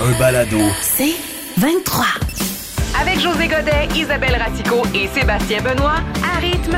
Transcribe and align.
Un 0.00 0.18
balado. 0.18 0.58
C'est 0.82 1.14
23. 1.58 2.04
Avec 3.00 3.20
José 3.20 3.46
Godet, 3.48 3.88
Isabelle 3.96 4.36
Ratico 4.36 4.82
et 4.94 5.06
Sébastien 5.08 5.62
Benoît, 5.62 6.00
à 6.22 6.38
rythme. 6.40 6.76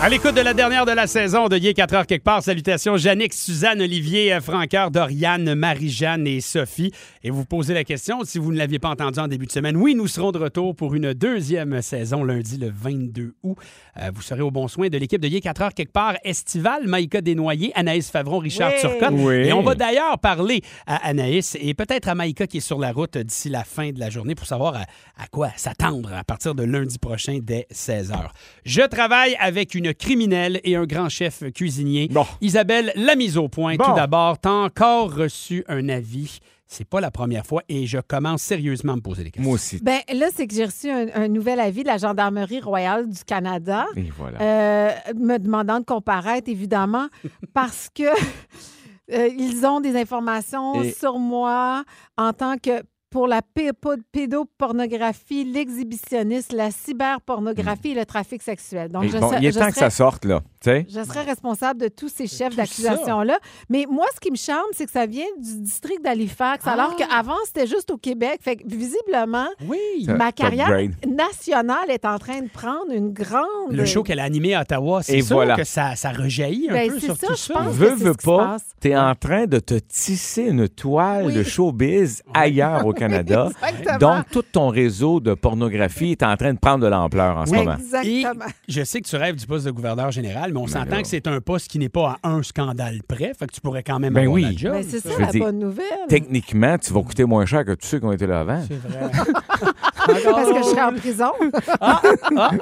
À 0.00 0.08
l'écoute 0.08 0.36
de 0.36 0.40
la 0.40 0.54
dernière 0.54 0.86
de 0.86 0.92
la 0.92 1.08
saison 1.08 1.48
de 1.48 1.56
Yé 1.56 1.74
4 1.74 1.94
heures 1.94 2.06
quelque 2.06 2.22
part, 2.22 2.40
salutations 2.40 2.96
Jannick, 2.96 3.34
Suzanne, 3.34 3.82
Olivier, 3.82 4.32
euh, 4.32 4.40
Franqueur, 4.40 4.92
Doriane, 4.92 5.54
Marie-Jeanne 5.54 6.24
et 6.28 6.40
Sophie. 6.40 6.92
Et 7.24 7.30
vous 7.30 7.44
posez 7.44 7.74
la 7.74 7.84
question, 7.84 8.20
si 8.24 8.38
vous 8.38 8.52
ne 8.52 8.58
l'aviez 8.58 8.78
pas 8.78 8.90
entendu 8.90 9.18
en 9.18 9.28
début 9.28 9.46
de 9.46 9.52
semaine, 9.52 9.76
oui, 9.76 9.94
nous 9.94 10.06
serons 10.06 10.32
de 10.32 10.38
retour 10.38 10.74
pour 10.76 10.94
une 10.94 11.12
deuxième 11.14 11.80
saison 11.82 12.22
lundi 12.24 12.56
le 12.58 12.70
22 12.70 13.34
août. 13.42 13.56
Euh, 14.00 14.10
vous 14.14 14.22
serez 14.22 14.40
au 14.42 14.50
bon 14.50 14.68
soin 14.68 14.88
de 14.88 14.98
l'équipe 14.98 15.20
de 15.20 15.28
Yé 15.28 15.40
4 15.40 15.62
heures 15.62 15.74
quelque 15.74 15.92
part 15.92 16.14
estivale, 16.24 16.86
Maïka 16.86 17.20
Desnoyers, 17.20 17.72
Anaïs 17.74 18.10
Favron, 18.10 18.38
Richard 18.38 18.72
Oui. 18.74 18.80
Turcotte. 18.80 19.14
Oui. 19.14 19.34
Et 19.34 19.52
on 19.52 19.62
va 19.62 19.74
d'ailleurs 19.74 20.18
parler 20.18 20.62
à 20.86 21.08
Anaïs 21.08 21.56
et 21.60 21.74
peut-être 21.74 22.08
à 22.08 22.14
Maïka 22.14 22.46
qui 22.46 22.58
est 22.58 22.60
sur 22.60 22.78
la 22.78 22.92
route 22.92 23.18
d'ici 23.18 23.48
la 23.48 23.64
fin 23.64 23.90
de 23.90 23.98
la 23.98 24.10
journée 24.10 24.34
pour 24.34 24.46
savoir 24.46 24.76
à, 24.76 24.82
à 25.16 25.26
quoi 25.30 25.50
s'attendre 25.56 26.12
à 26.14 26.24
partir 26.24 26.54
de 26.54 26.62
lundi 26.62 26.98
prochain 26.98 27.38
dès 27.42 27.66
16h. 27.72 28.28
Je 28.64 28.82
travaille 28.82 29.36
avec 29.40 29.74
une 29.74 29.92
criminelle 29.94 30.60
et 30.64 30.76
un 30.76 30.84
grand 30.86 31.08
chef 31.08 31.42
cuisinier. 31.52 32.08
Isabelle 32.40 32.92
l'a 32.94 33.16
mise 33.16 33.36
au 33.36 33.48
point. 33.48 33.76
Bon. 33.76 33.84
Tout 33.84 33.94
d'abord, 33.94 34.38
t'as 34.38 34.50
encore 34.50 35.14
reçu 35.14 35.64
un 35.68 35.88
avis. 35.88 36.38
C'est 36.70 36.84
pas 36.86 37.00
la 37.00 37.10
première 37.10 37.46
fois 37.46 37.62
et 37.70 37.86
je 37.86 37.98
commence 37.98 38.42
sérieusement 38.42 38.92
à 38.92 38.96
me 38.96 39.00
poser 39.00 39.24
des 39.24 39.30
questions. 39.30 39.48
Moi 39.48 39.54
aussi. 39.54 39.80
Ben 39.82 40.00
là, 40.12 40.26
c'est 40.34 40.46
que 40.46 40.54
j'ai 40.54 40.66
reçu 40.66 40.90
un, 40.90 41.06
un 41.14 41.26
nouvel 41.28 41.60
avis 41.60 41.82
de 41.82 41.88
la 41.88 41.96
Gendarmerie 41.96 42.60
royale 42.60 43.08
du 43.08 43.24
Canada. 43.24 43.86
Et 43.96 44.10
voilà. 44.16 44.38
euh, 44.40 44.90
me 45.16 45.38
demandant 45.38 45.80
de 45.80 45.84
comparaître, 45.86 46.50
évidemment, 46.50 47.08
parce 47.54 47.88
que 47.94 48.02
euh, 49.12 49.28
ils 49.38 49.64
ont 49.64 49.80
des 49.80 49.96
informations 49.96 50.82
Et- 50.82 50.92
sur 50.92 51.18
moi 51.18 51.84
en 52.18 52.32
tant 52.34 52.58
que 52.58 52.82
pour 53.10 53.26
la 53.26 53.40
pé- 53.42 53.72
po- 53.72 53.94
pédopornographie, 54.12 55.44
l'exhibitionnisme, 55.44 56.56
la 56.56 56.70
cyberpornographie 56.70 57.90
et 57.90 57.94
le 57.94 58.04
trafic 58.04 58.42
sexuel. 58.42 58.90
Donc, 58.90 59.04
je, 59.04 59.18
bon, 59.18 59.30
il 59.40 59.46
est 59.46 59.52
je 59.52 59.58
temps 59.58 59.66
que 59.68 59.74
serais- 59.74 59.90
ça 59.90 59.90
sorte, 59.90 60.24
là. 60.24 60.40
Tu 60.60 60.70
sais? 60.70 60.86
je 60.88 61.04
serais 61.04 61.22
responsable 61.22 61.80
de 61.80 61.86
tous 61.88 62.08
ces 62.08 62.26
chefs 62.26 62.56
d'accusation-là. 62.56 63.38
Mais 63.70 63.86
moi, 63.88 64.06
ce 64.14 64.18
qui 64.20 64.30
me 64.32 64.36
charme, 64.36 64.66
c'est 64.72 64.86
que 64.86 64.90
ça 64.90 65.06
vient 65.06 65.24
du 65.38 65.60
district 65.60 66.02
d'Halifax, 66.02 66.66
alors 66.66 66.94
Ah! 66.94 66.96
qu'avant, 66.98 67.36
c'était 67.46 67.66
juste 67.68 67.90
au 67.92 67.96
Québec. 67.96 68.40
Fait 68.42 68.56
que 68.56 68.64
visiblement, 68.66 69.46
Oui. 69.68 69.78
Ma 70.08 70.32
carrière 70.32 70.76
nationale 71.06 71.90
est 71.90 72.04
en 72.04 72.18
train 72.18 72.40
de 72.42 72.48
prendre 72.48 72.90
une 72.92 73.12
grande. 73.12 73.70
Le 73.70 73.84
show 73.84 74.02
qu'elle 74.02 74.18
a 74.18 74.24
animé 74.24 74.54
à 74.54 74.62
Ottawa, 74.62 75.02
c'est 75.02 75.22
sûr 75.22 75.36
voilà. 75.36 75.54
que 75.56 75.64
ça, 75.64 75.94
ça 75.96 76.10
rejaillit 76.10 76.68
un 76.70 76.74
Ben, 76.74 76.90
peu 76.90 76.98
sur 77.00 77.16
ça, 77.16 77.26
tout 77.28 77.32
je 77.34 77.38
ça. 77.40 77.54
pense. 77.54 77.74
Veux, 77.74 77.90
que 77.90 77.94
veux 77.94 78.14
pas, 78.14 78.38
passe. 78.52 78.64
t'es 78.80 78.96
en 78.96 79.14
train 79.14 79.46
de 79.46 79.58
te 79.60 79.74
tisser 79.74 80.42
une 80.42 80.68
toile 80.68 81.26
Oui. 81.26 81.34
de 81.34 81.42
showbiz 81.44 82.22
ailleurs 82.34 82.84
au 82.84 82.92
Canada. 82.98 83.48
Exactement. 83.68 84.16
Donc, 84.16 84.24
tout 84.30 84.42
ton 84.42 84.68
réseau 84.68 85.20
de 85.20 85.34
pornographie 85.34 86.12
est 86.12 86.22
en 86.22 86.36
train 86.36 86.52
de 86.54 86.58
prendre 86.58 86.84
de 86.84 86.88
l'ampleur 86.88 87.36
en 87.36 87.46
ce 87.46 87.52
moment. 87.54 87.76
Exactement. 87.76 88.44
Et 88.68 88.72
je 88.72 88.82
sais 88.84 89.00
que 89.00 89.08
tu 89.08 89.16
rêves 89.16 89.36
du 89.36 89.46
poste 89.46 89.66
de 89.66 89.70
gouverneur 89.70 90.10
général, 90.10 90.52
mais 90.52 90.58
on 90.60 90.64
Mais 90.66 90.70
s'entend 90.72 91.02
que 91.02 91.08
c'est 91.08 91.26
un 91.26 91.40
poste 91.40 91.68
qui 91.70 91.78
n'est 91.78 91.88
pas 91.88 92.16
à 92.22 92.28
un 92.30 92.42
scandale 92.42 93.00
près, 93.06 93.32
fait 93.38 93.46
que 93.46 93.52
tu 93.54 93.60
pourrais 93.60 93.82
quand 93.82 93.98
même 93.98 94.12
Ben 94.14 94.22
avoir 94.22 94.34
oui. 94.34 94.42
la 94.42 94.52
job. 94.52 94.72
Ben, 94.72 94.84
c'est 94.88 95.00
ça, 95.00 95.18
la 95.18 95.26
dire, 95.26 95.44
bonne 95.44 95.58
nouvelle. 95.58 95.84
Techniquement, 96.08 96.76
tu 96.78 96.92
vas 96.92 97.02
coûter 97.02 97.24
moins 97.24 97.46
cher 97.46 97.64
que 97.64 97.72
tous 97.72 97.86
ceux 97.86 97.98
qui 97.98 98.04
ont 98.06 98.12
été 98.12 98.26
là 98.26 98.40
avant. 98.40 98.62
C'est 98.68 98.76
vrai. 98.88 99.10
Parce 100.08 100.22
que 100.22 100.58
je 100.58 100.62
serais 100.62 100.82
en 100.82 100.92
prison. 100.94 101.32
Ah, 101.80 102.00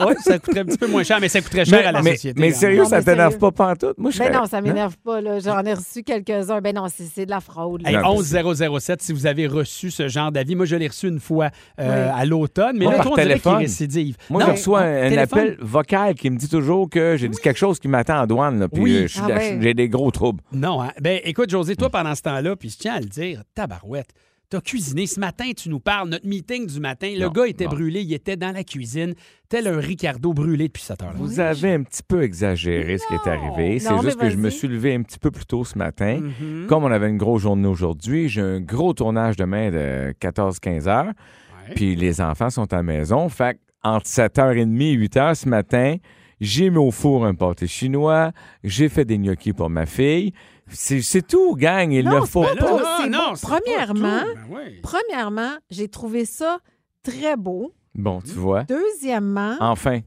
oui, 0.08 0.14
ça 0.20 0.38
coûterait 0.38 0.60
un 0.60 0.64
petit 0.64 0.78
peu 0.78 0.88
moins 0.88 1.04
cher, 1.04 1.18
mais 1.20 1.28
ça 1.28 1.40
coûterait 1.40 1.64
cher 1.64 1.78
Mais, 1.80 1.86
à 1.86 1.92
la 1.92 2.02
mais- 2.02 2.12
société. 2.14 2.40
mais 2.40 2.50
quand 2.52 2.58
sérieux, 2.58 2.82
Non, 2.82 2.88
ça 2.88 2.98
mais 2.98 3.04
t'énerve 3.04 3.38
pas 3.38 3.50
pantoute? 3.52 3.98
Moi, 3.98 4.10
je 4.10 4.18
Ben 4.18 4.24
serais- 4.26 4.36
non, 4.36 4.46
ça 4.46 4.60
m'énerve 4.60 4.96
pas. 5.04 5.20
là. 5.20 5.38
J'en 5.38 5.62
ai 5.62 5.74
reçu 5.74 6.02
quelques-uns. 6.02 6.60
Ben 6.60 6.74
non, 6.74 6.86
c'est 6.88 7.24
de 7.26 7.30
la 7.30 7.40
fraude. 7.40 7.82
Hey, 7.86 7.94
Non, 7.96 8.02
11007, 8.16 9.00
si 9.02 9.12
vous 9.12 9.26
avez 9.26 9.46
reçu 9.46 9.90
ce 9.92 10.08
genre 10.08 10.25
d'avis. 10.30 10.54
Moi, 10.56 10.66
je 10.66 10.76
l'ai 10.76 10.88
reçu 10.88 11.08
une 11.08 11.20
fois 11.20 11.50
euh, 11.80 12.06
Oui. 12.12 12.20
à 12.20 12.24
l'automne, 12.24 12.76
mais 12.78 12.84
Moi, 12.84 12.92
là, 12.92 12.96
par 12.98 13.06
toi, 13.06 13.12
on 13.12 13.16
dirait 13.16 13.26
qu'il 13.28 13.42
téléphone. 13.42 13.58
récidive. 13.62 14.16
Moi, 14.30 14.40
Non, 14.42 14.46
je 14.48 14.52
reçois 14.52 14.80
un 14.82 15.16
appel 15.16 15.56
vocal 15.60 16.14
qui 16.14 16.30
me 16.30 16.36
dit 16.36 16.48
toujours 16.48 16.88
que 16.90 17.16
j'ai 17.16 17.28
dit 17.28 17.38
quelque 17.38 17.58
chose 17.58 17.78
qui 17.78 17.88
m'attend 17.88 18.20
en 18.22 18.26
douane. 18.26 18.58
Là, 18.60 18.68
puis 18.68 18.82
Oui. 18.82 18.96
euh, 18.96 19.06
Ah 19.22 19.26
ouais. 19.28 19.58
j'ai 19.60 19.74
des 19.74 19.88
gros 19.88 20.10
troubles. 20.10 20.40
Non, 20.52 20.82
hein? 20.82 20.90
Ben, 21.00 21.20
écoute, 21.24 21.50
José, 21.50 21.76
toi, 21.76 21.90
pendant 21.90 22.14
ce 22.14 22.22
temps-là, 22.22 22.56
puis 22.56 22.70
je 22.70 22.78
tiens 22.78 22.94
à 22.94 23.00
le 23.00 23.06
dire, 23.06 23.42
tabarouette, 23.54 24.08
t'as 24.48 24.60
cuisiné. 24.60 25.06
Ce 25.06 25.18
matin, 25.20 25.50
tu 25.56 25.68
nous 25.68 25.80
parles, 25.80 26.08
notre 26.08 26.26
meeting 26.26 26.66
du 26.66 26.80
matin, 26.80 27.12
le 27.14 27.26
Non, 27.26 27.30
gars 27.32 27.46
était 27.46 27.64
non. 27.64 27.70
brûlé, 27.70 28.02
il 28.02 28.12
était 28.12 28.36
dans 28.36 28.52
la 28.52 28.64
cuisine, 28.64 29.14
tel 29.48 29.66
un 29.66 29.78
Ricardo 29.78 30.32
brûlé 30.32 30.68
depuis 30.68 30.82
7 30.82 31.02
heures. 31.02 31.12
Vous 31.16 31.40
avez 31.40 31.72
un 31.74 31.82
petit 31.82 32.02
peu 32.06 32.22
exagéré 32.22 32.98
ce 32.98 33.06
qui 33.06 33.14
est 33.14 33.28
arrivé. 33.30 33.78
C'est 33.78 34.00
juste 34.02 34.18
que 34.18 34.30
je 34.30 34.36
me 34.36 34.50
suis 34.50 34.68
levé 34.68 34.94
un 34.94 35.02
petit 35.02 35.18
peu 35.18 35.30
plus 35.30 35.46
tôt 35.46 35.64
ce 35.64 35.76
matin. 35.78 36.20
Mhm. 36.20 36.66
Comme 36.66 36.84
on 36.84 36.90
avait 36.90 37.08
une 37.08 37.18
grosse 37.18 37.42
journée 37.42 37.68
aujourd'hui, 37.68 38.28
j'ai 38.28 38.40
un 38.42 38.60
gros 38.60 38.92
tournage 38.92 39.36
demain 39.36 39.70
de 39.70 40.12
14-15 40.20 40.86
heures. 40.88 41.06
Ouais. 41.06 41.74
Puis 41.74 41.96
les 41.96 42.20
enfants 42.20 42.50
sont 42.50 42.72
à 42.72 42.76
la 42.76 42.82
maison. 42.82 43.28
Fait 43.28 43.54
que 43.54 43.58
entre 43.82 44.06
7h30 44.06 44.82
et 44.82 44.96
8h 44.96 45.34
ce 45.34 45.48
matin, 45.48 45.96
j'ai 46.40 46.70
mis 46.70 46.76
au 46.78 46.90
four 46.90 47.24
un 47.24 47.34
pâté 47.34 47.66
chinois. 47.66 48.32
J'ai 48.64 48.88
fait 48.88 49.04
des 49.04 49.16
gnocchis 49.18 49.52
pour 49.52 49.70
ma 49.70 49.86
fille. 49.86 50.32
C'est 50.68 51.00
c'est 51.02 51.22
tout, 51.26 51.54
gang. 51.54 51.92
Il 51.92 52.04
Non, 52.04 52.20
ne 52.22 52.26
faut 52.26 52.42
Ben 52.42 52.56
pas- 52.56 52.78
pas. 52.78 52.98
c'est 53.02 53.08
non, 53.08 53.18
bon. 53.30 53.34
c'est 53.36 53.48
pas 53.48 53.60
Premièrement- 53.60 54.20
tout. 54.20 54.54
Ben. 54.54 54.72
Premièrement, 54.82 55.52
j'ai 55.70 55.88
trouvé 55.88 56.24
ça 56.24 56.58
très 57.02 57.36
beau. 57.36 57.72
Bon, 57.94 58.20
tu 58.20 58.32
vois. 58.32 58.64
Deuxièmement, 58.64 59.56
Enfin. 59.60 60.00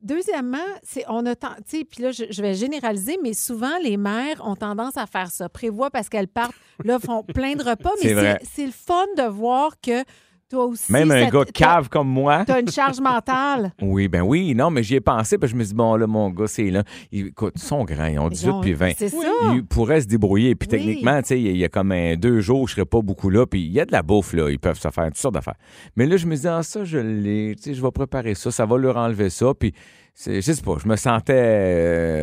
Deuxièmement, 0.00 0.58
c'est 0.84 1.04
on 1.08 1.26
a 1.26 1.34
tu 1.34 1.46
sais, 1.66 1.84
puis 1.84 2.04
là 2.04 2.12
je, 2.12 2.24
je 2.30 2.40
vais 2.40 2.54
généraliser, 2.54 3.18
mais 3.20 3.34
souvent 3.34 3.76
les 3.82 3.96
mères 3.96 4.40
ont 4.46 4.54
tendance 4.54 4.96
à 4.96 5.06
faire 5.06 5.28
ça, 5.28 5.48
prévoient 5.48 5.90
parce 5.90 6.08
qu'elles 6.08 6.28
partent, 6.28 6.54
là 6.84 7.00
font 7.00 7.24
plein 7.24 7.54
de 7.56 7.64
repas, 7.64 7.90
mais 8.00 8.08
C'est 8.08 8.14
vrai. 8.14 8.38
c'est 8.42 8.48
c'est 8.48 8.66
le 8.66 8.72
fun 8.72 9.06
de 9.16 9.24
voir 9.28 9.72
que 9.80 10.04
toi 10.48 10.64
aussi 10.66 10.90
Même 10.90 11.10
un 11.10 11.24
ça- 11.24 11.30
gars 11.30 11.44
cave 11.52 11.88
comme 11.88 12.08
moi. 12.08 12.44
T'as 12.46 12.60
une 12.60 12.70
charge 12.70 13.00
mentale. 13.00 13.72
Oui, 13.82 14.08
ben 14.08 14.22
oui. 14.22 14.54
Non, 14.54 14.70
mais 14.70 14.82
j'y 14.82 14.96
ai 14.96 15.00
pensé. 15.00 15.38
Puis 15.38 15.48
je 15.50 15.54
me 15.56 15.62
suis 15.62 15.70
dit, 15.72 15.76
bon, 15.76 15.96
là, 15.96 16.06
mon 16.06 16.30
gars, 16.30 16.46
c'est 16.46 16.70
là. 16.70 16.82
Il- 17.12 17.28
écoute, 17.28 17.54
ils 17.56 17.62
sont 17.62 17.84
grands. 17.84 18.06
Ils 18.06 18.18
ont 18.18 18.28
18 18.28 18.46
Ils 18.46 18.50
ont- 18.52 18.60
puis 18.60 18.72
20. 18.74 18.92
C'est 18.96 19.08
ça. 19.08 19.16
Ils 19.54 19.64
pourraient 19.64 20.00
se 20.00 20.06
débrouiller. 20.06 20.54
Puis 20.54 20.68
Oui. 20.72 20.78
techniquement, 20.78 21.20
tu 21.22 21.28
sais, 21.28 21.40
il 21.40 21.56
y 21.56 21.64
a- 21.64 21.68
comme 21.68 21.92
un 21.92 22.16
deux 22.16 22.40
jours, 22.40 22.66
je 22.68 22.74
serais 22.74 22.86
pas 22.86 23.00
beaucoup 23.02 23.30
là. 23.30 23.46
Puis 23.46 23.60
il 23.60 23.72
y 23.72 23.80
a 23.80 23.84
de 23.84 23.92
la 23.92 24.02
bouffe, 24.02 24.32
là. 24.32 24.50
Ils 24.50 24.58
peuvent 24.58 24.78
se 24.78 24.88
faire 24.90 25.06
toutes 25.06 25.16
sortes 25.18 25.34
d'affaires. 25.34 25.56
Mais 25.96 26.06
là, 26.06 26.16
je 26.16 26.26
me 26.26 26.34
dis, 26.36 26.48
ah, 26.48 26.62
ça, 26.62 26.84
je 26.84 26.98
l'ai. 26.98 27.54
Tu 27.56 27.62
sais, 27.64 27.74
je 27.74 27.82
vais 27.82 27.90
préparer 27.90 28.34
ça. 28.34 28.50
Ça 28.50 28.64
va 28.66 28.76
leur 28.78 28.96
enlever 28.96 29.30
ça. 29.30 29.52
Puis, 29.58 29.72
je 30.26 30.40
sais 30.40 30.62
pas, 30.62 30.74
je 30.82 30.88
me 30.88 30.96
sentais 30.96 31.32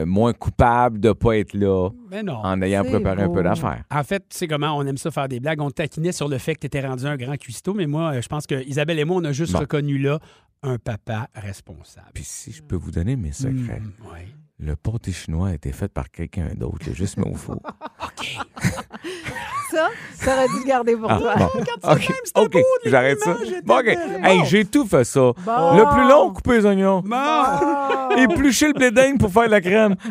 euh, 0.01 0.05
moins 0.05 0.33
coupable 0.33 0.99
de 0.99 1.11
pas 1.13 1.37
être 1.37 1.53
là 1.53 1.89
non. 2.23 2.33
en 2.35 2.61
ayant 2.61 2.83
préparé 2.83 3.23
un 3.23 3.29
peu 3.29 3.41
d'affaires. 3.43 3.83
En 3.89 4.03
fait, 4.03 4.19
tu 4.29 4.37
sais 4.37 4.47
comment 4.47 4.77
on 4.77 4.85
aime 4.85 4.97
ça 4.97 5.11
faire 5.11 5.27
des 5.29 5.39
blagues? 5.39 5.61
On 5.61 5.71
taquinait 5.71 6.11
sur 6.11 6.27
le 6.27 6.37
fait 6.37 6.55
que 6.55 6.59
tu 6.61 6.67
étais 6.67 6.85
rendu 6.85 7.05
un 7.05 7.15
grand 7.15 7.37
cuistot, 7.37 7.73
mais 7.73 7.87
moi, 7.87 8.15
euh, 8.15 8.21
je 8.21 8.27
pense 8.27 8.45
que 8.47 8.63
Isabelle 8.67 8.99
et 8.99 9.05
moi, 9.05 9.17
on 9.17 9.23
a 9.23 9.31
juste 9.31 9.53
Bon. 9.53 9.59
reconnu 9.59 9.97
là 9.97 10.19
un 10.63 10.77
papa 10.77 11.29
responsable. 11.35 12.07
Puis 12.13 12.23
si 12.25 12.51
je 12.51 12.61
peux 12.63 12.75
vous 12.75 12.91
donner 12.91 13.15
mes 13.15 13.31
secrets, 13.31 13.79
Mm, 13.81 14.11
ouais. 14.13 14.27
le 14.59 14.75
pâté 14.75 15.11
chinois 15.11 15.49
a 15.49 15.53
été 15.53 15.71
fait 15.71 15.87
par 15.87 16.09
quelqu'un 16.09 16.49
d'autre. 16.55 16.91
Juste 16.93 17.17
mis 17.17 17.29
au 17.29 17.35
four. 17.35 17.61
Ça, 19.75 19.89
ça 20.25 20.35
aurait 20.35 20.47
dû 20.47 20.59
le 20.61 20.65
garder 20.67 20.95
pour 20.95 21.11
Ah, 21.11 21.19
toi. 21.19 21.35
bon. 21.35 21.49
OK, 21.91 22.11
OK, 22.35 22.57
j'arrête 22.85 23.19
ça. 23.19 23.35
Bon, 23.63 23.79
OK. 23.79 23.87
Hey, 24.23 24.41
j'ai 24.45 24.65
tout 24.65 24.85
fait 24.87 25.03
ça. 25.03 25.19
Bon. 25.19 25.77
Le 25.77 25.93
plus 25.93 26.09
long, 26.09 26.31
couper 26.33 26.57
les 26.59 26.65
oignons. 26.65 27.03
Éplucher 28.17 28.67
le 28.67 28.73
blé 28.73 28.91
d'Inde 28.91 29.19
pour 29.19 29.31
faire 29.31 29.49
la 29.49 29.59
crème. 29.61 29.95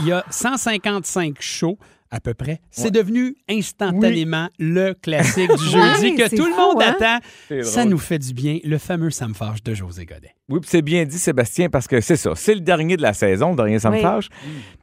Il 0.00 0.08
y 0.08 0.12
a 0.12 0.24
155 0.30 1.36
shows 1.40 1.78
à 2.10 2.20
peu 2.20 2.34
près. 2.34 2.60
C'est 2.70 2.90
devenu 2.90 3.36
instantanément 3.48 4.48
le 4.58 4.92
classique 4.94 5.50
du 5.56 5.64
jeudi 5.64 6.14
que 6.14 6.28
c'est 6.28 6.36
tout 6.36 6.46
le 6.46 6.52
fou, 6.52 6.60
monde 6.60 6.82
hein? 6.82 6.94
attend. 7.00 7.62
Ça 7.62 7.80
drôle. 7.80 7.90
nous 7.92 7.98
fait 7.98 8.18
du 8.18 8.32
bien. 8.32 8.58
Le 8.64 8.78
fameux 8.78 9.10
Ça 9.10 9.26
me 9.26 9.34
fâche 9.34 9.62
de 9.62 9.74
José 9.74 10.04
Godet. 10.06 10.34
Oui, 10.48 10.60
puis 10.60 10.68
c'est 10.70 10.82
bien 10.82 11.04
dit, 11.04 11.18
Sébastien, 11.18 11.68
parce 11.68 11.88
que 11.88 12.00
c'est 12.00 12.16
ça. 12.16 12.32
C'est 12.36 12.54
le 12.54 12.60
dernier 12.60 12.96
de 12.96 13.02
la 13.02 13.12
saison, 13.12 13.50
le 13.50 13.56
dernier, 13.56 13.78
ça 13.80 13.90
me 13.90 13.96
Oui. 13.96 14.02
fâche. 14.02 14.28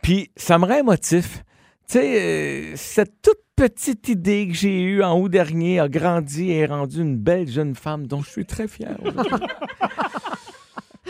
Puis 0.02 0.32
ça 0.36 0.58
me 0.58 0.66
rend 0.66 0.76
émotif. 0.80 1.44
Tu 1.88 2.00
sais, 2.00 2.22
euh, 2.22 2.74
cette 2.76 3.22
toute 3.22 3.40
petite 3.56 4.08
idée 4.10 4.48
que 4.48 4.54
j'ai 4.54 4.82
eue 4.82 5.04
en 5.04 5.20
août 5.20 5.30
dernier 5.30 5.80
a 5.80 5.88
grandi 5.88 6.52
et 6.52 6.60
est 6.60 6.66
rendue 6.66 7.02
une 7.02 7.18
belle 7.18 7.48
jeune 7.50 7.76
femme 7.76 8.08
dont 8.08 8.22
je 8.22 8.30
suis 8.30 8.46
très 8.46 8.68
fier. 8.68 8.98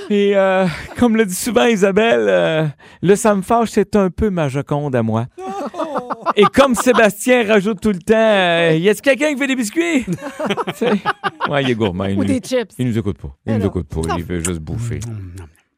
Et 0.09 0.35
euh, 0.35 0.65
comme 0.97 1.15
le 1.15 1.25
dit 1.25 1.35
souvent 1.35 1.65
Isabelle, 1.65 2.25
euh, 2.27 2.65
le 3.01 3.15
fâche, 3.15 3.69
c'est 3.71 3.95
un 3.95 4.09
peu 4.09 4.29
ma 4.29 4.49
Joconde 4.49 4.95
à 4.95 5.03
moi. 5.03 5.27
Et 6.35 6.43
comme 6.43 6.75
Sébastien 6.75 7.45
rajoute 7.47 7.79
tout 7.79 7.91
le 7.91 7.99
temps, 7.99 8.13
euh, 8.15 8.75
y 8.75 8.89
a-t-il 8.89 9.01
quelqu'un 9.01 9.33
qui 9.33 9.39
fait 9.39 9.47
des 9.47 9.55
biscuits? 9.55 10.05
Ouais, 11.49 11.61
il 11.61 11.69
est 11.71 11.75
gourmand. 11.75 12.05
Il, 12.05 12.17
Ou 12.17 12.21
nous- 12.21 12.23
des 12.25 12.39
chips. 12.39 12.73
il 12.79 12.87
nous 12.87 12.97
écoute 12.97 13.17
pas. 13.17 13.35
Il 13.45 13.51
Mais 13.53 13.59
nous 13.59 13.65
écoute 13.67 13.87
pas. 13.87 14.01
Il 14.17 14.23
veut 14.23 14.39
juste 14.43 14.59
bouffer. 14.61 14.99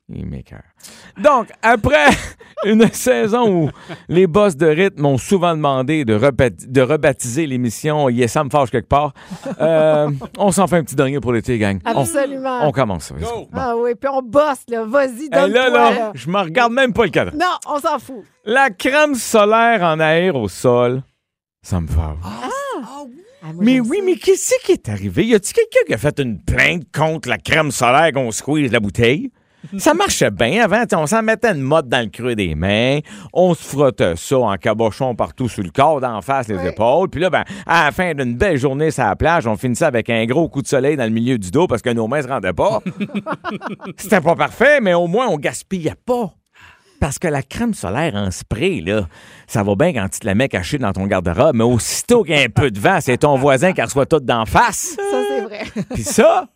Donc, 0.07 1.47
après 1.63 2.09
une 2.65 2.87
saison 2.91 3.49
où 3.49 3.69
les 4.07 4.27
boss 4.27 4.55
de 4.55 4.67
rythme 4.67 5.01
m'ont 5.01 5.17
souvent 5.17 5.55
demandé 5.55 6.05
de, 6.05 6.13
rebaptiser 6.81 7.47
l'émission 7.47 8.07
Yes, 8.09 8.33
ça 8.33 8.43
me 8.43 8.49
fâche 8.49 8.69
quelque 8.69 8.87
part, 8.87 9.13
euh, 9.61 10.11
on 10.37 10.51
s'en 10.51 10.67
fait 10.67 10.77
un 10.77 10.83
petit 10.83 10.95
dernier 10.95 11.19
pour 11.19 11.33
l'été, 11.33 11.57
gang. 11.57 11.79
Absolument. 11.85 12.67
on 12.67 12.71
commence. 12.71 13.11
Bon. 13.13 13.47
Ah 13.53 13.75
oui, 13.75 13.95
puis 13.95 14.09
on 14.11 14.21
bosse, 14.21 14.63
là. 14.67 14.85
Vas-y, 14.85 15.29
donne-toi. 15.29 15.47
là, 15.47 15.69
là, 15.69 15.91
là. 15.91 16.11
je 16.13 16.29
me 16.29 16.39
regarde 16.39 16.73
même 16.73 16.93
pas 16.93 17.05
le 17.05 17.11
cadre. 17.11 17.31
Non, 17.33 17.57
on 17.67 17.79
s'en 17.79 17.97
fout. 17.97 18.23
La 18.45 18.69
crème 18.69 19.15
solaire 19.15 19.81
en 19.81 19.99
aérosol, 19.99 21.01
ça 21.63 21.81
me 21.81 21.87
fâche. 21.87 22.17
Ah, 22.23 22.49
moi, 23.53 23.63
Mais 23.63 23.73
j'aime 23.75 23.87
oui, 23.89 23.97
ça. 23.97 24.03
mais 24.05 24.15
qu'est-ce 24.17 24.65
qui 24.65 24.71
est 24.73 24.89
arrivé? 24.89 25.25
Y 25.25 25.35
a-t-il 25.35 25.53
quelqu'un 25.53 25.85
qui 25.87 25.93
a 25.93 25.97
fait 25.97 26.19
une 26.19 26.39
plainte 26.41 26.83
contre 26.93 27.27
la 27.27 27.37
crème 27.37 27.71
solaire 27.71 28.11
qu'on 28.11 28.31
squeeze 28.31 28.71
la 28.71 28.79
bouteille? 28.79 29.31
Ça 29.77 29.93
marchait 29.93 30.31
bien 30.31 30.63
avant. 30.63 30.83
On 30.93 31.07
s'en 31.07 31.21
mettait 31.23 31.51
une 31.51 31.61
mode 31.61 31.87
dans 31.89 32.01
le 32.03 32.09
creux 32.09 32.35
des 32.35 32.55
mains. 32.55 32.99
On 33.33 33.53
se 33.53 33.63
frottait 33.63 34.15
ça 34.15 34.37
en 34.39 34.55
cabochon 34.57 35.15
partout 35.15 35.47
sur 35.49 35.63
le 35.63 35.69
corps, 35.71 35.99
d'en 36.01 36.21
face, 36.21 36.47
les 36.47 36.55
Oui. 36.57 36.67
épaules. 36.67 37.09
Puis 37.09 37.21
là, 37.21 37.29
ben, 37.29 37.43
à 37.65 37.85
la 37.85 37.91
fin 37.91 38.13
d'une 38.13 38.35
belle 38.35 38.57
journée 38.57 38.91
sur 38.91 39.03
la 39.03 39.15
plage, 39.15 39.47
on 39.47 39.55
finissait 39.57 39.85
avec 39.85 40.09
un 40.09 40.25
gros 40.25 40.49
coup 40.49 40.61
de 40.61 40.67
soleil 40.67 40.97
dans 40.97 41.03
le 41.05 41.09
milieu 41.09 41.37
du 41.37 41.51
dos 41.51 41.67
parce 41.67 41.81
que 41.81 41.89
nos 41.89 42.07
mains 42.07 42.21
se 42.21 42.27
rendaient 42.27 42.53
pas. 42.53 42.81
C'était 43.97 44.21
pas 44.21 44.35
parfait, 44.35 44.79
mais 44.81 44.93
au 44.93 45.07
moins, 45.07 45.27
on 45.27 45.37
gaspillait 45.37 45.95
pas. 46.05 46.33
Parce 46.99 47.19
que 47.19 47.27
la 47.27 47.43
crème 47.43 47.73
solaire 47.73 48.15
en 48.15 48.31
spray, 48.31 48.79
là, 48.81 49.07
ça 49.47 49.63
va 49.63 49.75
bien 49.75 49.91
quand 49.93 50.07
tu 50.09 50.19
te 50.19 50.25
la 50.25 50.33
mets 50.33 50.47
cachée 50.47 50.77
dans 50.77 50.93
ton 50.93 51.05
garde-robe, 51.05 51.53
mais 51.55 51.63
aussitôt 51.65 52.23
qu'il 52.23 52.35
y 52.35 52.39
a 52.39 52.43
un 52.43 52.49
peu 52.49 52.71
de 52.71 52.79
vent, 52.79 52.99
c'est 53.01 53.17
ton 53.17 53.35
voisin 53.35 53.73
qui 53.73 53.81
reçoit 53.81 54.05
tout 54.05 54.21
d'en 54.21 54.45
face. 54.45 54.95
Ça, 55.11 55.17
c'est 55.29 55.41
vrai. 55.41 55.63
Puis 55.93 56.03
ça, 56.03 56.47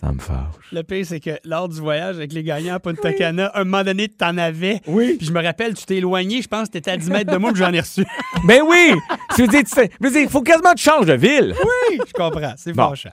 ça 0.00 0.12
me 0.12 0.18
fâche. 0.20 0.36
Le 0.72 0.82
pire, 0.82 1.04
c'est 1.04 1.18
que 1.20 1.30
lors 1.44 1.68
du 1.68 1.80
voyage 1.80 2.16
avec 2.16 2.32
les 2.32 2.42
gagnants 2.44 2.74
à 2.74 2.78
Punta 2.80 3.12
Cana, 3.12 3.50
un 3.54 3.64
moment 3.64 3.82
donné, 3.82 4.08
t'en 4.08 4.36
avais. 4.38 4.80
Oui. 4.86 5.14
Puis 5.18 5.26
je 5.26 5.32
me 5.32 5.42
rappelle, 5.42 5.74
tu 5.74 5.84
t'es 5.86 5.96
éloigné, 5.96 6.40
je 6.40 6.46
pense 6.48 6.68
que 6.68 6.72
t'étais 6.74 6.92
à 6.92 6.96
10 6.96 7.10
mètres 7.10 7.32
de 7.32 7.36
moi 7.36 7.50
que 7.52 7.58
j'en 7.58 7.72
ai 7.72 7.80
reçu. 7.80 8.04
Ben 8.46 8.62
oui! 8.64 8.92
Je 9.36 9.42
veux 9.42 9.48
dire, 9.48 10.20
il 10.22 10.28
faut 10.28 10.42
quasiment 10.42 10.70
que 10.72 10.76
tu 10.78 10.84
changes 10.84 11.06
de 11.06 11.14
ville. 11.14 11.54
Oui, 11.90 11.98
je 12.06 12.12
comprends. 12.12 12.54
C'est 12.56 12.72
Bon. 12.72 12.90
fâchant. 12.90 13.10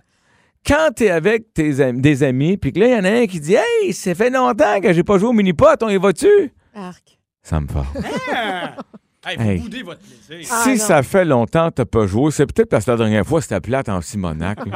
Quand 0.68 0.90
t'es 0.96 1.10
avec 1.10 1.54
tes 1.54 1.80
am- 1.82 2.02
des 2.02 2.22
amis, 2.24 2.58
puis 2.58 2.72
que 2.74 2.80
là, 2.80 2.88
il 2.88 2.94
y 2.94 2.96
en 2.96 3.04
a 3.04 3.10
un 3.22 3.26
qui 3.28 3.40
dit 3.40 3.56
Hey, 3.56 3.92
ça 3.94 4.14
fait 4.16 4.30
longtemps 4.30 4.80
que 4.82 4.94
j'ai 4.94 5.04
pas 5.04 5.18
joué 5.18 5.30
au 5.30 5.34
mini-pot, 5.34 5.82
on 5.82 5.90
y 5.90 5.98
va-tu? 5.98 6.28
Arc. 6.76 7.20
Ça 7.42 7.60
me 7.60 7.68
fâche. 7.68 7.86
Hey, 9.28 9.38
vous 9.38 9.44
Hey. 9.50 9.58
boudez 9.60 9.82
votre 9.82 10.02
plaisir. 10.02 10.48
Ah, 10.54 10.62
si 10.64 10.70
non. 10.70 10.78
ça 10.78 11.02
fait 11.02 11.26
longtemps 11.26 11.70
que 11.70 11.76
t'as 11.78 11.86
pas 11.86 12.06
joué, 12.06 12.30
c'est 12.30 12.46
peut-être 12.46 12.70
parce 12.70 12.86
que 12.86 12.92
la 12.92 12.98
dernière 12.98 13.26
fois, 13.26 13.42
c'était 13.42 13.60
plate 13.60 13.90
en 13.90 14.00
Simonac. 14.00 14.60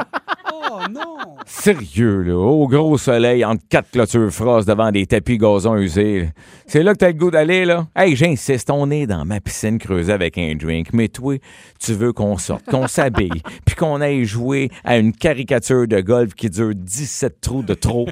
Oh 0.80 0.90
non! 0.90 1.36
Sérieux, 1.46 2.22
là, 2.22 2.36
au 2.38 2.68
gros 2.68 2.98
soleil, 2.98 3.44
entre 3.44 3.64
quatre 3.68 3.92
clôtures 3.92 4.31
frostes 4.31 4.68
devant 4.68 4.92
des 4.92 5.06
tapis 5.06 5.38
gazon 5.38 5.76
usés. 5.76 6.30
C'est 6.68 6.84
là 6.84 6.94
que 6.94 7.00
t'as 7.00 7.08
le 7.08 7.14
goût 7.14 7.31
d'aller, 7.31 7.66
là? 7.66 7.88
Hey, 7.96 8.16
j'insiste, 8.16 8.70
on 8.70 8.90
est 8.92 9.08
dans 9.08 9.26
ma 9.26 9.40
piscine 9.42 9.78
creusée 9.78 10.14
avec 10.14 10.38
un 10.38 10.56
drink, 10.56 10.94
mais 10.94 11.08
toi, 11.08 11.38
tu 11.80 11.94
veux 11.94 12.14
qu'on 12.14 12.38
sorte, 12.38 12.66
qu'on 12.66 12.88
s'habille, 12.88 13.42
puis 13.66 13.76
qu'on 13.76 14.00
aille 14.00 14.26
jouer 14.26 14.70
à 14.84 14.98
une 14.98 15.12
caricature 15.12 15.88
de 15.88 16.00
golf 16.02 16.34
qui 16.34 16.50
dure 16.50 16.74
17 16.76 17.42
trous 17.42 17.64
de 17.64 17.74
trop. 17.74 18.08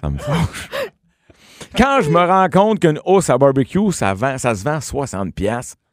Ça 0.00 0.10
me 0.10 0.18
fâche. 0.18 0.68
Quand 1.76 2.00
je 2.02 2.10
me 2.10 2.18
rends 2.20 2.48
compte 2.50 2.80
qu'une 2.80 3.00
hausse 3.04 3.30
à 3.30 3.38
barbecue, 3.38 3.90
ça, 3.92 4.14
vend, 4.14 4.38
ça 4.38 4.54
se 4.54 4.62
vend 4.64 4.78
60$, 4.78 5.32
piastres, 5.32 5.76
Oui. 5.76 5.83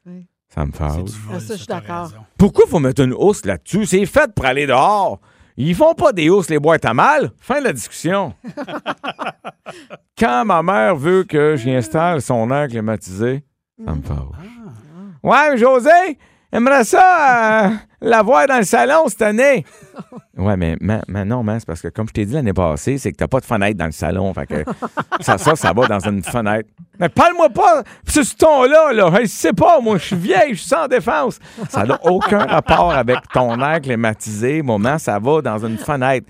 Ça 0.54 0.66
me 0.66 0.72
fâche. 0.72 1.12
Ah, 1.32 1.40
ça, 1.40 1.54
je 1.54 1.60
suis 1.60 1.68
d'accord. 1.68 2.12
Pourquoi 2.38 2.66
faut 2.68 2.80
mettre 2.80 3.02
une 3.02 3.14
housse 3.14 3.46
là-dessus? 3.46 3.86
C'est 3.86 4.06
fait 4.06 4.34
pour 4.34 4.46
aller 4.46 4.68
dehors. 4.68 5.20
Ils 5.58 5.76
font 5.76 5.94
pas 5.94 6.12
des 6.12 6.30
housses 6.30 6.50
les 6.50 6.60
boîtes 6.60 6.86
à 6.86 6.94
mal. 6.94 7.32
Fin 7.38 7.60
de 7.60 7.66
la 7.66 7.74
discussion. 7.74 8.34
Quand 10.18 10.46
ma 10.46 10.62
mère 10.64 10.96
veut 10.96 11.24
que 11.24 11.56
j'y 11.56 11.72
installe 11.72 12.22
son 12.22 12.50
air 12.52 12.68
climatisé, 12.68 13.44
ça 13.86 13.94
me 13.94 14.02
fâche. 14.02 14.18
Ouais, 15.24 15.52
mais 15.52 15.58
José, 15.58 16.18
aimerait 16.52 16.84
ça 16.84 17.66
euh, 17.66 17.70
la 18.02 18.22
voir 18.22 18.48
dans 18.48 18.58
le 18.58 18.64
salon 18.64 19.06
cette 19.08 19.22
année. 19.22 19.66
Ouais, 20.38 20.56
mais 20.58 20.76
ma- 20.80 21.02
ma- 21.08 21.26
non, 21.26 21.44
man, 21.44 21.60
c'est 21.60 21.68
parce 21.68 21.82
que 21.82 21.90
comme 21.90 22.08
je 22.08 22.14
t'ai 22.14 22.26
dit 22.26 22.34
l'année 22.34 22.54
passée, 22.54 22.98
c'est 22.98 23.12
que 23.12 23.18
t'as 23.18 23.28
pas 23.28 23.42
de 23.42 23.46
fenêtre 23.46 23.78
dans 23.78 23.86
le 23.86 23.92
salon. 23.92 24.34
Fait 24.34 24.48
que 24.48 24.64
ça, 25.20 25.38
ça, 25.38 25.56
ça 25.56 25.74
va 25.74 25.86
dans 25.88 26.00
une 26.00 26.24
fenêtre. 26.24 26.68
Mais 27.00 27.10
parle-moi 27.10 27.50
pas 27.50 27.84
sur 28.08 28.24
ce 28.26 28.36
ton-là, 28.36 28.94
là. 28.94 29.12
Je 29.22 29.26
sais 29.28 29.54
pas, 29.54 29.80
moi, 29.82 29.98
je 29.98 30.06
suis 30.06 30.16
vieille, 30.16 30.54
je 30.56 30.60
suis 30.62 30.70
sans 30.70 30.88
défense. 30.88 31.38
Ça 31.70 31.84
n'a 31.84 32.00
aucun 32.06 32.40
rapport 32.46 32.92
avec 32.94 33.18
ton 33.34 33.60
air 33.62 33.82
climatisé. 33.82 34.64
Moment, 34.64 34.98
ça 34.98 35.20
va 35.20 35.42
dans 35.42 35.60
une 35.64 35.78
fenêtre. 35.78 36.26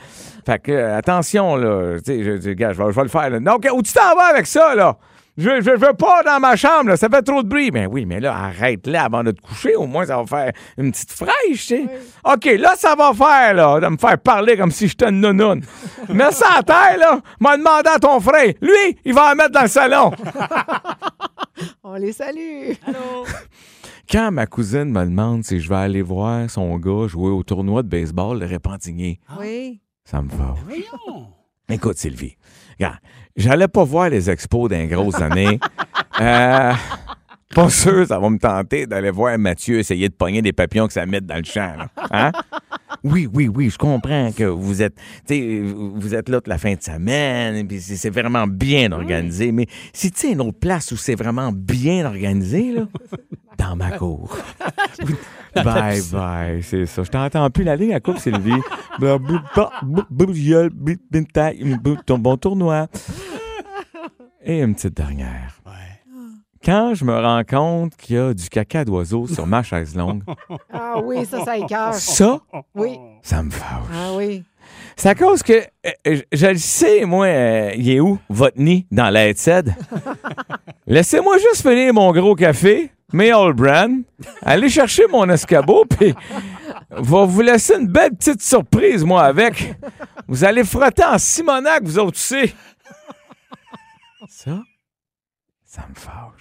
Fait 0.45 0.59
que, 0.59 0.71
euh, 0.71 0.97
attention, 0.97 1.55
là. 1.55 1.97
Tu 1.99 2.03
sais, 2.05 2.23
je, 2.23 2.41
je, 2.41 2.49
vais, 2.49 2.73
je 2.73 2.81
vais 2.95 3.03
le 3.03 3.07
faire, 3.07 3.29
là. 3.29 3.39
Donc, 3.39 3.65
où 3.73 3.81
tu 3.81 3.93
t'en 3.93 4.15
vas 4.15 4.25
avec 4.31 4.47
ça, 4.47 4.75
là? 4.75 4.97
Je, 5.37 5.49
je, 5.61 5.61
je 5.61 5.71
veux 5.71 5.93
pas 5.93 6.23
dans 6.23 6.39
ma 6.39 6.55
chambre, 6.55 6.89
là. 6.89 6.97
Ça 6.97 7.07
fait 7.09 7.21
trop 7.21 7.41
de 7.41 7.47
bruit. 7.47 7.71
Ben 7.71 7.87
oui, 7.89 8.05
mais 8.05 8.19
là, 8.19 8.35
arrête 8.35 8.85
là 8.85 9.05
avant 9.05 9.23
de 9.23 9.31
te 9.31 9.41
coucher. 9.41 9.75
Au 9.75 9.87
moins, 9.87 10.05
ça 10.05 10.17
va 10.17 10.25
faire 10.25 10.51
une 10.77 10.91
petite 10.91 11.11
fraîche, 11.11 11.31
tu 11.49 11.57
sais. 11.57 11.85
OK, 12.25 12.45
là, 12.59 12.73
ça 12.77 12.95
va 12.95 13.13
faire, 13.13 13.53
là, 13.53 13.79
de 13.79 13.87
me 13.87 13.97
faire 13.97 14.17
parler 14.19 14.57
comme 14.57 14.71
si 14.71 14.87
j'étais 14.87 15.09
une 15.09 15.21
nounoune. 15.21 15.63
Mets 16.09 16.31
ça 16.31 16.47
à 16.57 16.63
terre, 16.63 16.97
là. 16.99 17.21
M'a 17.39 17.57
demandé 17.57 17.89
à 17.89 17.97
ton 17.99 18.19
frère. 18.19 18.53
Lui, 18.61 18.97
il 19.05 19.13
va 19.13 19.31
en 19.31 19.35
mettre 19.35 19.51
dans 19.51 19.61
le 19.61 19.67
salon. 19.67 20.11
On 21.83 21.95
les 21.95 22.11
salue. 22.13 22.71
Quand 24.11 24.31
ma 24.31 24.45
cousine 24.45 24.91
me 24.91 25.05
demande 25.05 25.43
si 25.43 25.59
je 25.59 25.69
vais 25.69 25.75
aller 25.75 26.01
voir 26.01 26.49
son 26.49 26.77
gars 26.77 27.07
jouer 27.07 27.29
au 27.31 27.43
tournoi 27.43 27.83
de 27.83 27.87
baseball, 27.87 28.39
le 28.39 28.45
Repentigny, 28.45 29.19
Oui. 29.39 29.79
ça 30.03 30.21
me 30.21 30.29
va. 30.29 30.55
Voyons! 30.65 31.27
Écoute, 31.69 31.97
Sylvie, 31.97 32.35
regarde, 32.81 32.99
j'allais 33.35 33.67
pas 33.67 33.83
voir 33.83 34.09
les 34.09 34.29
expos 34.29 34.69
d'un 34.69 34.85
grosses 34.85 35.21
années. 35.21 35.59
Euh, 36.19 36.73
pas 37.55 37.69
sûr, 37.69 38.07
ça 38.07 38.19
va 38.19 38.29
me 38.29 38.37
tenter 38.37 38.85
d'aller 38.85 39.11
voir 39.11 39.37
Mathieu 39.37 39.79
essayer 39.79 40.09
de 40.09 40.13
pogner 40.13 40.41
des 40.41 40.53
papillons 40.53 40.87
que 40.87 40.93
ça 40.93 41.05
mette 41.05 41.25
dans 41.25 41.37
le 41.37 41.43
champ. 41.43 41.75
là. 41.77 41.89
Hein? 42.11 42.31
Oui, 43.03 43.27
oui, 43.33 43.47
oui, 43.47 43.69
je 43.69 43.77
comprends 43.77 44.31
que 44.31 44.43
vous 44.43 44.83
êtes, 44.83 44.93
vous 45.27 46.13
êtes 46.13 46.29
là 46.29 46.37
toute 46.37 46.47
la 46.47 46.59
fin 46.59 46.73
de 46.75 46.81
semaine, 46.81 47.67
puis 47.67 47.81
c'est 47.81 47.95
c'est 47.95 48.09
vraiment 48.11 48.45
bien 48.45 48.91
organisé. 48.91 49.51
Mais 49.51 49.65
si 49.91 50.11
tu 50.11 50.19
sais 50.19 50.31
une 50.33 50.41
autre 50.41 50.59
place 50.59 50.91
où 50.91 50.97
c'est 50.97 51.15
vraiment 51.15 51.51
bien 51.51 52.05
organisé, 52.05 52.73
là, 52.73 52.87
dans 53.57 53.75
ma 53.75 53.97
cour. 53.97 54.37
bye 55.55 56.01
bye, 56.11 56.61
c'est 56.61 56.85
ça. 56.85 57.03
Je 57.03 57.09
t'entends 57.09 57.49
plus 57.49 57.63
la 57.63 57.75
ligne 57.75 57.93
à 57.93 57.99
coupe, 57.99 58.19
Sylvie. 58.19 58.61
Ton 62.05 62.19
bon 62.19 62.37
tournoi. 62.37 62.87
Et 64.43 64.61
une 64.61 64.75
petite 64.75 64.95
dernière. 64.95 65.61
Quand 66.63 66.93
je 66.93 67.03
me 67.05 67.13
rends 67.19 67.43
compte 67.43 67.95
qu'il 67.97 68.15
y 68.15 68.19
a 68.19 68.33
du 68.33 68.47
caca 68.49 68.85
d'oiseau 68.85 69.25
sur 69.27 69.47
ma 69.47 69.63
chaise 69.63 69.95
longue, 69.95 70.23
Ah 70.73 70.99
oui, 71.03 71.25
ça, 71.25 71.43
ça 71.43 71.57
écœure. 71.57 71.93
ça, 71.95 72.39
Oui. 72.75 72.97
ça 73.23 73.41
me 73.41 73.49
fâche. 73.49 73.67
Ah 73.93 74.13
oui. 74.13 74.43
C'est 74.95 75.09
à 75.09 75.15
cause 75.15 75.41
que 75.41 75.53
euh, 76.07 76.21
je, 76.31 76.45
le 76.47 76.57
sais, 76.57 77.05
moi, 77.05 77.25
euh, 77.25 77.71
il 77.75 77.89
est 77.89 77.99
où, 77.99 78.19
votre 78.29 78.59
nid, 78.59 78.85
dans 78.91 79.09
la 79.09 79.27
headset? 79.27 79.63
Laissez-moi 80.87 81.37
juste 81.39 81.67
finir 81.67 81.93
mon 81.93 82.11
gros 82.11 82.35
café, 82.35 82.91
mes 83.11 83.31
All 83.31 83.53
Brand, 83.53 84.03
aller 84.43 84.69
chercher 84.69 85.07
mon 85.07 85.27
escabeau, 85.29 85.85
puis 85.89 86.13
va 86.91 87.25
vous 87.25 87.41
laisser 87.41 87.75
une 87.79 87.87
belle 87.87 88.11
petite 88.15 88.41
surprise, 88.43 89.03
moi, 89.03 89.23
avec. 89.23 89.73
Vous 90.27 90.43
allez 90.43 90.63
frotter 90.63 91.03
en 91.03 91.17
Simonac, 91.17 91.83
vous 91.83 91.97
autres 91.97 92.17
aussi. 92.17 92.53
Ça, 94.29 94.61
ça 95.65 95.81
me 95.89 95.95
fâche. 95.95 96.40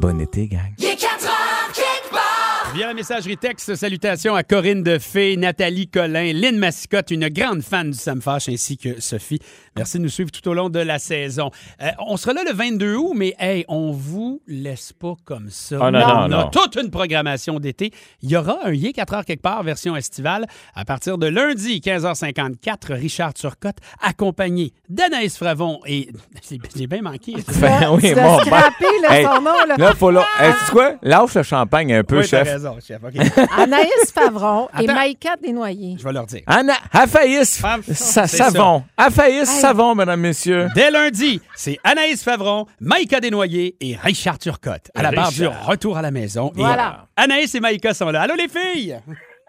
Bon 0.00 0.18
été, 0.18 0.46
gang. 0.46 0.72
Via 2.72 2.86
la 2.86 2.94
messagerie 2.94 3.36
texte, 3.36 3.74
salutations 3.74 4.36
à 4.36 4.44
Corinne 4.44 4.84
Defay, 4.84 5.36
Nathalie 5.36 5.88
Collin, 5.88 6.32
Lynn 6.32 6.56
Massicotte, 6.56 7.10
une 7.10 7.28
grande 7.28 7.62
fan 7.62 7.90
du 7.90 7.98
Sam 7.98 8.22
Fâche, 8.22 8.48
ainsi 8.48 8.76
que 8.76 9.00
Sophie. 9.00 9.40
Merci 9.76 9.98
de 9.98 10.04
nous 10.04 10.08
suivre 10.08 10.30
tout 10.30 10.46
au 10.48 10.54
long 10.54 10.68
de 10.68 10.78
la 10.78 11.00
saison. 11.00 11.50
Euh, 11.82 11.88
on 12.06 12.16
sera 12.16 12.32
là 12.32 12.42
le 12.46 12.52
22 12.52 12.94
août, 12.94 13.12
mais 13.16 13.34
hey, 13.40 13.64
on 13.66 13.90
vous 13.90 14.40
laisse 14.46 14.92
pas 14.92 15.14
comme 15.24 15.50
ça. 15.50 15.78
Ah, 15.80 15.90
non, 15.90 15.98
non, 15.98 16.06
on 16.06 16.22
a 16.22 16.28
non. 16.28 16.50
toute 16.50 16.76
une 16.76 16.90
programmation 16.90 17.58
d'été. 17.58 17.90
Il 18.22 18.30
y 18.30 18.36
aura 18.36 18.58
un 18.64 18.72
Yé 18.72 18.92
4 18.92 19.14
heures 19.14 19.24
quelque 19.24 19.42
part, 19.42 19.64
version 19.64 19.96
estivale, 19.96 20.46
à 20.74 20.84
partir 20.84 21.18
de 21.18 21.26
lundi, 21.26 21.80
15h54. 21.80 22.92
Richard 22.92 23.34
Turcotte, 23.34 23.78
accompagné 24.00 24.72
d'Anaïs 24.88 25.36
Fravon 25.36 25.80
et... 25.86 26.10
J'ai 26.76 26.86
bien 26.86 27.02
manqué. 27.02 27.34
Ben 27.60 27.90
oui, 27.92 28.12
vas 28.12 28.22
mon 28.22 28.38
scraper, 28.40 28.84
là, 29.02 29.18
Hey, 29.18 29.24
son 29.24 29.42
nom, 29.42 29.64
là. 29.66 29.76
Là, 29.76 29.94
faut 29.94 30.10
là. 30.10 30.24
Hey, 30.38 30.52
quoi? 30.70 30.94
Lâche 31.02 31.34
le 31.34 31.42
champagne 31.42 31.92
un 31.92 32.04
peu, 32.04 32.18
Oui, 32.18 32.26
chef. 32.26 32.59
Raison, 32.68 32.78
chef. 32.86 33.00
OK. 33.02 33.14
Anaïs 33.58 34.12
Favron 34.14 34.68
et 34.78 34.84
Attends. 34.84 34.94
Maïka 34.94 35.36
Desnoyers. 35.42 35.96
Je 35.98 36.04
vais 36.04 36.12
leur 36.12 36.26
dire. 36.26 36.42
Anna, 36.46 36.74
Afaïs, 36.92 37.58
Femme- 37.58 37.82
sa- 37.82 38.26
c'est 38.26 38.36
savon. 38.36 38.82
Afaïs, 38.96 39.48
savon, 39.48 39.94
mesdames, 39.94 40.20
messieurs. 40.20 40.68
Dès 40.74 40.90
lundi, 40.90 41.40
c'est 41.56 41.78
Anaïs 41.84 42.22
Favron, 42.22 42.66
Maïka 42.80 43.20
Desnoyers 43.20 43.76
et 43.80 43.96
Richard 43.96 44.38
Turcotte 44.38 44.90
à 44.94 45.02
la 45.02 45.10
barre 45.12 45.32
du 45.32 45.46
retour 45.46 45.96
à 45.96 46.02
la 46.02 46.10
maison. 46.10 46.50
Et 46.56 46.60
Voilà. 46.60 47.06
Anaïs 47.16 47.54
et 47.54 47.60
Maïka 47.60 47.94
sont 47.94 48.10
là. 48.10 48.22
Allô 48.22 48.34
les 48.34 48.48
filles! 48.48 48.98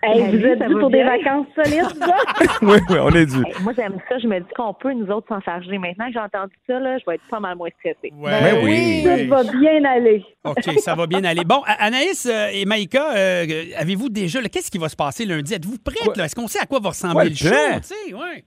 Hey, 0.03 0.35
vous 0.35 0.45
êtes 0.45 0.59
ça 0.59 0.67
dû 0.67 0.73
pour 0.75 0.89
des 0.89 1.03
vacances 1.03 1.47
solides, 1.55 1.85
ça? 1.99 2.15
Oui, 2.61 2.77
oui, 2.89 2.97
on 2.99 3.09
est 3.09 3.25
dû. 3.25 3.37
Hey, 3.37 3.53
moi, 3.61 3.73
j'aime 3.75 3.97
ça. 4.09 4.17
Je 4.17 4.27
me 4.27 4.39
dis 4.39 4.53
qu'on 4.55 4.73
peut, 4.73 4.93
nous 4.93 5.07
autres, 5.11 5.27
s'en 5.27 5.41
charger. 5.41 5.77
Maintenant 5.77 6.07
que 6.07 6.13
j'ai 6.13 6.19
entendu 6.19 6.53
ça, 6.67 6.79
là, 6.79 6.97
je 6.97 7.05
vais 7.05 7.15
être 7.15 7.27
pas 7.29 7.39
mal 7.39 7.55
moins 7.55 7.69
stressée. 7.79 8.11
Ben 8.11 8.63
oui. 8.63 9.03
Tout 9.03 9.29
va 9.29 9.43
bien 9.43 9.83
aller. 9.85 10.25
OK, 10.43 10.79
ça 10.79 10.95
va 10.95 11.05
bien 11.05 11.23
aller. 11.23 11.43
Bon, 11.45 11.61
Anaïs 11.65 12.25
euh, 12.25 12.49
et 12.51 12.65
Maïka, 12.65 13.13
euh, 13.15 13.45
avez-vous 13.77 14.09
déjà... 14.09 14.41
Qu'est-ce 14.41 14.71
qui 14.71 14.79
va 14.79 14.89
se 14.89 14.95
passer 14.95 15.25
lundi? 15.25 15.53
Êtes-vous 15.53 15.77
là? 16.15 16.25
Est-ce 16.25 16.35
qu'on 16.35 16.47
sait 16.47 16.59
à 16.61 16.65
quoi 16.65 16.79
va 16.79 16.89
ressembler 16.89 17.17
Ouais, 17.17 17.29
le 17.29 17.35
show? 17.35 18.17
Ouais. 18.17 18.43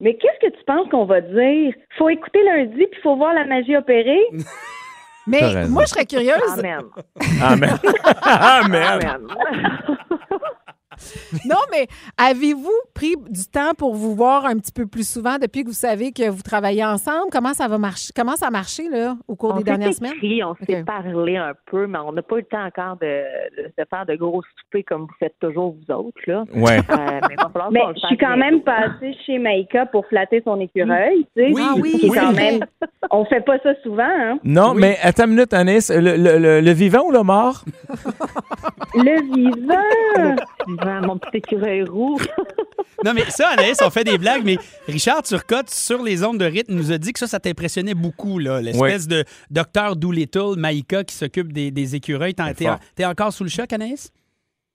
Mais 0.00 0.16
qu'est-ce 0.16 0.48
que 0.48 0.52
tu 0.56 0.64
penses 0.66 0.88
qu'on 0.90 1.04
va 1.04 1.20
dire? 1.20 1.72
Faut 1.96 2.08
écouter 2.08 2.42
lundi, 2.44 2.84
puis 2.90 3.00
faut 3.02 3.16
voir 3.16 3.32
la 3.32 3.44
magie 3.44 3.76
opérer. 3.76 4.20
Mais 5.26 5.66
moi, 5.68 5.84
je 5.84 5.90
serais 5.90 6.04
curieuse. 6.04 6.58
Amen. 6.58 6.82
Amen. 7.42 7.78
Amen. 8.22 9.00
Amen. 9.02 9.26
Non, 11.48 11.56
mais 11.70 11.86
avez-vous 12.16 12.70
pris 12.94 13.14
du 13.28 13.44
temps 13.46 13.72
pour 13.76 13.94
vous 13.94 14.14
voir 14.14 14.46
un 14.46 14.56
petit 14.58 14.72
peu 14.72 14.86
plus 14.86 15.08
souvent 15.08 15.36
depuis 15.40 15.62
que 15.62 15.68
vous 15.68 15.74
savez 15.74 16.12
que 16.12 16.28
vous 16.28 16.42
travaillez 16.42 16.84
ensemble? 16.84 17.28
Comment 17.32 17.54
ça 17.54 17.68
va 17.68 17.78
marcher? 17.78 18.12
Comment 18.16 18.36
ça 18.36 18.46
a 18.48 18.50
marché 18.50 18.88
là, 18.88 19.16
au 19.28 19.36
cours 19.36 19.50
on 19.50 19.54
des 19.54 19.58
s'est 19.60 19.64
dernières 19.64 19.94
semaines? 19.94 20.12
écrit, 20.14 20.42
on 20.44 20.54
s'est 20.56 20.80
Ok. 20.80 20.84
parlé 20.86 21.36
un 21.36 21.52
peu, 21.66 21.86
mais 21.86 21.98
on 21.98 22.12
n'a 22.12 22.22
pas 22.22 22.36
eu 22.36 22.40
le 22.40 22.44
temps 22.46 22.64
encore 22.64 22.96
de, 22.96 23.22
de, 23.62 23.84
faire 23.88 24.06
de 24.06 24.14
gros 24.16 24.42
soupers 24.42 24.84
comme 24.86 25.02
vous 25.02 25.14
faites 25.18 25.34
toujours, 25.40 25.74
vous 25.86 25.94
autres. 25.94 26.18
Là. 26.26 26.44
Ouais. 26.54 26.78
Euh, 26.78 27.20
mais 27.28 27.36
va 27.36 27.50
je 27.94 28.06
suis 28.06 28.16
quand 28.18 28.36
même 28.36 28.62
passée 28.62 29.14
chez 29.26 29.38
Maïka 29.38 29.86
pour 29.86 30.06
flatter 30.06 30.42
son 30.44 30.58
écureuil, 30.60 31.26
tu 31.36 31.42
sais. 31.42 31.52
Oui. 31.52 31.62
Ah 31.64 31.74
oui, 31.76 32.00
oui. 32.02 32.10
quand 32.14 32.32
même... 32.32 32.60
On 33.10 33.24
fait 33.26 33.40
pas 33.44 33.58
ça 33.60 33.70
souvent, 33.82 34.02
hein? 34.04 34.38
Non, 34.44 34.72
Oui. 34.74 34.80
mais 34.80 34.98
attends 35.02 35.24
une 35.24 35.30
minute, 35.30 35.52
Anis. 35.52 35.90
Le, 35.90 36.16
le- 36.16 36.38
le- 36.38 36.60
le 36.60 36.70
vivant 36.72 37.02
ou 37.06 37.10
le 37.12 37.22
mort? 37.22 37.64
Le 38.94 39.34
vivant! 39.34 40.36
Mon 41.02 41.18
petit 41.18 41.38
écureuil 41.38 41.82
roux. 41.82 42.18
Non, 43.04 43.12
mais 43.14 43.22
ça, 43.28 43.48
Anaïs, 43.48 43.80
on 43.84 43.90
fait 43.90 44.04
des 44.04 44.18
blagues, 44.18 44.42
mais 44.44 44.56
Richard 44.86 45.22
Turcotte, 45.22 45.68
sur 45.70 46.02
les 46.02 46.24
ondes 46.24 46.38
de 46.38 46.44
rythme, 46.44 46.74
nous 46.74 46.92
a 46.92 46.98
dit 46.98 47.12
que 47.12 47.18
ça, 47.18 47.26
ça 47.26 47.40
t'impressionnait 47.40 47.94
beaucoup, 47.94 48.38
là. 48.38 48.60
L'espèce 48.60 49.08
de 49.08 49.24
docteur 49.50 49.96
Doolittle, 49.96 50.54
Maïka, 50.56 51.04
qui 51.04 51.14
s'occupe 51.14 51.52
des, 51.52 51.70
des 51.70 51.96
écureuils. 51.96 52.34
T'en- 52.34 52.52
T'es 52.94 53.04
encore 53.04 53.32
sous 53.32 53.44
le 53.44 53.50
choc, 53.50 53.72
Anaïs? 53.72 54.10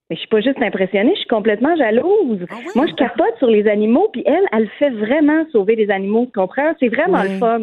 Mais 0.10 0.16
je 0.16 0.22
suis 0.22 0.30
pas 0.30 0.42
juste 0.42 0.62
impressionnée, 0.62 1.12
je 1.14 1.20
suis 1.20 1.28
complètement 1.30 1.76
jalouse. 1.78 2.40
Ah 2.50 2.56
oui? 2.60 2.72
Moi, 2.76 2.88
je 2.88 2.94
capote 2.96 3.38
sur 3.38 3.48
les 3.48 3.68
animaux, 3.68 4.10
puis 4.12 4.24
elle, 4.26 4.44
elle 4.52 4.68
fait 4.80 4.90
vraiment 4.90 5.46
sauver 5.52 5.76
les 5.76 5.90
animaux, 5.92 6.26
tu 6.26 6.32
comprends? 6.40 6.74
C'est 6.80 6.88
vraiment 6.90 7.22
Oui. 7.22 7.30
le 7.34 7.38
fun. 7.38 7.60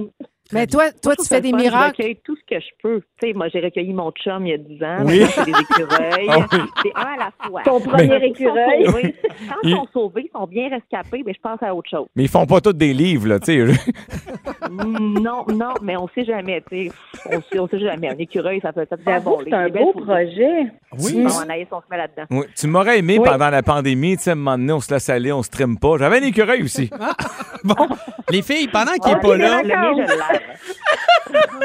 Mais 0.53 0.67
toi, 0.67 0.85
toi 1.03 1.15
tu 1.17 1.27
fais 1.27 1.41
des 1.41 1.51
le 1.51 1.59
fun, 1.59 1.65
Je 1.65 1.71
miracles. 1.71 1.97
recueille 2.03 2.19
tout 2.25 2.37
ce 2.37 2.55
que 2.55 2.61
je 2.61 2.67
peux. 2.83 3.01
Tu 3.21 3.29
sais, 3.29 3.33
moi, 3.35 3.49
j'ai 3.49 3.61
recueilli 3.61 3.93
mon 3.93 4.11
chum 4.13 4.47
il 4.47 4.51
y 4.51 4.55
a 4.55 4.59
10 4.59 4.85
ans. 4.85 4.99
Oui. 5.05 5.25
C'est 5.35 5.45
des 5.45 5.51
écureuils. 5.53 6.27
Ah 6.29 6.39
oui. 6.53 6.59
C'est 6.83 6.93
un 6.95 7.01
à 7.01 7.17
la 7.17 7.31
fois. 7.49 7.63
Ton 7.65 7.81
premier 7.81 8.09
Quand 8.09 8.17
ils 8.19 8.25
écureuil. 8.25 8.85
sont 8.87 8.93
sauvés- 8.93 9.15
Quand 9.49 9.55
Il- 9.63 9.71
ils 9.71 9.77
sont 9.77 9.89
sauvés, 9.93 10.31
ils 10.33 10.39
sont 10.39 10.47
bien 10.47 10.69
rescapés, 10.69 11.23
mais 11.27 11.33
je 11.35 11.41
pense 11.41 11.63
à 11.63 11.75
autre 11.75 11.89
chose. 11.91 12.07
Mais 12.17 12.25
ils 12.25 12.29
font 12.29 12.47
pas 12.47 12.61
tous 12.61 12.73
des 12.73 12.93
livres, 12.93 13.29
là, 13.29 13.39
tu 13.41 13.67
sais. 13.69 13.91
Non, 14.71 15.45
non, 15.53 15.75
mais 15.83 15.97
on 15.97 16.09
sait 16.15 16.25
jamais, 16.25 16.63
tu 16.71 16.87
sais. 16.89 16.93
On 17.31 17.41
sait, 17.43 17.59
on 17.59 17.69
sait 17.69 17.79
jamais. 17.79 18.09
Un 18.09 18.19
écureuil, 18.19 18.61
ça 18.61 18.73
peut 18.73 18.87
J'avoue 19.07 19.31
bon. 19.31 19.37
que 19.39 19.45
c'est 19.45 19.55
un 19.55 19.69
beau 19.69 19.93
projet. 19.93 20.67
Oui. 20.99 21.25
Bon, 21.25 21.39
Anaïs, 21.41 21.67
on 21.71 21.81
se 21.81 21.85
met 21.91 21.97
là-dedans. 21.97 22.25
Oui, 22.31 22.47
Tu 22.57 22.67
m'aurais 22.67 22.99
aimé 22.99 23.19
Oui. 23.19 23.29
pendant 23.29 23.51
la 23.51 23.63
pandémie, 23.63 24.17
tu 24.17 24.25
sais, 24.25 24.31
à 24.31 24.33
un 24.33 24.37
moment 24.37 24.59
donné, 24.59 24.73
on 24.73 24.81
se 24.81 24.93
laisse 24.93 25.09
aller, 25.09 25.33
on 25.33 25.43
se 25.43 25.51
trime 25.51 25.79
pas. 25.79 25.97
J'avais 25.99 26.19
un 26.19 26.23
écureuil 26.27 26.63
aussi. 26.63 26.91
Bon, 27.65 27.75
les 28.31 28.43
filles, 28.43 28.69
pendant 28.69 28.93
qu'il 28.93 29.13
n'est 29.13 29.19
Ah, 29.19 29.27
pas 29.27 29.37
là, 29.37 29.63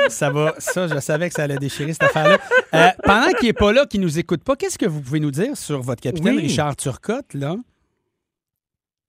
Ça 0.09 0.29
va. 0.31 0.53
Ça, 0.57 0.87
je 0.87 0.99
savais 0.99 1.27
que 1.29 1.33
ça 1.35 1.43
allait 1.43 1.57
déchirer 1.57 1.93
cette 1.93 2.03
affaire-là. 2.03 2.37
Euh, 2.73 2.87
pendant 3.03 3.31
qu'il 3.37 3.47
n'est 3.47 3.53
pas 3.53 3.71
là, 3.71 3.85
qu'il 3.85 4.01
nous 4.01 4.19
écoute 4.19 4.43
pas, 4.43 4.55
qu'est-ce 4.55 4.77
que 4.77 4.85
vous 4.85 5.01
pouvez 5.01 5.19
nous 5.19 5.31
dire 5.31 5.55
sur 5.55 5.81
votre 5.81 6.01
capitaine 6.01 6.35
Oui. 6.35 6.41
Richard 6.43 6.75
Turcotte, 6.75 7.33
là? 7.33 7.55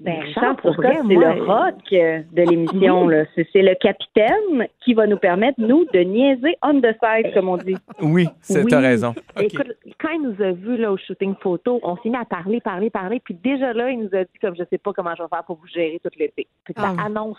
Ben, 0.00 0.20
Richard, 0.20 0.26
Richard 0.26 0.56
pour 0.56 0.74
Turcotte, 0.74 0.96
c'est 1.06 1.14
le 1.14 1.44
rock 1.44 1.74
euh, 1.92 2.22
de 2.32 2.42
l'émission. 2.42 3.06
là. 3.08 3.24
C'est 3.36 3.62
le 3.62 3.74
capitaine 3.80 4.66
qui 4.84 4.94
va 4.94 5.06
nous 5.06 5.16
permettre, 5.16 5.60
nous, 5.60 5.84
de 5.94 6.00
niaiser 6.00 6.56
on 6.60 6.80
the 6.80 6.92
side, 7.00 7.32
comme 7.32 7.48
on 7.48 7.56
dit. 7.56 7.76
Oui, 8.00 8.26
c'est- 8.40 8.64
Oui. 8.64 8.74
raison. 8.74 9.14
Écoute, 9.40 9.72
quand 10.00 10.10
il 10.10 10.22
nous 10.22 10.42
a 10.44 10.50
vus 10.50 10.76
là, 10.76 10.90
au 10.92 10.96
shooting 10.96 11.34
photo, 11.40 11.78
on 11.84 11.96
s'est 11.98 12.08
mis 12.08 12.16
à 12.16 12.24
parler, 12.24 12.60
parler, 12.60 12.90
parler. 12.90 13.20
Puis 13.24 13.34
déjà 13.34 13.72
là, 13.72 13.90
il 13.90 14.00
nous 14.00 14.10
a 14.12 14.24
dit 14.24 14.38
comme 14.40 14.56
je 14.56 14.64
sais 14.70 14.78
pas 14.78 14.92
comment 14.92 15.14
je 15.16 15.22
vais 15.22 15.28
faire 15.28 15.44
pour 15.44 15.56
vous 15.56 15.68
gérer 15.68 16.00
tout 16.02 16.10
l'été. 16.18 16.48
Puis 16.64 16.74
ça 16.76 16.94
Ah. 16.98 17.04
annonce 17.06 17.38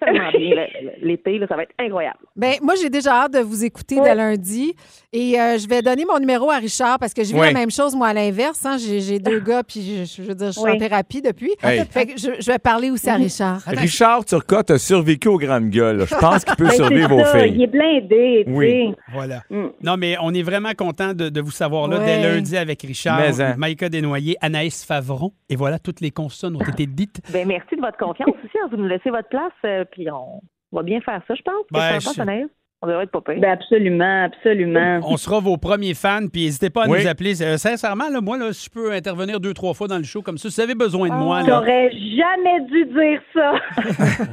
tellement 0.00 0.30
bien 0.30 0.66
l'été, 1.02 1.38
là, 1.38 1.46
ça 1.48 1.56
va 1.56 1.62
être 1.64 1.72
incroyable. 1.78 2.18
Ben, 2.36 2.54
moi, 2.62 2.74
j'ai 2.80 2.90
déjà 2.90 3.22
hâte 3.24 3.32
de 3.34 3.40
vous 3.40 3.64
écouter 3.64 3.96
Oui. 3.96 4.04
dès 4.04 4.14
lundi. 4.14 4.74
Et 5.12 5.40
euh, 5.40 5.58
je 5.58 5.68
vais 5.68 5.82
donner 5.82 6.04
mon 6.04 6.18
numéro 6.18 6.50
à 6.50 6.56
Richard 6.56 6.98
parce 6.98 7.12
que 7.14 7.22
j'ai 7.24 7.32
vu 7.34 7.40
Oui. 7.40 7.46
la 7.46 7.52
même 7.58 7.70
chose, 7.70 7.94
moi, 7.96 8.08
à 8.08 8.14
l'inverse. 8.14 8.64
hein. 8.64 8.76
J'ai 8.78 9.00
j'ai 9.00 9.18
deux 9.18 9.40
gars, 9.48 9.62
puis 9.62 9.80
je, 10.04 10.04
je 10.22 10.22
veux 10.28 10.34
dire, 10.34 10.48
je 10.48 10.52
suis 10.52 10.62
Oui. 10.62 10.72
en 10.72 10.78
thérapie 10.78 11.22
depuis. 11.22 11.52
Hey. 11.62 11.84
Fait 11.90 12.06
que 12.06 12.12
je, 12.18 12.30
je 12.40 12.50
vais 12.52 12.58
parler 12.58 12.90
aussi 12.90 13.08
à 13.10 13.14
Richard. 13.16 13.60
Richard 13.66 14.24
Turcotte 14.24 14.70
a 14.70 14.78
survécu 14.78 15.28
aux 15.28 15.38
grandes 15.38 15.70
gueules. 15.70 16.06
Je 16.06 16.14
pense 16.14 16.44
qu'il 16.44 16.56
peut 16.56 16.64
Ben, 16.70 16.70
survivre 16.70 17.16
aux 17.16 17.24
filles. 17.24 17.52
Il 17.54 17.62
est 17.62 17.66
blindé, 17.66 18.44
Oui. 18.46 18.94
Voilà. 19.12 19.42
Mm. 19.50 19.66
Non, 19.82 19.96
mais 19.96 20.16
on 20.22 20.32
est 20.32 20.42
vraiment 20.42 20.72
content 20.76 21.12
de, 21.14 21.28
de 21.28 21.40
vous 21.40 21.50
savoir 21.50 21.88
là 21.88 21.98
Ouais. 21.98 22.04
dès 22.06 22.22
lundi 22.22 22.56
avec 22.56 22.82
Richard, 22.82 23.18
Mais, 23.18 23.40
hein. 23.40 23.54
Maïka 23.58 23.88
Desnoyers, 23.88 24.36
Anaïs 24.40 24.84
Favron. 24.84 25.32
Et 25.48 25.56
voilà, 25.56 25.78
toutes 25.78 26.00
les 26.00 26.10
consonnes 26.10 26.56
ont 26.56 26.60
été 26.72 26.86
dites. 26.86 27.20
Ben 27.32 27.46
merci 27.48 27.74
de 27.76 27.80
votre 27.80 27.98
confiance 27.98 28.28
aussi. 28.44 28.56
hein. 28.62 28.68
Vous 28.70 28.76
nous 28.76 28.86
laissez 28.86 29.10
votre 29.10 29.28
place, 29.28 29.52
euh, 29.64 29.84
puis 29.90 30.08
on 30.10 30.40
va 30.72 30.82
bien 30.82 31.00
faire 31.00 31.20
ça, 31.26 31.34
je 31.34 31.42
pense. 31.42 31.54
Ben, 31.70 31.98
que 31.98 32.04
je-? 32.04 32.46
On 32.82 32.86
devrait 32.86 33.04
être 33.04 33.10
pas 33.10 33.20
pire. 33.20 33.38
Ben 33.42 33.50
absolument, 33.50 34.24
absolument. 34.24 35.00
On 35.02 35.18
sera 35.18 35.38
vos 35.38 35.58
premiers 35.58 35.92
fans, 35.92 36.26
puis 36.32 36.44
n'hésitez 36.46 36.70
pas 36.70 36.84
à 36.84 36.88
Oui. 36.88 37.00
nous 37.02 37.08
appeler. 37.08 37.42
Euh, 37.42 37.58
sincèrement, 37.58 38.08
là, 38.08 38.22
moi, 38.22 38.38
là, 38.38 38.54
si 38.54 38.64
je 38.64 38.70
peux 38.70 38.90
intervenir 38.94 39.38
deux, 39.38 39.52
trois 39.52 39.74
fois 39.74 39.86
dans 39.86 39.98
le 39.98 40.02
show 40.04 40.22
comme 40.22 40.38
ça, 40.38 40.48
si 40.48 40.54
vous 40.56 40.60
avez 40.62 40.74
besoin 40.74 41.08
de 41.08 41.12
Ah. 41.12 41.18
moi, 41.18 41.42
là. 41.42 41.46
T'aurais 41.58 41.90
jamais 41.90 42.60
dû 42.70 42.86
dire 42.86 43.20
ça. 43.34 43.52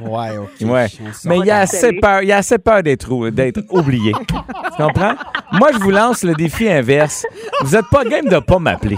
Ouais, 0.08 0.38
OK. 0.38 0.66
Ouais. 0.66 0.86
Mais 1.26 1.38
il 1.40 1.44
y 1.44 1.50
a 1.50 1.58
assez 1.58 1.92
peur, 2.00 2.22
il 2.22 2.28
y 2.28 2.32
a 2.32 2.38
assez 2.38 2.56
peur 2.56 2.82
d'être 2.82 3.12
ou- 3.12 3.30
d'être 3.30 3.60
oublié. 3.70 4.12
tu 4.14 4.82
comprends? 4.82 5.12
Moi, 5.52 5.68
je 5.74 5.78
vous 5.80 5.90
lance 5.90 6.24
le 6.24 6.32
défi 6.32 6.70
inverse. 6.70 7.26
Vous 7.60 7.76
êtes 7.76 7.88
pas 7.90 8.02
game 8.04 8.24
de 8.30 8.38
pas 8.38 8.58
m'appeler. 8.58 8.96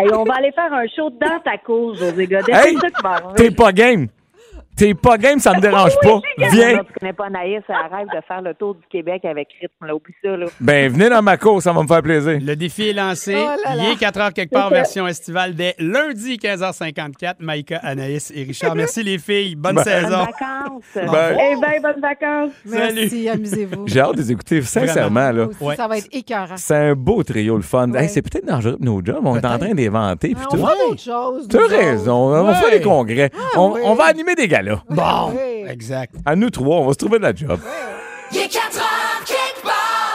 Hey, 0.00 0.08
on 0.12 0.24
va 0.24 0.34
aller 0.38 0.50
faire 0.50 0.72
un 0.72 0.86
show 0.88 1.08
dans 1.10 1.38
ta 1.44 1.56
cause, 1.58 2.00
José 2.00 2.26
Godet. 2.26 2.52
Hey. 2.52 2.76
T'es 3.36 3.50
pas 3.52 3.72
game. 3.72 4.08
T'es 4.82 4.94
pas 4.94 5.16
game, 5.16 5.38
ça 5.38 5.52
me 5.54 5.60
dérange 5.60 5.92
pas. 6.02 6.18
Viens. 6.36 6.78
Tu 6.78 6.92
connais 6.98 7.12
pas 7.12 7.26
Anaïs, 7.26 7.62
elle 7.68 7.96
rêve 7.96 8.08
de 8.12 8.20
faire 8.26 8.42
le 8.42 8.52
tour 8.52 8.74
du 8.74 8.82
Québec 8.90 9.24
avec 9.24 9.46
rythme. 9.60 9.86
Là, 9.86 9.94
oublie 9.94 10.12
ça, 10.24 10.36
là. 10.36 10.46
Ben, 10.58 10.90
venez 10.92 11.08
dans 11.08 11.22
ma 11.22 11.36
course, 11.36 11.62
ça 11.62 11.72
va 11.72 11.82
me 11.84 11.86
faire 11.86 12.02
plaisir. 12.02 12.38
Le 12.42 12.56
défi 12.56 12.88
est 12.88 12.92
lancé. 12.92 13.32
Oh 13.36 13.46
là 13.64 13.76
là. 13.76 13.84
Il 13.84 13.92
est 13.92 13.96
4 13.96 14.20
heures 14.20 14.32
quelque 14.32 14.50
part, 14.50 14.70
version 14.70 15.06
estivale, 15.06 15.54
dès 15.54 15.76
lundi 15.78 16.36
15h54. 16.36 17.34
Maïka, 17.38 17.78
Anaïs 17.84 18.32
et 18.34 18.42
Richard. 18.42 18.74
Merci 18.74 19.04
les 19.04 19.18
filles. 19.18 19.54
Bonne 19.54 19.76
Ben- 19.76 19.84
Bonnes 19.84 19.92
saison. 19.94 20.18
vacances. 20.18 20.84
Ben- 21.12 21.36
Eh 21.38 21.54
bien, 21.60 21.80
bonnes 21.80 22.00
vacances. 22.00 22.50
Merci, 22.66 23.28
amusez-vous. 23.28 23.84
J'ai 23.86 24.00
hâte 24.00 24.16
de 24.16 24.20
les 24.20 24.32
écouter, 24.32 24.62
sincèrement. 24.62 25.30
Là. 25.30 25.32
Moi 25.32 25.46
aussi, 25.46 25.62
Ouais. 25.64 25.76
Ça 25.76 25.86
va 25.86 25.98
être 25.98 26.08
écœurant. 26.10 26.56
C'est 26.56 26.74
un 26.74 26.94
beau 26.96 27.22
trio, 27.22 27.54
le 27.54 27.62
fun. 27.62 27.88
Ouais. 27.92 28.02
Hey, 28.02 28.08
c'est 28.08 28.22
peut-être 28.22 28.46
dangereux 28.46 28.78
pour 28.78 28.84
nos 28.84 29.00
jobs. 29.04 29.20
On 29.24 29.36
est 29.36 29.46
en 29.46 29.58
train 29.58 29.74
d'inventer. 29.74 30.34
Ah, 30.36 30.48
on 30.50 30.56
faire 30.56 30.74
d'autres 30.88 31.00
choses. 31.00 31.48
Nous 31.48 31.56
autres. 31.60 31.68
raison. 31.76 32.34
On 32.34 32.52
faire 32.54 32.70
des 32.72 32.80
congrès. 32.80 33.30
on, 33.56 33.74
oui. 33.74 33.80
on 33.84 33.94
va 33.94 34.06
animer 34.06 34.34
des 34.34 34.48
galas. 34.48 34.71
Bon, 34.90 35.34
exact. 35.68 36.14
À 36.24 36.36
nous 36.36 36.50
trois, 36.50 36.78
on 36.78 36.86
va 36.86 36.92
se 36.92 36.98
trouver 36.98 37.18
de 37.18 37.24
la 37.24 37.34
job. 37.34 37.60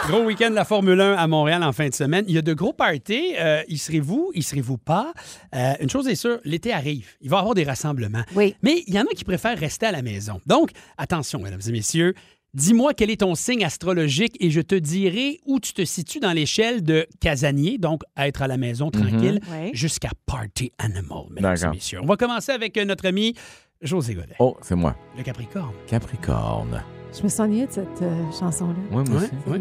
Gros 0.08 0.22
week-end 0.24 0.48
de 0.50 0.54
la 0.54 0.64
Formule 0.64 0.98
1 1.00 1.14
à 1.16 1.26
Montréal 1.26 1.62
en 1.62 1.72
fin 1.72 1.86
de 1.88 1.92
semaine. 1.94 2.24
Il 2.28 2.34
y 2.34 2.38
a 2.38 2.42
de 2.42 2.54
gros 2.54 2.72
parties. 2.72 3.34
Euh, 3.38 3.62
y 3.68 3.76
serez-vous? 3.76 4.30
Y 4.34 4.42
serez-vous 4.42 4.78
pas? 4.78 5.12
Euh, 5.54 5.74
une 5.80 5.90
chose 5.90 6.08
est 6.08 6.14
sûre, 6.14 6.38
l'été 6.44 6.72
arrive. 6.72 7.08
Il 7.20 7.28
va 7.28 7.36
y 7.36 7.40
avoir 7.40 7.54
des 7.54 7.64
rassemblements. 7.64 8.22
Oui. 8.34 8.54
Mais 8.62 8.84
il 8.86 8.94
y 8.94 8.98
en 8.98 9.02
a 9.02 9.14
qui 9.14 9.24
préfèrent 9.24 9.58
rester 9.58 9.84
à 9.84 9.92
la 9.92 10.00
maison. 10.00 10.40
Donc, 10.46 10.70
attention, 10.96 11.40
mesdames 11.40 11.60
et 11.66 11.72
messieurs. 11.72 12.14
Dis-moi 12.54 12.94
quel 12.94 13.10
est 13.10 13.20
ton 13.20 13.34
signe 13.34 13.62
astrologique 13.62 14.34
et 14.40 14.50
je 14.50 14.62
te 14.62 14.74
dirai 14.74 15.38
où 15.44 15.60
tu 15.60 15.74
te 15.74 15.84
situes 15.84 16.18
dans 16.20 16.32
l'échelle 16.32 16.82
de 16.82 17.06
casanier, 17.20 17.76
donc 17.76 18.00
être 18.16 18.40
à 18.40 18.46
la 18.48 18.56
maison 18.56 18.90
tranquille, 18.90 19.38
Ouais. 19.52 19.70
jusqu'à 19.74 20.08
party 20.24 20.72
animal, 20.78 21.24
mesdames 21.30 21.52
et 21.52 21.58
D'accord. 21.58 21.74
messieurs. 21.74 21.98
On 22.02 22.06
va 22.06 22.16
commencer 22.16 22.50
avec 22.50 22.78
euh, 22.78 22.86
notre 22.86 23.06
ami 23.06 23.34
José 23.80 24.14
Godet, 24.14 24.34
Oh, 24.40 24.56
c'est 24.60 24.74
moi. 24.74 24.96
le 25.16 25.22
Capricorne. 25.22 25.72
Capricorne. 25.86 26.82
Je 27.16 27.22
me 27.22 27.28
sens 27.28 27.48
de 27.48 27.66
cette 27.70 28.02
euh, 28.02 28.30
chanson-là. 28.38 28.74
Moi 28.90 29.02
aussi. 29.02 29.12
ouais, 29.12 29.20
ouais, 29.46 29.58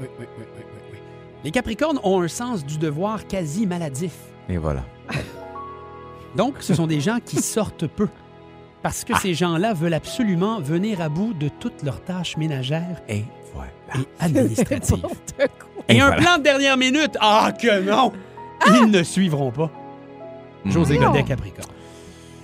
ouais, 0.00 0.08
ouais. 0.20 0.28
Les 1.44 1.50
Capricornes 1.50 2.00
ont 2.02 2.22
un 2.22 2.28
sens 2.28 2.64
du 2.64 2.78
devoir 2.78 3.26
quasi 3.26 3.66
maladif. 3.66 4.14
Et 4.48 4.56
voilà. 4.56 4.84
Donc, 6.34 6.54
ce 6.60 6.74
sont 6.74 6.86
des 6.86 7.00
gens 7.00 7.18
qui 7.24 7.36
sortent 7.42 7.86
peu. 7.86 8.08
Parce 8.82 9.04
que 9.04 9.16
ces 9.18 9.34
gens-là 9.34 9.74
veulent 9.74 9.94
absolument 9.94 10.60
venir 10.60 11.00
à 11.00 11.08
bout 11.08 11.34
de 11.34 11.48
toutes 11.60 11.82
leurs 11.82 12.02
tâches 12.02 12.36
ménagères 12.36 13.02
Et 13.08 13.24
voilà. 13.54 13.70
et 13.96 14.06
administratives. 14.24 15.04
Et, 15.88 15.96
Et 15.96 16.00
un 16.00 16.06
voilà. 16.08 16.22
plan 16.22 16.38
de 16.38 16.42
dernière 16.42 16.76
minute. 16.76 17.16
Ah, 17.20 17.52
que 17.52 17.80
non! 17.82 18.12
Ils 18.66 18.90
ne 18.90 19.02
suivront 19.02 19.50
pas. 19.50 19.70
José 20.66 20.98
Non. 20.98 21.08
Godet 21.08 21.22
Capricorne. 21.22 21.70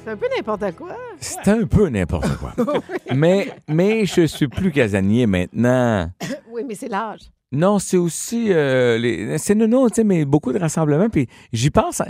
C'est 0.05 0.11
un 0.11 0.17
peu 0.17 0.27
n'importe 0.37 0.77
quoi. 0.77 0.97
C'est 1.19 1.49
un 1.49 1.67
peu 1.67 1.89
n'importe 1.89 2.37
quoi. 2.37 2.53
mais, 3.15 3.49
mais 3.69 4.05
je 4.05 4.27
suis 4.27 4.49
plus 4.49 4.71
casanier 4.71 5.27
maintenant. 5.27 6.11
Oui, 6.51 6.63
mais 6.69 6.77
c'est 6.77 6.89
l'âge. 6.89 7.23
Non, 7.51 7.81
c'est 7.81 7.97
aussi 7.97 8.53
euh, 8.53 8.97
les, 8.97 9.39
c'est 9.39 9.57
non, 9.57 9.67
non, 9.67 9.89
tu 9.89 9.97
sais, 9.97 10.05
mais 10.05 10.25
beaucoup 10.25 10.53
de 10.53 10.59
rassemblements. 10.59 11.09
Puis 11.09 11.27
j'y 11.53 11.71
pense, 11.71 12.01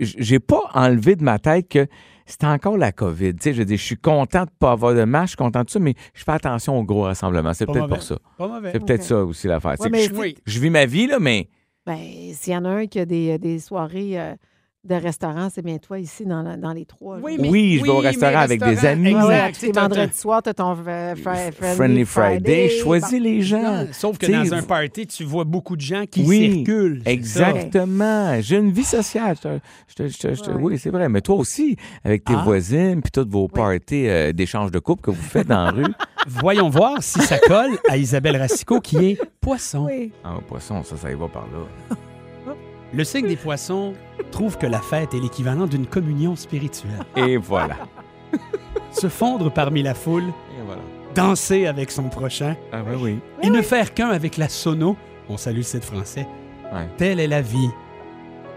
j'ai 0.00 0.38
pas 0.38 0.62
enlevé 0.72 1.14
de 1.14 1.22
ma 1.22 1.38
tête 1.38 1.68
que 1.68 1.86
c'était 2.24 2.46
encore 2.46 2.78
la 2.78 2.90
COVID. 2.90 3.34
Tu 3.34 3.42
sais, 3.42 3.52
je 3.52 3.58
veux 3.58 3.64
dire, 3.66 3.76
je 3.76 3.84
suis 3.84 3.98
content 3.98 4.44
de 4.44 4.50
pas 4.58 4.72
avoir 4.72 4.94
de 4.94 5.04
match, 5.04 5.24
je 5.24 5.28
suis 5.30 5.36
content 5.36 5.62
de 5.62 5.68
ça, 5.68 5.78
mais 5.78 5.92
je 6.14 6.24
fais 6.24 6.32
attention 6.32 6.78
aux 6.78 6.84
gros 6.84 7.02
rassemblements. 7.02 7.52
C'est 7.52 7.66
peut-être 7.66 7.88
pour 7.88 8.02
ça. 8.02 8.16
Pas 8.38 8.48
mauvais. 8.48 8.70
C'est 8.72 8.78
peut-être 8.80 9.02
ça 9.02 9.22
aussi 9.24 9.46
l'affaire. 9.46 9.74
C'est 9.78 9.90
Ouais, 10.16 10.34
je 10.46 10.58
vis 10.58 10.70
ma 10.70 10.86
vie 10.86 11.06
là, 11.06 11.18
mais 11.18 11.50
Ben, 11.84 11.98
s'il 12.32 12.54
y 12.54 12.56
en 12.56 12.64
a 12.64 12.70
un 12.70 12.86
qui 12.86 12.98
a 12.98 13.04
des, 13.04 13.36
des 13.38 13.58
soirées 13.58 14.18
euh, 14.18 14.34
de 14.84 14.96
restaurant, 14.96 15.48
c'est 15.48 15.62
bien 15.62 15.78
toi 15.78 16.00
ici 16.00 16.26
dans, 16.26 16.42
la- 16.42 16.56
dans 16.56 16.72
les 16.72 16.84
trois. 16.84 17.18
Oui, 17.22 17.36
Oui, 17.38 17.76
je 17.78 17.84
vais 17.84 17.88
au 17.88 17.98
restaurant 17.98 18.38
avec 18.40 18.60
des 18.64 18.84
amis. 18.84 19.10
Exact. 19.10 19.56
C'est 19.56 19.72
vendredi 19.74 20.16
soir, 20.16 20.42
tu 20.42 20.50
as 20.50 20.54
ton 20.54 20.76
euh, 20.86 21.14
fri- 21.14 21.52
friendly, 21.52 21.76
Friendly 21.76 22.04
Friday, 22.04 22.68
choisis 22.68 23.12
Bon. 23.12 23.22
les 23.24 23.42
gens. 23.42 23.62
Non, 23.62 23.86
Sauf 23.92 24.18
que 24.18 24.26
dans 24.26 24.52
un 24.54 24.62
party, 24.62 25.06
tu 25.06 25.22
vois 25.22 25.44
beaucoup 25.44 25.76
de 25.76 25.80
gens 25.80 26.04
qui 26.10 26.24
Oui, 26.24 26.52
circulent. 26.64 27.00
Exactement. 27.06 28.40
J'ai 28.40 28.56
une 28.56 28.72
vie 28.72 28.82
sociale. 28.82 29.36
Je 29.36 29.42
te- 29.48 29.58
je 29.88 29.94
te- 29.94 30.08
je 30.08 30.18
te- 30.18 30.34
je 30.34 30.42
te- 30.42 30.50
Ouais. 30.50 30.60
Oui, 30.62 30.78
c'est 30.78 30.90
vrai. 30.90 31.08
Mais 31.08 31.20
toi 31.20 31.36
aussi, 31.36 31.76
avec 32.04 32.24
tes 32.24 32.34
Ah. 32.36 32.42
voisines 32.44 33.02
puis 33.02 33.10
toutes 33.12 33.30
vos 33.30 33.46
parties 33.46 34.08
euh, 34.08 34.32
d'échange 34.32 34.70
de 34.72 34.78
couple 34.80 35.02
que 35.02 35.10
vous 35.12 35.22
faites 35.22 35.46
dans 35.46 35.64
la 35.64 35.70
rue. 35.70 35.94
Voyons 36.26 36.68
voir 36.70 37.02
si 37.02 37.20
ça 37.20 37.38
colle 37.38 37.78
à 37.88 37.96
Isabelle 37.96 38.36
Racicot, 38.36 38.80
qui 38.80 38.96
est 38.96 39.18
poisson. 39.40 39.86
Oui. 39.86 40.12
Ah, 40.24 40.38
poisson, 40.48 40.82
ça, 40.82 40.96
ça 40.96 41.10
y 41.10 41.14
va 41.14 41.28
par 41.28 41.42
là. 41.52 41.96
Le 42.94 43.04
signe 43.04 43.26
des 43.26 43.36
poissons 43.36 43.94
trouve 44.30 44.58
que 44.58 44.66
la 44.66 44.80
fête 44.80 45.14
est 45.14 45.20
l'équivalent 45.20 45.66
d'une 45.66 45.86
communion 45.86 46.36
spirituelle. 46.36 46.98
Et 47.16 47.36
voilà. 47.36 47.76
Se 48.90 49.08
fondre 49.08 49.50
parmi 49.50 49.82
la 49.82 49.94
foule, 49.94 50.24
Et 50.24 50.62
voilà. 50.66 50.82
danser 51.14 51.66
avec 51.66 51.90
son 51.90 52.04
prochain 52.10 52.56
Ah, 52.72 52.82
ben 52.82 52.96
oui. 53.00 53.18
et 53.42 53.48
ne 53.50 53.62
faire 53.62 53.94
qu'un 53.94 54.08
avec 54.08 54.36
la 54.36 54.48
sono. 54.48 54.96
On 55.28 55.36
salue 55.36 55.58
le 55.58 55.62
site 55.62 55.84
français. 55.84 56.26
Ouais. 56.72 56.88
Telle 56.98 57.20
est 57.20 57.26
la 57.28 57.40
vie 57.40 57.70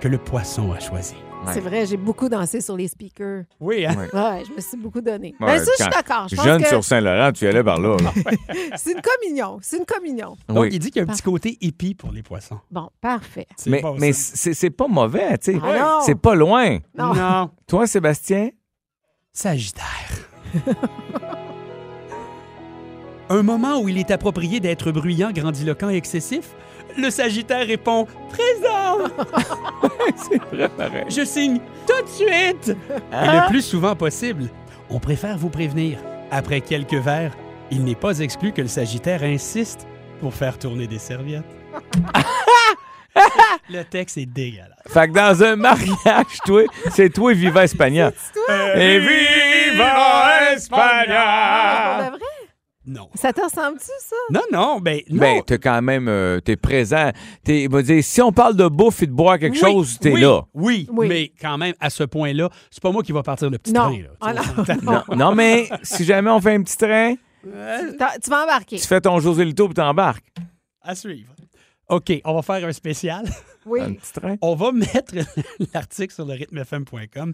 que 0.02 0.08
le 0.10 0.18
poisson 0.18 0.72
a 0.74 0.80
choisie. 0.80 1.16
Ouais. 1.46 1.54
C'est 1.54 1.60
vrai, 1.60 1.86
j'ai 1.86 1.98
beaucoup 1.98 2.30
dansé 2.30 2.62
sur 2.62 2.76
les 2.76 2.88
speakers. 2.88 3.44
Oui, 3.60 3.86
hein? 3.86 3.96
Ouais. 3.96 4.10
Ouais, 4.20 4.44
je 4.48 4.54
me 4.54 4.62
suis 4.62 4.78
beaucoup 4.78 5.02
donné. 5.02 5.36
Ouais, 5.40 5.46
ben, 5.48 5.60
ça, 5.60 5.72
je 5.78 5.84
suis 5.84 5.92
d'accord. 5.92 6.28
Je 6.30 6.36
pense 6.36 6.46
Jeune 6.46 6.62
que 6.62 6.68
sur 6.68 6.84
Saint-Laurent, 6.84 7.32
tu 7.32 7.46
y 7.46 7.48
allais 7.48 7.64
par 7.64 7.80
là. 7.80 7.98
là. 7.98 8.12
c'est 8.76 8.92
une 8.94 9.02
communion. 9.02 9.60
C'est 9.62 9.78
une 9.78 9.86
communion. 9.86 10.38
Donc, 10.48 10.58
oui. 10.60 10.70
il 10.72 10.80
dit 10.80 10.92
qu'il 10.92 11.02
y 11.02 11.06
a 11.06 11.10
un 11.10 11.14
petit 11.14 11.22
côté 11.22 11.58
hippie 11.62 11.96
pour 11.96 12.12
les 12.12 12.24
poissons. 12.24 12.60
Bon, 12.72 12.90
parfait. 13.02 13.48
C'est 13.58 13.70
Mais, 13.70 13.82
bon, 13.82 13.96
mais 14.00 14.14
c'est 14.14 14.54
c'est 14.54 14.70
pas 14.70 14.88
mauvais, 14.88 15.38
tu 15.38 15.54
sais. 15.54 15.60
Ah 15.64 15.80
non. 15.80 16.00
C'est 16.06 16.16
pas 16.16 16.36
loin. 16.36 16.80
Non. 16.98 17.14
non. 17.14 17.50
Toi, 17.68 17.88
Sébastien? 17.88 18.50
Sagittaire. 19.32 19.86
Un 23.30 23.42
moment 23.42 23.80
où 23.82 23.90
il 23.90 23.98
est 23.98 24.12
approprié 24.12 24.60
d'être 24.60 24.92
bruyant, 24.92 25.32
grandiloquent 25.32 25.90
et 25.90 25.96
excessif, 25.96 26.56
le 26.98 27.10
Sagittaire 27.10 27.66
répond 27.66 28.08
Présent 28.30 29.12
c'est 30.16 30.42
vrai, 30.56 30.70
pareil. 30.70 31.06
Je 31.10 31.26
signe 31.26 31.60
tout 31.88 32.04
de 32.04 32.10
suite 32.10 32.70
Et 32.70 33.26
le 33.26 33.48
plus 33.50 33.62
souvent 33.62 33.96
possible, 33.96 34.50
on 34.90 35.00
préfère 35.00 35.38
vous 35.38 35.50
prévenir. 35.50 36.00
Après 36.32 36.62
quelques 36.62 36.94
verres, 36.94 37.34
il 37.72 37.84
n'est 37.84 37.96
pas 37.96 38.20
exclu 38.20 38.52
que 38.52 38.62
le 38.62 38.68
Sagittaire 38.68 39.24
insiste 39.24 39.88
pour 40.20 40.34
faire 40.34 40.58
tourner 40.58 40.88
des 40.88 41.00
serviettes. 41.00 41.44
le 43.70 43.84
texte 43.84 44.18
est 44.18 44.26
dégueulasse. 44.26 44.70
Fait 44.88 45.08
que 45.08 45.14
dans 45.14 45.44
un 45.44 45.56
mariage, 45.56 46.40
toi, 46.46 46.64
c'est 46.92 47.10
toi 47.10 47.32
et 47.32 47.36
Viva 47.36 47.64
Espagna. 47.64 48.12
Et 48.76 49.00
Viva 49.00 50.54
Espagna! 50.54 51.98
Pour 51.98 52.12
de 52.12 52.18
vrai? 52.18 52.35
Non. 52.88 53.10
Ça 53.16 53.34
te 53.34 53.42
ressemble-tu, 53.42 53.86
ça? 54.00 54.16
Non, 54.32 54.42
non, 54.52 54.80
ben 54.80 55.02
non. 55.10 55.20
Ben, 55.20 55.42
t'es 55.44 55.58
quand 55.58 55.82
même, 55.82 56.08
euh, 56.08 56.40
t'es 56.40 56.56
présent. 56.56 57.12
T'es, 57.44 57.64
il 57.64 57.70
va 57.70 57.82
dire, 57.82 58.04
si 58.04 58.22
on 58.22 58.32
parle 58.32 58.56
de 58.56 58.68
bouffe 58.68 59.02
et 59.02 59.08
de 59.08 59.12
boire 59.12 59.40
quelque 59.40 59.54
Oui, 59.54 59.60
chose, 59.60 59.98
t'es 60.00 60.12
oui, 60.14 60.22
là. 60.22 60.42
Oui, 60.54 60.88
Oui. 60.92 61.08
mais 61.08 61.32
quand 61.42 61.58
même, 61.58 61.74
à 61.80 61.90
ce 61.90 62.04
point-là, 62.04 62.50
c'est 62.70 62.84
pas 62.84 62.92
moi 62.92 63.02
qui 63.02 63.12
va 63.12 63.24
partir 63.24 63.50
le 63.50 63.58
petit 63.58 63.74
Non. 63.74 63.90
train. 63.90 64.02
Là, 64.02 64.10
Ah, 64.22 64.34
non. 64.84 64.92
Non, 65.10 65.16
non, 65.16 65.36
mais 65.36 65.68
si 65.84 66.04
jamais 66.06 66.30
on 66.30 66.40
fait 66.40 66.54
un 66.54 66.62
petit 66.64 66.78
train, 66.78 67.16
Tu 67.44 68.30
vas 68.30 68.44
embarquer. 68.44 68.78
tu 68.78 68.88
fais 68.88 69.02
ton 69.02 69.20
José 69.20 69.46
Lito 69.46 69.66
puis 69.66 69.74
t'embarques. 69.76 70.26
À 70.82 70.94
suivre. 70.96 71.32
OK, 71.90 72.12
on 72.24 72.34
va 72.34 72.42
faire 72.42 72.68
un 72.68 72.72
spécial. 72.72 73.26
Oui. 73.66 73.82
Un 73.82 73.94
petit 73.94 74.12
train. 74.14 74.36
On 74.42 74.54
va 74.56 74.72
mettre 74.72 75.14
l'article 75.74 76.14
sur 76.14 76.26
le 76.26 76.34
rythmefm.com. 76.34 77.34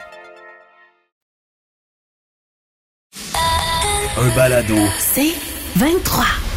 Un. 4.21 4.87
C'est 4.99 5.33
23. 5.77 6.50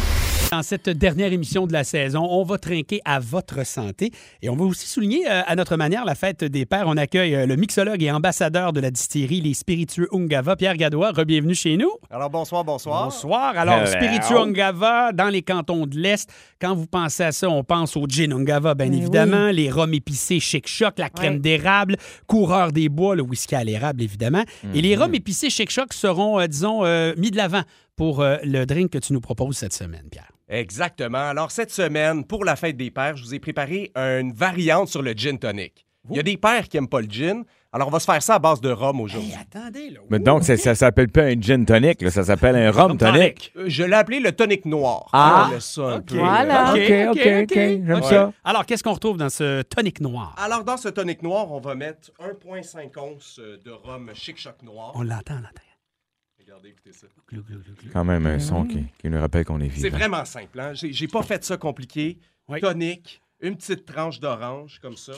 Dans 0.55 0.63
cette 0.63 0.87
dernière 0.87 1.33
émission 1.33 1.67
de 1.67 1.73
la 1.73 1.83
saison, 1.83 2.25
on 2.29 2.45
va 2.45 2.57
trinquer 2.57 3.01
à 3.03 3.19
votre 3.19 3.65
santé 3.65 4.11
et 4.41 4.47
on 4.47 4.55
va 4.55 4.63
aussi 4.63 4.87
souligner 4.87 5.29
euh, 5.29 5.41
à 5.45 5.53
notre 5.57 5.75
manière 5.75 6.05
la 6.05 6.15
fête 6.15 6.45
des 6.45 6.65
pères. 6.65 6.85
On 6.87 6.95
accueille 6.95 7.35
euh, 7.35 7.45
le 7.45 7.57
mixologue 7.57 8.01
et 8.01 8.09
ambassadeur 8.09 8.71
de 8.71 8.79
la 8.79 8.89
distillerie 8.89 9.41
Les 9.41 9.53
Spiritueux 9.53 10.07
Ungava, 10.13 10.55
Pierre 10.55 10.77
Gadois. 10.77 11.11
Rebienvenue 11.11 11.55
chez 11.55 11.75
nous. 11.75 11.91
Alors 12.09 12.29
bonsoir, 12.29 12.63
bonsoir. 12.63 13.03
Bonsoir. 13.03 13.57
Alors, 13.57 13.79
Hello. 13.79 13.87
Spiritueux 13.87 14.37
Ungava, 14.37 15.11
dans 15.11 15.27
les 15.27 15.41
cantons 15.41 15.87
de 15.87 15.97
l'Est, 15.99 16.29
quand 16.61 16.73
vous 16.73 16.87
pensez 16.87 17.23
à 17.23 17.33
ça, 17.33 17.49
on 17.49 17.65
pense 17.65 17.97
au 17.97 18.05
gin 18.07 18.31
Ungava, 18.31 18.75
bien 18.75 18.85
Mais 18.85 18.95
évidemment, 18.95 19.47
les 19.51 19.69
rhums 19.69 19.93
épicés 19.93 20.39
Chic 20.39 20.69
Choc, 20.69 20.93
la 20.99 21.09
crème 21.09 21.33
Ouais. 21.33 21.39
d'érable, 21.39 21.97
coureur 22.27 22.71
des 22.71 22.87
bois, 22.87 23.17
le 23.17 23.23
whisky 23.23 23.55
à 23.55 23.63
l'érable, 23.65 24.01
évidemment. 24.01 24.45
Et 24.73 24.81
les 24.81 24.95
rhums 24.95 25.15
épicés 25.15 25.49
Chic 25.49 25.69
Choc 25.69 25.91
seront, 25.91 26.39
euh, 26.39 26.47
disons, 26.47 26.85
euh, 26.85 27.13
mis 27.17 27.29
de 27.29 27.35
l'avant 27.35 27.63
pour 27.97 28.21
euh, 28.21 28.37
le 28.45 28.65
drink 28.65 28.91
que 28.91 28.99
tu 28.99 29.11
nous 29.11 29.19
proposes 29.21 29.57
cette 29.57 29.73
semaine, 29.73 30.07
Pierre. 30.09 30.31
Exactement. 30.47 31.29
Alors 31.29 31.51
cette 31.51 31.71
semaine, 31.71 32.23
pour 32.23 32.45
la 32.45 32.55
fête 32.55 32.77
des 32.77 32.91
pères, 32.91 33.17
je 33.17 33.23
vous 33.23 33.33
ai 33.33 33.39
préparé 33.39 33.91
une 33.95 34.31
variante 34.33 34.89
sur 34.89 35.01
le 35.01 35.13
gin 35.13 35.37
tonic. 35.39 35.85
Il 36.11 36.17
y 36.17 36.19
a 36.19 36.23
des 36.23 36.37
pères 36.37 36.67
qui 36.69 36.77
n'aiment 36.77 36.87
pas 36.87 37.01
le 37.01 37.07
gin, 37.09 37.43
alors 37.73 37.87
on 37.87 37.91
va 37.91 37.99
se 37.99 38.05
faire 38.05 38.21
ça 38.21 38.35
à 38.35 38.39
base 38.39 38.61
de 38.61 38.69
rhum 38.69 39.01
aujourd'hui. 39.01 39.33
attendez, 39.41 39.89
là. 39.89 40.01
Mais 40.11 40.19
donc, 40.19 40.43
ça, 40.43 40.55
ça 40.55 40.75
s'appelle 40.75 41.09
pas 41.09 41.23
un 41.23 41.41
gin 41.41 41.65
tonic, 41.65 41.99
là, 42.03 42.11
ça 42.11 42.23
s'appelle 42.23 42.55
un 42.55 42.69
rhum 42.69 42.95
tonic. 42.95 43.51
Euh, 43.57 43.63
Je 43.67 43.83
l'ai 43.83 43.95
appelé 43.95 44.19
le 44.19 44.31
tonic 44.31 44.65
noir. 44.65 45.09
Ah. 45.13 45.47
On 45.49 45.53
laisse 45.55 45.65
ça 45.65 45.81
un 45.95 46.01
peu. 46.01 46.17
Voilà. 46.19 46.73
OK, 46.73 46.77
OK, 47.09 47.27
OK. 47.41 47.53
J'aime 47.55 47.91
OK. 47.95 48.03
ça. 48.03 48.31
Alors, 48.43 48.67
qu'est-ce 48.67 48.83
qu'on 48.83 48.93
retrouve 48.93 49.17
dans 49.17 49.29
ce 49.29 49.63
tonic 49.63 49.99
noir? 49.99 50.35
Alors 50.37 50.63
dans 50.63 50.77
ce 50.77 50.89
tonic 50.89 51.23
noir, 51.23 51.51
on 51.51 51.59
va 51.59 51.73
mettre 51.73 52.11
1,5 52.19 52.99
onces 52.99 53.39
de 53.39 53.71
rhum 53.71 54.11
chic 54.13 54.37
choc 54.37 54.61
noir. 54.61 54.91
On 54.93 55.01
l'entend, 55.01 55.33
on 55.33 55.37
l'entend. 55.37 55.61
Regardez, 56.45 56.69
écoutez 56.69 56.93
ça. 56.93 57.07
Quand 57.91 58.03
même 58.03 58.25
un 58.27 58.39
son 58.39 58.65
qui, 58.65 58.85
qui 58.99 59.09
nous 59.09 59.19
rappelle 59.19 59.45
qu'on 59.45 59.59
est 59.61 59.69
C'est 59.71 59.85
vivant. 59.89 59.97
vraiment 59.97 60.25
simple. 60.25 60.59
Hein? 60.59 60.73
J'ai 60.73 60.93
j'ai 60.93 61.07
pas 61.07 61.23
fait 61.23 61.43
ça 61.43 61.57
compliqué. 61.57 62.19
Oui. 62.47 62.59
Tonic, 62.61 63.21
une 63.41 63.55
petite 63.55 63.85
tranche 63.85 64.19
d'orange 64.19 64.79
comme 64.81 64.95
ça. 64.97 65.13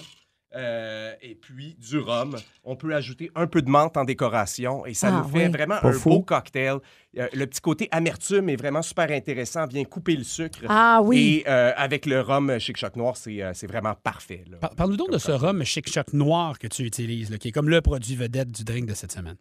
euh, 0.56 1.14
et 1.22 1.36
puis 1.36 1.76
du 1.76 1.98
rhum. 2.00 2.38
On 2.64 2.78
peut 2.78 2.96
ajouter 2.96 3.30
un 3.36 3.48
peu 3.48 3.62
de 3.62 3.70
menthe 3.70 3.98
en 3.98 4.06
décoration 4.06 4.86
et 4.86 4.94
ça 4.94 5.10
Ah, 5.10 5.22
nous 5.22 5.28
fait 5.30 5.46
oui. 5.48 5.52
vraiment 5.52 5.78
Pas 5.82 5.90
un 5.90 5.92
fou. 5.92 6.10
beau 6.10 6.22
cocktail. 6.22 6.78
Euh, 7.18 7.28
le 7.34 7.46
petit 7.46 7.60
côté 7.60 7.90
amertume 7.92 8.48
est 8.48 8.56
vraiment 8.56 8.82
super 8.82 9.12
intéressant, 9.12 9.68
vient 9.68 9.84
couper 9.84 10.16
le 10.16 10.24
sucre. 10.24 10.60
Ah 10.70 11.02
oui. 11.04 11.42
Et 11.44 11.50
euh, 11.50 11.74
avec 11.76 12.06
le 12.06 12.22
rhum 12.22 12.58
Chic 12.60 12.78
Choc 12.78 12.96
Noir, 12.96 13.18
c'est 13.18 13.44
euh, 13.44 13.52
c'est 13.54 13.68
vraiment 13.68 13.94
parfait. 13.96 14.46
là. 14.50 14.58
Par- 14.58 14.74
Parle-nous 14.76 14.96
donc 14.98 15.12
de 15.12 15.18
ce 15.18 15.32
rhum 15.34 15.62
Chic 15.66 15.92
Choc 15.92 16.14
noir 16.14 16.58
que 16.58 16.68
tu 16.68 16.84
utilises, 16.84 17.30
là, 17.30 17.38
qui 17.38 17.50
est 17.50 17.52
comme 17.52 17.68
le 17.70 17.82
produit 17.82 18.16
vedette 18.16 18.50
du 18.50 18.64
drink 18.64 18.88
de 18.88 18.94
cette 18.94 19.12
semaine. 19.12 19.36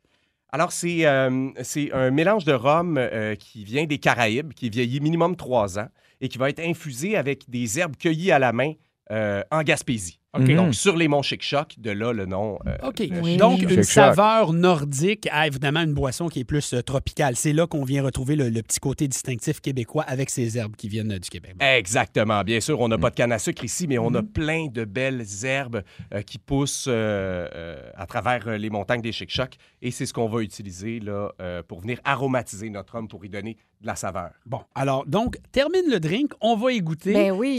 Alors, 0.51 0.73
c'est 0.73 1.07
euh, 1.07 1.51
c'est 1.63 1.93
un 1.93 2.11
mélange 2.11 2.45
de 2.45 2.53
rhum 2.53 2.97
euh, 2.99 3.35
qui 3.35 3.65
vient 3.65 3.85
des 3.85 3.99
Caraïbes, 3.99 4.53
qui 4.53 4.71
vieillit 4.71 5.01
minimum 5.01 5.37
trois 5.37 5.79
ans 5.79 5.89
et 6.21 6.29
qui 6.29 6.39
va 6.39 6.49
être 6.49 6.61
infusé 6.61 7.17
avec 7.17 7.51
des 7.51 7.79
herbes 7.79 7.97
cueillies 7.97 8.31
à 8.31 8.39
la 8.39 8.53
main 8.53 8.73
euh, 9.11 9.43
en 9.51 9.63
Gaspésie. 9.63 10.21
OK. 10.39 10.55
Donc, 10.55 10.75
sur 10.75 10.97
les 10.97 11.09
monts 11.09 11.23
Chic-Choc, 11.23 11.75
de 11.79 11.91
là 11.91 12.13
le 12.13 12.27
nom. 12.27 12.59
euh, 12.67 12.77
OK. 12.89 13.01
le 13.01 13.37
Donc, 13.37 13.63
une 13.63 13.83
saveur 13.83 14.53
nordique 14.53 15.29
à 15.31 15.47
évidemment 15.47 15.81
une 15.81 15.95
boisson 15.95 16.29
qui 16.29 16.41
est 16.41 16.45
plus 16.45 16.75
euh, 16.75 16.83
tropicale. 16.83 17.37
C'est 17.37 17.53
là 17.53 17.67
qu'on 17.67 17.85
vient 17.85 18.03
retrouver 18.03 18.37
le, 18.37 18.49
le 18.49 18.63
petit 18.63 18.81
côté 18.81 19.09
distinctif 19.09 19.61
québécois 19.61 20.05
avec 20.07 20.31
ces 20.31 20.59
herbes 20.59 20.77
qui 20.77 20.89
viennent 20.89 21.13
euh, 21.13 21.19
du 21.19 21.29
Québec. 21.31 21.55
Exactement. 21.61 22.43
Bien 22.43 22.61
sûr, 22.61 22.81
on 22.81 22.89
n'a 22.89 22.99
pas 22.99 23.11
de 23.11 23.15
canne 23.15 23.33
à 23.33 23.39
sucre 23.39 23.65
ici, 23.65 23.87
mais 23.87 23.99
on 23.99 24.07
Mm-hmm. 24.11 24.17
a 24.19 24.23
plein 24.23 24.67
de 24.69 24.85
belles 24.85 25.25
herbes 25.45 25.83
euh, 26.15 26.23
qui 26.23 26.39
poussent 26.39 26.87
euh, 26.89 27.49
euh, 27.55 27.91
à 27.97 28.07
travers 28.07 28.47
euh, 28.47 28.57
les 28.57 28.71
montagnes 28.71 29.03
des 29.03 29.11
Chic-Chocs. 29.13 29.57
Et 29.83 29.91
c'est 29.91 30.07
ce 30.07 30.13
qu'on 30.15 30.29
va 30.29 30.43
utiliser 30.43 31.01
là, 31.01 31.31
euh, 31.41 31.63
pour 31.67 31.81
venir 31.81 31.99
aromatiser 32.05 32.71
notre 32.71 32.93
rhum 32.95 33.09
pour 33.09 33.25
y 33.25 33.29
donner 33.29 33.57
de 33.81 33.87
la 33.87 33.97
saveur. 33.97 34.31
Bon, 34.47 34.61
alors, 34.75 35.05
donc, 35.07 35.39
termine 35.53 35.91
le 35.91 35.99
drink, 36.01 36.33
on 36.41 36.57
va 36.57 36.73
y 36.73 36.81
goûter. 36.81 37.13
Ben 37.15 37.33
oui. 37.33 37.59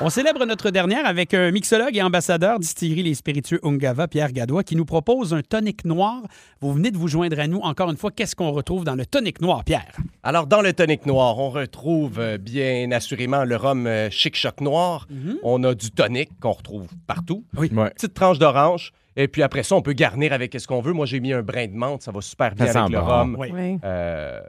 On 0.00 0.10
célèbre 0.10 0.46
notre 0.46 0.70
dernière 0.70 1.04
avec 1.06 1.34
un 1.34 1.50
mixologue 1.50 1.96
et 1.96 2.02
ambassadeur 2.02 2.60
distillerie 2.60 3.02
Les 3.02 3.14
Spiritueux 3.14 3.58
Ungava, 3.64 4.06
Pierre 4.06 4.30
Gadois, 4.30 4.62
qui 4.62 4.76
nous 4.76 4.84
propose 4.84 5.34
un 5.34 5.42
tonic 5.42 5.84
noir. 5.84 6.22
Vous 6.60 6.72
venez 6.72 6.92
de 6.92 6.96
vous 6.96 7.08
joindre 7.08 7.40
à 7.40 7.48
nous. 7.48 7.58
Encore 7.58 7.90
une 7.90 7.96
fois, 7.96 8.12
qu'est-ce 8.12 8.36
qu'on 8.36 8.52
retrouve 8.52 8.84
dans 8.84 8.94
le 8.94 9.04
tonic 9.04 9.40
noir, 9.40 9.64
Pierre? 9.64 9.96
Alors, 10.22 10.46
dans 10.46 10.60
le 10.62 10.72
tonic 10.72 11.04
noir, 11.04 11.36
on 11.40 11.50
retrouve 11.50 12.20
euh, 12.20 12.38
bien 12.38 12.92
assurément 12.92 13.42
le 13.44 13.56
rhum 13.56 13.88
euh, 13.88 14.08
Chic-Choc 14.08 14.60
noir. 14.60 15.08
On 15.42 15.64
a 15.64 15.74
du 15.74 15.90
tonic 15.90 16.30
qu'on 16.38 16.52
retrouve 16.52 16.86
partout. 17.08 17.44
Oui. 17.56 17.68
Petite 17.68 18.14
tranche 18.14 18.38
d'orange. 18.38 18.92
Et 19.16 19.26
puis 19.26 19.42
après 19.42 19.64
ça, 19.64 19.74
on 19.74 19.82
peut 19.82 19.94
garnir 19.94 20.32
avec 20.32 20.54
ce 20.60 20.68
qu'on 20.68 20.80
veut. 20.80 20.92
Moi, 20.92 21.06
j'ai 21.06 21.18
mis 21.18 21.32
un 21.32 21.42
brin 21.42 21.66
de 21.66 21.74
menthe. 21.74 22.02
Ça 22.02 22.12
va 22.12 22.20
super 22.20 22.54
bien 22.54 22.66
Ça 22.68 22.84
avec 22.84 22.92
le 22.94 23.00
bon. 23.00 23.04
rhum. 23.04 23.36
Oui. 23.36 23.48
Oui. 23.52 23.78
Euh, 23.82 24.40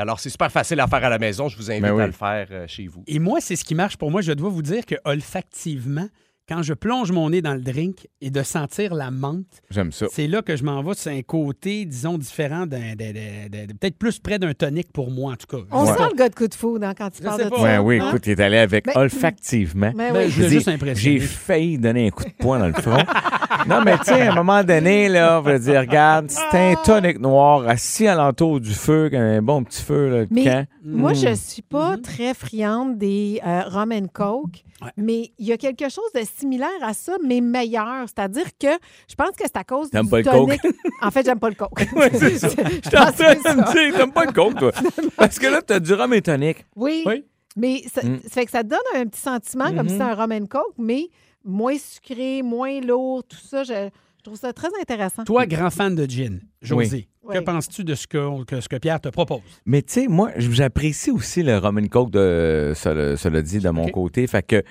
alors, 0.00 0.20
c'est 0.20 0.30
super 0.30 0.50
facile 0.50 0.80
à 0.80 0.86
faire 0.86 1.04
à 1.04 1.08
la 1.08 1.18
maison. 1.18 1.48
Je 1.48 1.56
vous 1.56 1.70
invite 1.70 1.82
Ben 1.82 1.92
oui. 1.94 2.02
à 2.02 2.06
le 2.06 2.12
faire 2.12 2.46
euh, 2.50 2.64
chez 2.66 2.86
vous. 2.86 3.04
Et 3.06 3.18
moi, 3.18 3.40
c'est 3.40 3.56
ce 3.56 3.64
qui 3.64 3.74
marche 3.74 3.96
pour 3.96 4.10
moi. 4.10 4.20
Je 4.22 4.32
dois 4.32 4.50
vous 4.50 4.62
dire 4.62 4.84
que 4.86 4.94
olfactivement, 5.04 6.08
quand 6.46 6.62
je 6.62 6.74
plonge 6.74 7.10
mon 7.10 7.30
nez 7.30 7.40
dans 7.40 7.54
le 7.54 7.60
drink 7.62 8.06
et 8.20 8.30
de 8.30 8.42
sentir 8.42 8.94
la 8.94 9.10
menthe, 9.10 9.46
J'aime 9.70 9.92
ça. 9.92 10.06
c'est 10.12 10.26
là 10.26 10.42
que 10.42 10.56
je 10.56 10.62
m'en 10.64 10.82
vais. 10.82 10.92
C'est 10.94 11.16
un 11.16 11.22
côté, 11.22 11.86
disons, 11.86 12.18
différent, 12.18 12.66
d'un, 12.66 12.94
d'un- 12.94 13.12
d'un- 13.12 13.48
d'un- 13.48 13.66
peut-être 13.80 13.96
plus 13.96 14.18
près 14.18 14.38
d'un 14.38 14.52
tonic 14.52 14.92
pour 14.92 15.10
moi, 15.10 15.32
en 15.32 15.36
tout 15.36 15.46
cas. 15.46 15.64
On 15.70 15.86
Ouais. 15.86 15.96
sent 15.96 16.02
le 16.12 16.16
gars 16.18 16.28
de 16.28 16.34
coup 16.34 16.46
de 16.46 16.54
foudre 16.54 16.86
hein, 16.86 16.92
quand 16.96 17.08
tu 17.08 17.18
Je 17.20 17.22
parles 17.22 17.44
de 17.44 17.48
ça. 17.48 17.62
Ouais, 17.62 17.78
oui, 17.78 17.98
hein? 17.98 18.08
écoute, 18.08 18.26
il 18.26 18.32
est 18.32 18.40
allé 18.40 18.58
avec 18.58 18.84
Ben- 18.84 18.92
olfactivement. 18.96 19.92
Ben 19.96 20.12
Ben, 20.12 20.24
oui. 20.26 20.30
je 20.30 20.34
voulais 20.34 20.48
dis, 20.48 20.54
juste. 20.60 20.94
J'ai 20.96 21.18
failli 21.20 21.78
donner 21.78 22.08
un 22.08 22.10
coup 22.10 22.24
de 22.24 22.30
poing 22.38 22.58
dans 22.58 22.66
le 22.66 22.74
front. 22.74 22.98
non, 23.68 23.82
mais 23.84 23.96
tu 23.98 24.04
sais, 24.06 24.22
à 24.22 24.32
un 24.32 24.34
moment 24.34 24.62
donné, 24.64 25.08
là, 25.08 25.38
on 25.38 25.42
va 25.42 25.58
dire, 25.58 25.80
regarde, 25.80 26.26
c'est 26.30 26.58
un 26.72 26.74
tonic 26.84 27.18
noir 27.20 27.66
assis 27.68 28.06
alentour 28.06 28.60
du 28.60 28.72
feu, 28.74 29.10
un 29.12 29.42
bon 29.42 29.64
petit 29.64 29.82
feu, 29.82 30.08
là, 30.08 30.24
Mais 30.30 30.44
camp. 30.44 30.66
moi, 30.84 31.12
Mm. 31.12 31.14
je 31.16 31.34
suis 31.34 31.62
pas 31.62 31.96
très 31.96 32.34
friande 32.34 32.98
des 32.98 33.40
euh, 33.46 33.62
rum 33.66 33.92
and 33.92 34.06
coke, 34.12 34.64
Ouais. 34.82 34.90
mais 34.96 35.30
il 35.38 35.46
y 35.46 35.52
a 35.52 35.56
quelque 35.56 35.88
chose 35.88 36.10
de 36.14 36.20
similaire 36.38 36.68
à 36.82 36.92
ça, 36.94 37.14
mais 37.24 37.40
meilleur. 37.40 38.06
C'est-à-dire 38.06 38.46
que 38.60 38.68
je 39.08 39.14
pense 39.14 39.30
que 39.30 39.44
c'est 39.44 39.56
à 39.56 39.64
cause 39.64 39.90
du 39.90 40.08
pas 40.08 40.18
le 40.18 40.24
tonic. 40.24 40.60
coke? 40.60 40.74
En 41.02 41.10
fait, 41.10 41.24
j'aime 41.24 41.38
pas 41.38 41.48
le 41.48 41.54
coke. 41.54 41.70
Ouais, 41.96 42.10
c'est 42.12 42.38
ça. 42.38 42.48
Je 42.84 42.88
suis 42.88 42.98
en 42.98 43.12
train 43.12 43.34
de 43.34 43.56
me 43.60 43.72
dire, 43.90 43.96
t'aimes 43.98 44.12
pas 44.12 44.24
le 44.24 44.32
coke, 44.32 44.58
toi. 44.58 44.72
Parce 45.16 45.38
que 45.38 45.46
là, 45.46 45.62
t'as 45.62 45.78
du 45.80 45.94
rhum 45.94 46.12
et 46.12 46.22
tonic. 46.22 46.64
Oui. 46.76 47.02
Oui. 47.06 47.24
Mais 47.56 47.82
ça, 47.94 48.02
Mm. 48.04 48.18
ça 48.24 48.28
fait 48.30 48.44
que 48.46 48.50
ça 48.50 48.62
donne 48.64 48.78
un 48.96 49.06
petit 49.06 49.20
sentiment 49.20 49.72
comme 49.74 49.86
si 49.88 49.94
c'était 49.94 50.04
un 50.04 50.14
rum 50.14 50.32
and 50.32 50.46
coke, 50.50 50.74
mais 50.76 51.08
moins 51.44 51.76
sucré, 51.78 52.42
moins 52.42 52.80
lourd, 52.80 53.22
tout 53.28 53.36
ça. 53.36 53.64
Je, 53.64 53.72
je 54.18 54.22
trouve 54.22 54.38
ça 54.38 54.52
très 54.52 54.68
intéressant. 54.80 55.24
Toi, 55.24 55.46
grand 55.46 55.70
fan 55.70 55.94
de 55.94 56.06
gin, 56.08 56.40
José, 56.62 57.08
Oui. 57.22 57.34
que 57.36 57.40
penses-tu 57.40 57.84
de 57.84 57.94
ce 57.94 58.06
que, 58.06 58.44
que 58.44 58.60
ce 58.60 58.68
que 58.68 58.76
Pierre 58.76 59.00
te 59.00 59.08
propose? 59.10 59.40
Mais 59.66 59.82
tu 59.82 59.92
sais, 59.92 60.06
moi, 60.08 60.30
j'apprécie 60.36 61.10
aussi 61.10 61.42
le 61.42 61.58
rum 61.58 61.78
and 61.78 61.88
coke 61.88 62.10
de 62.10 62.72
cela, 62.74 63.16
cela 63.16 63.42
dit 63.42 63.58
de 63.58 63.68
mon 63.70 63.88
côté. 63.88 64.26
Fait 64.26 64.42
que 64.42 64.62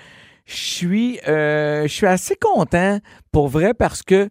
je 0.45 0.55
suis, 0.55 1.19
euh, 1.27 1.83
je 1.83 1.93
suis 1.93 2.07
assez 2.07 2.36
content 2.36 2.99
pour 3.31 3.47
vrai 3.47 3.73
parce 3.73 4.01
que 4.01 4.27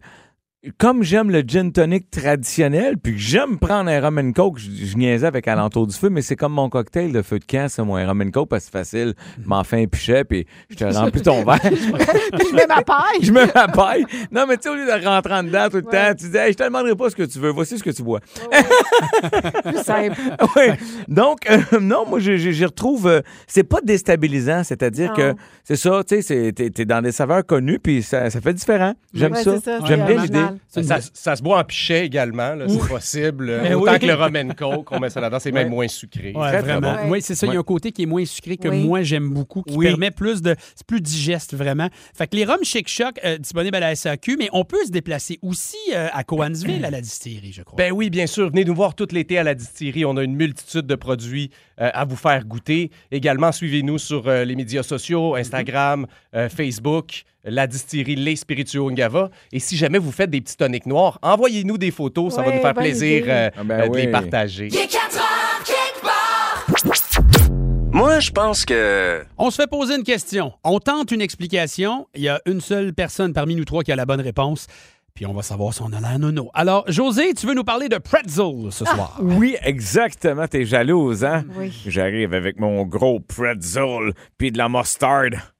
comme 0.77 1.03
j'aime 1.03 1.29
le 1.29 1.41
gin 1.41 1.71
tonic 1.71 2.09
traditionnel, 2.09 2.97
puis 2.97 3.13
que 3.13 3.19
j'aime 3.19 3.57
prendre 3.59 3.89
un 3.89 3.99
rum 3.99 4.17
and 4.17 4.31
coke, 4.31 4.59
je, 4.59 4.69
je 4.85 4.95
niaisais 4.97 5.27
avec 5.27 5.47
Alentour 5.47 5.87
du 5.87 5.95
feu, 5.95 6.09
mais 6.09 6.21
c'est 6.21 6.35
comme 6.37 6.53
mon 6.53 6.69
cocktail 6.69 7.11
de 7.11 7.21
feu 7.21 7.39
de 7.39 7.43
camp, 7.45 7.67
c'est 7.69 7.83
moi, 7.83 7.99
un 7.99 8.07
rum 8.07 8.21
and 8.21 8.31
coke, 8.31 8.47
parce 8.49 8.65
que 8.65 8.71
c'est 8.71 8.77
facile. 8.79 9.13
Je 9.41 9.47
m'en 9.47 9.63
fais 9.63 9.83
un 9.83 9.87
pichet, 9.87 10.23
puis 10.23 10.45
je 10.69 10.75
te 10.75 10.83
remplis 10.85 11.21
ton 11.21 11.43
verre. 11.45 11.59
Je 11.63 12.55
mets 12.55 12.67
ma 12.67 12.81
paille. 12.81 13.21
je 13.21 13.31
me 13.31 13.45
la 13.53 13.67
paille. 13.67 14.05
Non, 14.31 14.45
mais 14.47 14.55
tu 14.57 14.63
sais, 14.63 14.69
au 14.69 14.75
lieu 14.75 14.85
de 14.85 15.05
rentrer 15.05 15.33
en 15.33 15.43
dedans 15.43 15.67
tout 15.69 15.77
le 15.77 15.83
temps, 15.83 16.13
tu 16.17 16.29
dis, 16.29 16.37
Hey, 16.37 16.53
je 16.53 16.57
te 16.57 16.63
demanderai 16.63 16.95
pas 16.95 17.09
ce 17.09 17.15
que 17.15 17.23
tu 17.23 17.39
veux, 17.39 17.49
voici 17.49 17.77
ce 17.77 17.83
que 17.83 17.89
tu 17.91 18.03
bois. 18.03 18.19
Plus 19.65 19.83
simple. 19.83 20.17
Ouais. 20.55 20.77
Donc, 21.07 21.49
euh, 21.49 21.79
non, 21.79 22.05
moi, 22.07 22.19
je 22.19 22.63
retrouve. 22.65 23.07
euh, 23.07 23.21
c'est 23.47 23.63
pas 23.63 23.79
déstabilisant, 23.83 24.63
c'est-à-dire 24.63 25.13
que 25.13 25.33
c'est 25.63 25.75
ça, 25.75 26.03
tu 26.07 26.21
sais, 26.21 26.51
t'es 26.53 26.85
dans 26.85 27.01
des 27.01 27.11
saveurs 27.11 27.45
connues, 27.45 27.79
puis 27.79 28.03
ça, 28.03 28.29
ça 28.29 28.39
fait 28.41 28.53
différent. 28.53 28.93
J'aime 29.13 29.33
Ouais, 29.33 29.43
ça. 29.43 29.55
J'aime 29.85 30.05
bien 30.05 30.17
original. 30.17 30.52
Ça, 30.67 30.99
ça 31.13 31.35
se 31.35 31.41
boit 31.43 31.59
en 31.59 31.63
pichet 31.63 32.05
également, 32.05 32.55
c'est 32.67 32.87
possible. 32.87 33.49
Euh, 33.49 33.61
Ben 33.63 33.75
Autant 33.75 33.93
oui. 33.93 33.99
que 33.99 34.05
le 34.05 34.13
rum 34.13 34.35
and 34.35 34.49
coke, 34.57 34.91
on 34.91 34.99
met 34.99 35.09
ça 35.09 35.21
là-dedans, 35.21 35.39
c'est 35.39 35.51
même 35.51 35.69
moins 35.69 35.87
sucré. 35.87 36.33
Ouais, 36.35 36.49
Très, 36.49 36.61
très 36.61 36.73
vraiment. 36.73 36.95
bon. 37.05 37.11
Oui, 37.11 37.21
c'est 37.21 37.35
ça. 37.35 37.47
Il 37.47 37.53
y 37.53 37.55
a 37.55 37.59
un 37.59 37.63
côté 37.63 37.91
qui 37.91 38.03
est 38.03 38.07
moins 38.07 38.25
sucré 38.25 38.57
que 38.57 38.67
Oui. 38.67 38.83
moi, 38.85 39.01
j'aime 39.03 39.29
beaucoup, 39.29 39.63
qui 39.63 39.75
Oui. 39.75 39.87
permet 39.87 40.11
plus 40.11 40.41
de. 40.41 40.55
C'est 40.75 40.85
plus 40.87 41.01
digeste, 41.01 41.55
vraiment. 41.55 41.89
Fait 42.13 42.27
que 42.27 42.35
les 42.35 42.45
rums 42.45 42.63
Chic 42.63 42.87
Choc, 42.87 43.19
euh, 43.23 43.37
disponibles 43.37 43.75
à 43.77 43.79
la 43.79 43.95
SAQ, 43.95 44.37
mais 44.37 44.49
on 44.53 44.63
peut 44.65 44.83
se 44.85 44.91
déplacer 44.91 45.39
aussi 45.41 45.77
euh, 45.93 46.07
à 46.13 46.23
Coansville, 46.23 46.85
à 46.85 46.91
la 46.91 47.01
distillerie, 47.01 47.51
je 47.53 47.63
crois. 47.63 47.77
Ben 47.77 47.91
oui, 47.91 48.09
bien 48.09 48.27
sûr. 48.27 48.49
Venez 48.49 48.65
nous 48.65 48.75
voir 48.75 48.95
tout 48.95 49.07
l'été 49.11 49.37
à 49.37 49.43
la 49.43 49.55
distillerie. 49.55 50.05
On 50.05 50.17
a 50.17 50.23
une 50.23 50.35
multitude 50.35 50.85
de 50.87 50.95
produits 50.95 51.49
euh, 51.81 51.89
à 51.93 52.05
vous 52.05 52.15
faire 52.15 52.45
goûter. 52.45 52.91
Également, 53.11 53.51
suivez-nous 53.51 53.97
sur 53.97 54.27
euh, 54.27 54.43
les 54.45 54.55
médias 54.55 54.83
sociaux, 54.83 55.35
Instagram, 55.35 56.05
euh, 56.35 56.49
Facebook, 56.49 57.23
la 57.43 57.67
distillerie 57.67 58.15
Les 58.15 58.35
Spiritueux 58.35 58.81
Ungava. 58.81 59.29
Et 59.51 59.59
si 59.59 59.77
jamais 59.77 59.97
vous 59.97 60.11
faites 60.11 60.29
des 60.29 60.41
petits 60.41 60.57
toniques 60.57 60.85
noirs, 60.85 61.19
envoyez-nous 61.21 61.77
des 61.77 61.91
photos. 61.91 62.33
Ça 62.35 62.41
va 62.41 62.53
nous 62.53 62.61
faire 62.61 62.73
plaisir 62.73 63.25
euh, 63.27 63.49
Ah 63.55 63.63
ben 63.63 63.81
euh, 63.81 63.89
de 63.89 63.97
les 63.97 64.07
partager. 64.07 64.69
Moi, 67.91 68.19
je 68.19 68.31
pense 68.31 68.65
que. 68.65 69.23
On 69.37 69.51
se 69.51 69.61
fait 69.61 69.69
poser 69.69 69.95
une 69.95 70.03
question. 70.03 70.53
On 70.63 70.79
tente 70.79 71.11
une 71.11 71.21
explication. 71.21 72.07
Il 72.15 72.21
y 72.23 72.29
a 72.29 72.41
une 72.45 72.59
seule 72.59 72.93
personne 72.93 73.33
parmi 73.33 73.55
nous 73.55 73.65
trois 73.65 73.83
qui 73.83 73.91
a 73.91 73.95
la 73.95 74.05
bonne 74.05 74.21
réponse. 74.21 74.67
Puis 75.13 75.27
on 75.27 75.33
va 75.33 75.43
savoir 75.43 75.75
si 75.75 75.83
on 75.83 75.93
a 75.93 75.99
la 75.99 76.17
nono. 76.17 76.49
Alors, 76.55 76.85
José, 76.87 77.35
tu 77.35 77.45
veux 77.45 77.53
nous 77.53 77.63
parler 77.63 77.87
de 77.87 77.99
pretzel 77.99 78.71
ce 78.71 78.83
soir? 78.83 79.19
Oui, 79.21 79.55
exactement. 79.61 80.47
T'es 80.47 80.65
jalouse, 80.65 81.23
hein? 81.23 81.43
Oui. 81.55 81.71
J'arrive 81.85 82.33
avec 82.33 82.59
mon 82.59 82.83
gros 82.83 83.19
pretzel 83.19 84.13
puis 84.39 84.51
de 84.51 84.57
la 84.57 84.69
mustard. 84.69 85.53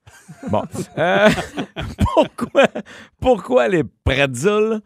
Bon. 0.49 0.63
Euh, 0.97 1.29
pourquoi, 2.13 2.67
pourquoi 3.19 3.67
les 3.67 3.83
pretzels 3.83 4.81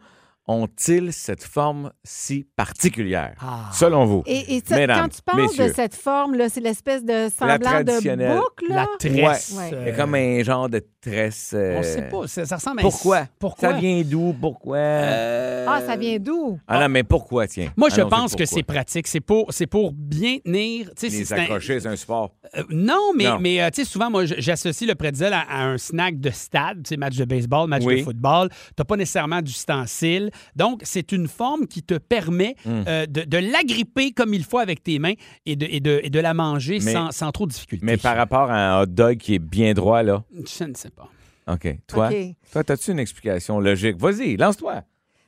ont-ils 0.48 1.12
cette 1.12 1.44
forme 1.44 1.92
si 2.04 2.46
particulière, 2.56 3.34
Ah. 3.40 3.70
selon 3.72 4.04
vous? 4.06 4.22
Et, 4.26 4.56
et 4.56 4.62
ça, 4.66 4.76
Mesdames, 4.76 5.02
quand 5.02 5.08
tu 5.08 5.22
parles 5.22 5.42
messieurs. 5.42 5.68
de 5.68 5.72
cette 5.74 5.94
forme-là, 5.94 6.48
c'est 6.48 6.60
l'espèce 6.60 7.04
de 7.04 7.28
semblant 7.28 7.82
de 7.82 8.36
boucle. 8.38 8.64
La 8.68 8.74
Là? 8.76 8.86
tresse. 8.98 9.54
Ouais. 9.56 9.70
euh, 9.74 9.84
C'est 9.86 9.96
comme 9.96 10.14
un 10.14 10.42
genre 10.42 10.68
de 10.68 10.84
tresse. 11.00 11.52
euh, 11.54 11.76
On 11.78 11.82
sait 11.82 12.08
pas. 12.08 12.26
Ça, 12.26 12.46
ça 12.46 12.56
ressemble 12.56 12.78
à 12.78 12.80
un- 12.80 12.82
Pourquoi? 12.82 13.26
Pourquoi? 13.38 13.70
Ça 13.72 13.76
vient 13.78 14.02
d'où? 14.02 14.34
Pourquoi? 14.40 14.78
Ah, 14.78 15.80
ça 15.86 15.96
vient 15.96 16.18
d'où? 16.18 16.58
Ah 16.66 16.80
non, 16.80 16.88
mais 16.88 17.02
pourquoi, 17.04 17.46
tiens? 17.46 17.70
Moi, 17.76 17.88
je 17.90 17.96
Allons-y, 17.96 18.10
pense 18.10 18.32
que 18.32 18.38
pourquoi? 18.44 18.46
c'est 18.56 18.62
pratique. 18.62 19.06
C'est 19.06 19.20
pour, 19.20 19.52
c'est 19.52 19.66
pour 19.66 19.92
bien 19.92 20.38
tenir. 20.44 20.86
tu 20.96 21.10
sais, 21.10 21.16
Les 21.18 21.24
c'est 21.24 21.34
un- 21.34 21.42
accrocher, 21.42 21.80
c'est 21.80 21.88
un 21.88 21.96
sport. 21.96 22.32
Euh, 22.56 22.62
non, 22.70 23.12
mais, 23.14 23.24
Non. 23.24 23.38
mais 23.38 23.60
euh, 23.62 23.68
tu 23.70 23.84
sais, 23.84 23.90
souvent, 23.90 24.10
moi, 24.10 24.24
j'associe 24.24 24.88
le 24.88 24.94
pretzel 24.94 25.32
à, 25.32 25.40
à 25.40 25.64
un 25.64 25.76
snack 25.78 26.18
de 26.18 26.30
stade, 26.30 26.82
tu 26.84 26.88
sais, 26.90 26.96
match 26.96 27.16
de 27.16 27.24
baseball, 27.24 27.68
match 27.68 27.82
Oui. 27.84 27.98
de 27.98 28.02
football. 28.04 28.48
Tu 28.50 28.56
n'as 28.78 28.84
pas 28.84 28.96
nécessairement 28.96 29.42
d'ustensile. 29.42 30.30
Donc, 30.56 30.80
c'est 30.84 31.12
une 31.12 31.28
forme 31.28 31.66
qui 31.66 31.82
te 31.82 31.94
permet 31.94 32.54
Mm. 32.64 32.70
euh, 32.88 33.06
de, 33.06 33.22
de 33.22 33.38
l'agripper 33.38 34.12
comme 34.12 34.34
il 34.34 34.44
faut 34.44 34.58
avec 34.58 34.82
tes 34.82 34.98
mains 34.98 35.14
et 35.46 35.56
de, 35.56 35.66
et 35.68 35.80
de, 35.80 36.00
et 36.02 36.10
de 36.10 36.20
la 36.20 36.34
manger 36.34 36.78
Mais- 36.82 36.92
sans, 36.92 37.10
sans 37.10 37.30
trop 37.32 37.46
de 37.46 37.52
difficulté. 37.52 37.84
Mais 37.84 37.96
par 37.96 38.16
rapport 38.16 38.50
à 38.50 38.56
un 38.78 38.82
hot 38.82 38.86
dog 38.86 39.16
qui 39.18 39.34
est 39.34 39.38
bien 39.38 39.72
droit, 39.74 40.02
là? 40.02 40.24
Je 40.32 40.64
ne 40.64 40.74
sais 40.74 40.90
pas. 40.90 41.08
OK. 41.52 41.66
Toi, 41.86 42.10
toi, 42.52 42.62
as-tu 42.68 42.90
une 42.90 42.98
explication 42.98 43.58
logique? 43.60 43.96
Vas-y, 43.98 44.36
lance-toi. 44.36 44.82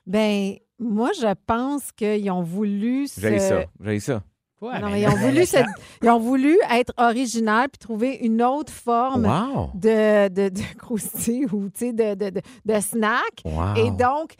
Ben, 0.06 0.54
moi, 0.78 1.10
je 1.18 1.32
pense 1.46 1.92
qu'ils 1.92 2.30
ont 2.30 2.42
voulu. 2.42 3.06
se- 3.06 3.20
J'ai 3.20 3.38
ça. 3.38 3.62
J'ai 3.84 4.00
ça. 4.00 4.22
Quoi? 4.58 4.78
Non, 4.78 4.88
Ben, 4.88 4.92
mais 4.92 5.00
ils 5.02 5.08
ont, 5.08 5.16
voulu 5.16 5.46
se- 5.46 5.56
ils 6.02 6.08
ont 6.10 6.18
voulu 6.18 6.58
être 6.70 6.92
original 6.98 7.68
puis 7.70 7.78
trouver 7.78 8.16
une 8.22 8.42
autre 8.42 8.72
forme 8.72 9.24
Wow. 9.24 9.70
de, 9.74 10.28
de, 10.28 10.48
de 10.50 10.60
croustille 10.78 11.46
ou 11.46 11.70
tu 11.70 11.86
sais, 11.86 11.92
de, 11.94 12.14
de, 12.14 12.28
de, 12.30 12.40
de 12.66 12.80
snack. 12.80 13.40
Wow. 13.44 13.76
Et 13.76 13.90
donc, 13.90 14.34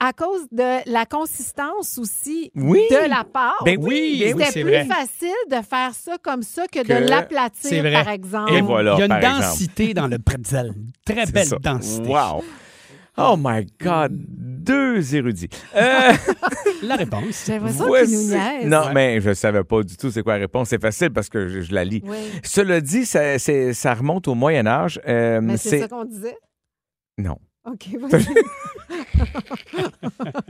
à 0.00 0.12
cause 0.12 0.46
de 0.52 0.90
la 0.90 1.06
consistance 1.06 1.98
aussi 1.98 2.50
Oui. 2.54 2.82
de 2.90 3.08
la 3.08 3.24
pâte, 3.24 3.52
Ben 3.64 3.76
oui, 3.80 4.18
ben 4.24 4.34
oui, 4.36 4.42
c'était 4.44 4.52
c'est 4.52 4.62
plus 4.62 4.70
vrai. 4.70 4.84
facile 4.86 5.34
de 5.50 5.56
faire 5.64 5.92
ça 5.94 6.16
comme 6.22 6.42
ça 6.42 6.66
que, 6.66 6.80
Que- 6.82 6.86
de 7.04 7.08
l'aplatir, 7.08 7.82
par 7.92 8.08
exemple. 8.12 8.52
Et 8.52 8.60
voilà, 8.60 8.94
Il 8.94 8.98
y 9.00 9.02
a 9.02 9.06
une 9.06 9.12
exemple. 9.12 9.40
densité 9.42 9.94
dans 9.94 10.06
le 10.06 10.18
pretzel. 10.18 10.72
Très 11.04 11.26
belle 11.26 11.46
ça. 11.46 11.56
densité. 11.60 12.08
Wow. 12.08 12.42
Oh 13.18 13.34
my 13.38 13.66
God. 13.80 14.12
deux 14.12 15.14
érudits. 15.14 15.48
Euh, 15.74 16.12
La 16.82 16.96
réponse. 16.96 17.44
J'ai 17.46 17.54
l'impression 17.54 17.86
voici- 17.86 18.12
nous 18.14 18.22
niaise. 18.34 18.66
Non, 18.66 18.92
mais 18.92 19.20
je 19.22 19.28
ne 19.30 19.34
savais 19.34 19.64
pas 19.64 19.82
du 19.82 19.96
tout 19.96 20.10
c'est 20.10 20.22
quoi 20.22 20.34
la 20.34 20.40
réponse. 20.40 20.68
C'est 20.68 20.80
facile 20.82 21.10
parce 21.10 21.28
que 21.30 21.48
je, 21.48 21.60
je 21.62 21.72
la 21.74 21.84
lis. 21.84 22.02
Oui. 22.04 22.16
Cela 22.42 22.80
dit, 22.82 23.06
ça 23.06 23.94
remonte 23.94 24.28
au 24.28 24.34
Moyen 24.34 24.66
Âge. 24.66 25.00
Euh, 25.08 25.40
Mais 25.42 25.56
c'est 25.56 25.80
ça 25.80 25.88
qu'on 25.88 26.04
disait? 26.04 26.36
Non. 27.16 27.38
OK, 27.64 27.86
vas-y. 28.10 28.26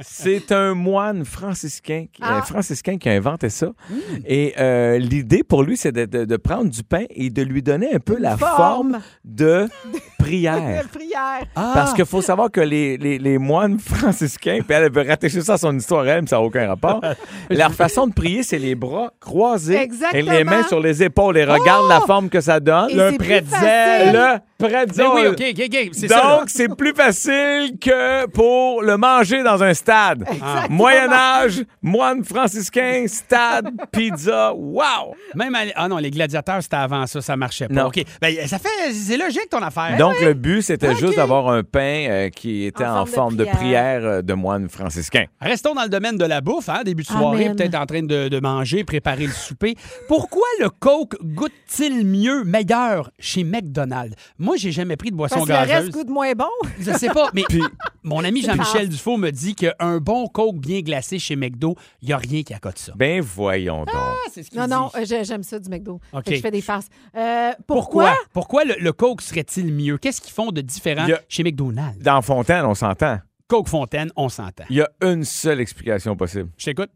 C'est 0.01 0.53
un 0.53 0.75
moine 0.75 1.25
franciscain, 1.25 2.07
qui- 2.13 2.23
Ah. 2.25 2.39
euh, 2.39 2.43
franciscain 2.43 2.99
qui 2.99 3.09
a 3.09 3.13
inventé 3.13 3.49
ça. 3.49 3.67
Hmm. 3.91 3.95
Et 4.27 4.55
euh, 4.59 4.99
l'idée 4.99 5.43
pour 5.43 5.63
lui, 5.63 5.77
c'est 5.77 5.93
de, 5.93 6.05
de- 6.05 6.25
de 6.25 6.37
prendre 6.37 6.71
du 6.71 6.83
pain 6.83 7.05
et 7.11 7.31
de 7.31 7.43
lui 7.43 7.63
donner 7.63 7.95
un 7.95 8.01
peu 8.01 8.19
la 8.19 8.37
forme. 8.37 8.57
forme 8.57 9.01
de 9.25 9.69
prière. 10.27 10.83
Prière. 10.93 11.47
Parce 11.55 11.93
qu'il 11.95 12.05
faut 12.07 12.23
savoir 12.23 12.51
que 12.51 12.61
les, 12.61 12.97
les- 12.97 13.19
les 13.19 13.39
moines 13.39 13.79
franciscains, 13.79 14.61
puis 14.67 14.77
elle 14.77 14.91
veut 14.93 15.07
rattacher 15.07 15.41
ça 15.41 15.55
à 15.55 15.59
son 15.59 15.77
histoire, 15.77 16.07
elle, 16.07 16.23
mais 16.23 16.29
ça 16.29 16.37
n'a 16.37 16.43
aucun 16.43 16.67
rapport. 16.69 17.01
Leur 17.51 17.73
façon 17.73 18.07
de 18.07 18.13
prier, 18.13 18.43
c'est 18.43 18.59
les 18.59 18.75
bras 18.75 19.13
croisés 19.21 19.77
Exactement. 19.77 20.33
et 20.33 20.37
les 20.39 20.45
mains 20.45 20.63
sur 20.65 20.81
les 20.81 21.03
épaules. 21.03 21.37
Et 21.39 21.45
regarde 21.45 21.89
la 21.89 22.01
forme 22.01 22.29
que 22.29 22.41
ça 22.41 22.61
donne. 22.61 22.91
Et 22.91 22.95
Le 22.95 23.17
pretzel. 23.17 24.13
Le 24.13 24.67
pretzel. 24.67 25.07
Oui. 25.15 25.91
C'est. 25.93 26.09
Donc, 26.09 26.45
c'est 26.49 26.75
plus 26.77 26.93
facile 26.95 27.73
que 27.81 28.27
pour 28.27 28.83
le 28.83 28.97
manger 28.97 29.43
dans 29.43 29.63
un 29.63 29.75
stade. 29.75 30.23
Exactement. 30.31 30.67
Moyen 30.71 31.13
Âge, 31.13 31.63
moine 31.83 32.25
franciscain, 32.25 33.05
stade, 33.07 33.71
pizza, 33.93 34.53
wow! 34.55 35.15
Même 35.35 35.55
à- 35.55 35.61
Ah 35.75 35.89
non, 35.89 35.99
les 35.99 36.11
gladiateurs, 36.11 36.63
c'était 36.63 36.77
avant 36.77 37.07
ça, 37.07 37.21
ça 37.21 37.37
marchait 37.37 37.69
pas. 37.69 37.75
Non. 37.75 37.87
OK. 37.87 38.03
Ben, 38.21 38.35
ça 38.47 38.59
fait. 38.59 38.93
C'est 38.93 39.17
logique 39.17 39.49
ton 39.51 39.63
affaire. 39.63 39.97
Donc, 39.99 40.16
le 40.23 40.35
but, 40.35 40.63
c'était 40.63 40.95
juste 40.97 41.17
d'avoir 41.17 41.49
un 41.49 41.63
pain 41.63 42.07
euh, 42.09 42.29
qui 42.31 42.65
était 42.65 42.85
En 42.85 43.01
en, 43.03 43.07
forme 43.07 43.07
de 43.07 43.15
forme 43.15 43.37
de 43.37 43.45
prière. 43.45 43.57
prière 44.01 44.05
euh, 44.05 44.23
de 44.23 44.35
moine 44.35 44.69
franciscain. 44.69 45.25
Restons 45.41 45.75
dans 45.75 45.83
le 45.83 45.89
domaine 45.89 46.17
de 46.19 46.25
la 46.25 46.41
bouffe, 46.41 46.69
hein, 46.69 46.83
début 46.85 47.03
de 47.03 47.09
soirée, 47.09 47.51
peut-être 47.55 47.75
en 47.75 47.87
train 47.87 48.03
de, 48.03 48.29
de 48.29 48.41
manger, 48.41 48.85
préparer 48.85 49.27
le 49.27 49.33
souper. 49.33 49.75
Pourquoi 50.09 50.47
le 50.61 50.69
Coke 50.71 51.17
goûte-t-il 51.23 52.07
mieux, 52.07 52.45
meilleur 52.45 53.11
chez 53.19 53.45
McDonald's? 53.45 54.15
Moi, 54.39 54.57
j'ai 54.57 54.73
jamais 54.73 54.97
pris 54.97 55.11
de 55.11 55.17
boisson 55.17 55.37
Parce 55.37 55.47
que 55.47 55.53
le 55.53 55.59
reste 55.59 55.71
gazeuse. 55.71 55.91
goûte 55.93 56.09
moins 56.09 56.33
bon? 56.33 56.45
Je 56.81 56.93
sais 56.93 57.09
pas, 57.09 57.31
mais 57.35 57.45
mon 58.03 58.25
ami 58.25 58.43
Jean-Michel? 58.43 58.89
Dufault 58.89 59.17
me 59.17 59.31
dit 59.31 59.55
qu'un 59.55 59.99
bon 59.99 60.27
Coke 60.27 60.57
bien 60.59 60.81
glacé 60.81 61.19
chez 61.19 61.37
McDo, 61.37 61.75
il 62.03 62.09
n'y 62.09 62.13
a 62.15 62.19
rien 62.19 62.43
qui 62.43 62.55
accote 62.55 62.79
ça. 62.79 62.93
Ben 62.97 63.21
voyons 63.21 63.85
donc. 63.85 63.95
c'est 64.33 64.43
ce 64.43 64.57
Non, 64.57 64.65
dit. 64.65 64.71
non, 64.71 64.91
euh, 64.97 65.05
j'ai- 65.05 65.25
j'aime 65.25 65.43
ça 65.43 65.59
du 65.59 65.69
McDo. 65.69 66.01
OK. 66.13 66.25
Fait 66.25 66.31
que 66.31 66.37
je 66.37 66.41
fais 66.43 66.51
des 66.51 66.61
farces. 66.61 66.87
Euh, 67.17 67.53
Pourquoi? 67.67 68.05
pourquoi? 68.05 68.17
Pourquoi 68.33 68.65
le, 68.65 68.75
le 68.79 68.93
Coke 68.93 69.23
serait-il 69.23 69.73
mieux? 69.73 69.99
Qu'est-ce 70.07 70.21
qu'ils 70.21 70.33
font 70.33 70.53
de 70.53 70.61
différent 70.61 71.05
a- 71.11 71.19
chez 71.29 71.43
McDonald's? 71.43 71.99
Dans 71.99 72.23
Fontaine, 72.23 72.65
on 72.65 72.77
s'entend. 72.77 73.19
Coke 73.49 73.67
Fontaine, 73.69 74.13
on 74.15 74.29
s'entend. 74.29 74.63
Il 74.71 74.77
y 74.77 74.81
a 74.81 74.89
une 75.03 75.25
seule 75.25 75.61
explication 75.61 76.15
possible. 76.15 76.49
Je 76.57 76.67
t'écoute. 76.67 76.91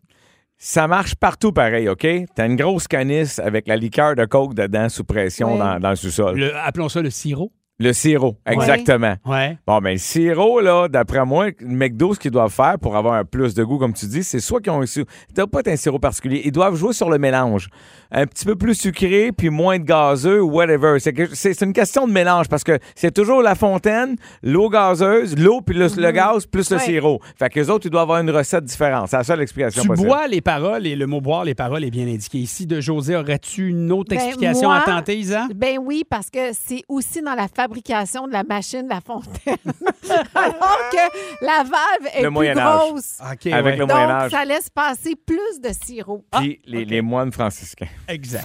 Ça 0.56 0.86
marche 0.86 1.16
partout 1.16 1.50
pareil, 1.50 1.88
OK? 1.88 2.06
T'as 2.36 2.46
une 2.46 2.54
grosse 2.54 2.86
canisse 2.86 3.40
avec 3.40 3.66
la 3.66 3.74
liqueur 3.74 4.14
de 4.14 4.24
coke 4.26 4.54
dedans 4.54 4.88
sous 4.88 5.02
pression 5.02 5.54
Ouais. 5.54 5.58
dans, 5.58 5.80
dans 5.80 5.90
le 5.90 5.96
sous-sol. 5.96 6.36
Le... 6.38 6.46
Le- 6.46 6.56
appelons 6.56 6.88
ça 6.88 7.02
le 7.02 7.10
sirop. 7.10 7.50
sirop, 7.92 8.36
exactement. 8.46 9.16
Ouais. 9.26 9.58
Bon, 9.66 9.80
ben 9.80 9.90
le 9.94 9.98
sirop, 9.98 10.60
là, 10.60 10.86
d'après 10.86 11.24
moi, 11.26 11.46
le 11.58 11.66
McDo, 11.66 12.14
ce 12.14 12.20
qu'ils 12.20 12.30
doivent 12.30 12.52
faire 12.52 12.78
pour 12.78 12.94
avoir 12.96 13.14
un 13.14 13.24
plus 13.24 13.54
de 13.54 13.64
goût, 13.64 13.78
comme 13.78 13.94
tu 13.94 14.06
dis, 14.06 14.22
c'est 14.22 14.38
soit 14.38 14.60
qu'ils 14.60 14.70
ont 14.70 14.82
un 14.82 14.86
sirop... 14.86 15.08
T'as 15.34 15.48
pas 15.48 15.62
un 15.66 15.74
sirop 15.74 15.98
particulier. 15.98 16.42
Ils 16.44 16.52
doivent 16.52 16.76
jouer 16.76 16.92
sur 16.92 17.10
le 17.10 17.18
mélange. 17.18 17.70
Un 18.12 18.26
petit 18.26 18.44
peu 18.44 18.56
plus 18.56 18.74
sucré, 18.74 19.30
puis 19.32 19.50
moins 19.50 19.78
de 19.78 19.84
gazeux, 19.84 20.40
ou 20.42 20.50
whatever. 20.50 20.98
C'est 20.98 21.12
que- 21.12 21.34
c'est 21.34 21.54
c'est 21.54 21.64
une 21.64 21.72
question 21.72 22.06
de 22.08 22.12
mélange, 22.12 22.48
parce 22.48 22.64
que 22.64 22.78
c'est 22.94 23.12
toujours 23.12 23.42
la 23.42 23.54
fontaine, 23.54 24.16
l'eau 24.42 24.68
gazeuse, 24.68 25.36
l'eau, 25.38 25.60
puis 25.60 25.76
le, 25.76 25.86
le 25.96 26.10
gaz, 26.10 26.46
plus 26.46 26.70
le 26.70 26.76
Ouais. 26.76 26.82
sirop. 26.82 27.20
Fait 27.38 27.48
que 27.48 27.58
les 27.60 27.70
autres, 27.70 27.86
ils 27.86 27.90
doivent 27.90 28.02
avoir 28.02 28.20
une 28.20 28.30
recette 28.30 28.64
différente. 28.64 29.08
C'est 29.10 29.16
la 29.16 29.24
seule 29.24 29.40
explication 29.42 29.82
Tu 29.82 29.88
possible. 29.88 30.08
bois 30.08 30.26
les 30.26 30.40
paroles 30.40 30.86
et 30.86 30.96
le 30.96 31.06
mot 31.06 31.20
boire 31.20 31.44
les 31.44 31.54
paroles 31.54 31.84
est 31.84 31.90
bien 31.90 32.06
indiqué 32.06 32.38
ici. 32.38 32.66
De 32.66 32.80
José, 32.80 33.16
aurais-tu 33.16 33.68
une 33.68 33.92
autre 33.92 34.10
Ben, 34.14 34.20
explication 34.20 34.68
moi, 34.68 34.78
à 34.78 34.82
tenter, 34.82 35.16
Isa? 35.18 35.46
Ben 35.54 35.78
oui, 35.80 36.04
parce 36.08 36.30
que 36.30 36.50
c'est 36.52 36.82
aussi 36.88 37.22
dans 37.22 37.34
la 37.34 37.46
fabrication 37.48 38.26
de 38.26 38.32
la 38.32 38.42
machine 38.44 38.86
La 38.88 39.00
Fontaine. 39.00 39.56
Alors 40.34 40.78
que 40.90 41.44
la 41.44 41.58
valve 41.62 42.14
est 42.14 42.22
Le 42.22 42.30
plus 42.30 42.54
grosse. 42.54 43.16
Avec 43.20 43.44
ouais. 43.44 43.76
le 43.76 43.86
Moyen 43.86 44.20
Donc, 44.22 44.30
ça 44.30 44.44
laisse 44.44 44.68
passer 44.70 45.14
plus 45.14 45.60
de 45.62 45.68
sirop. 45.84 46.24
Puis 46.32 46.60
les, 46.66 46.84
les 46.84 47.02
moines 47.02 47.32
franciscains. 47.32 47.86
Exact. 48.10 48.44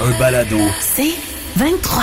Un 0.00 0.18
balado. 0.18 0.58
C'est 0.80 1.14
23. 1.56 2.02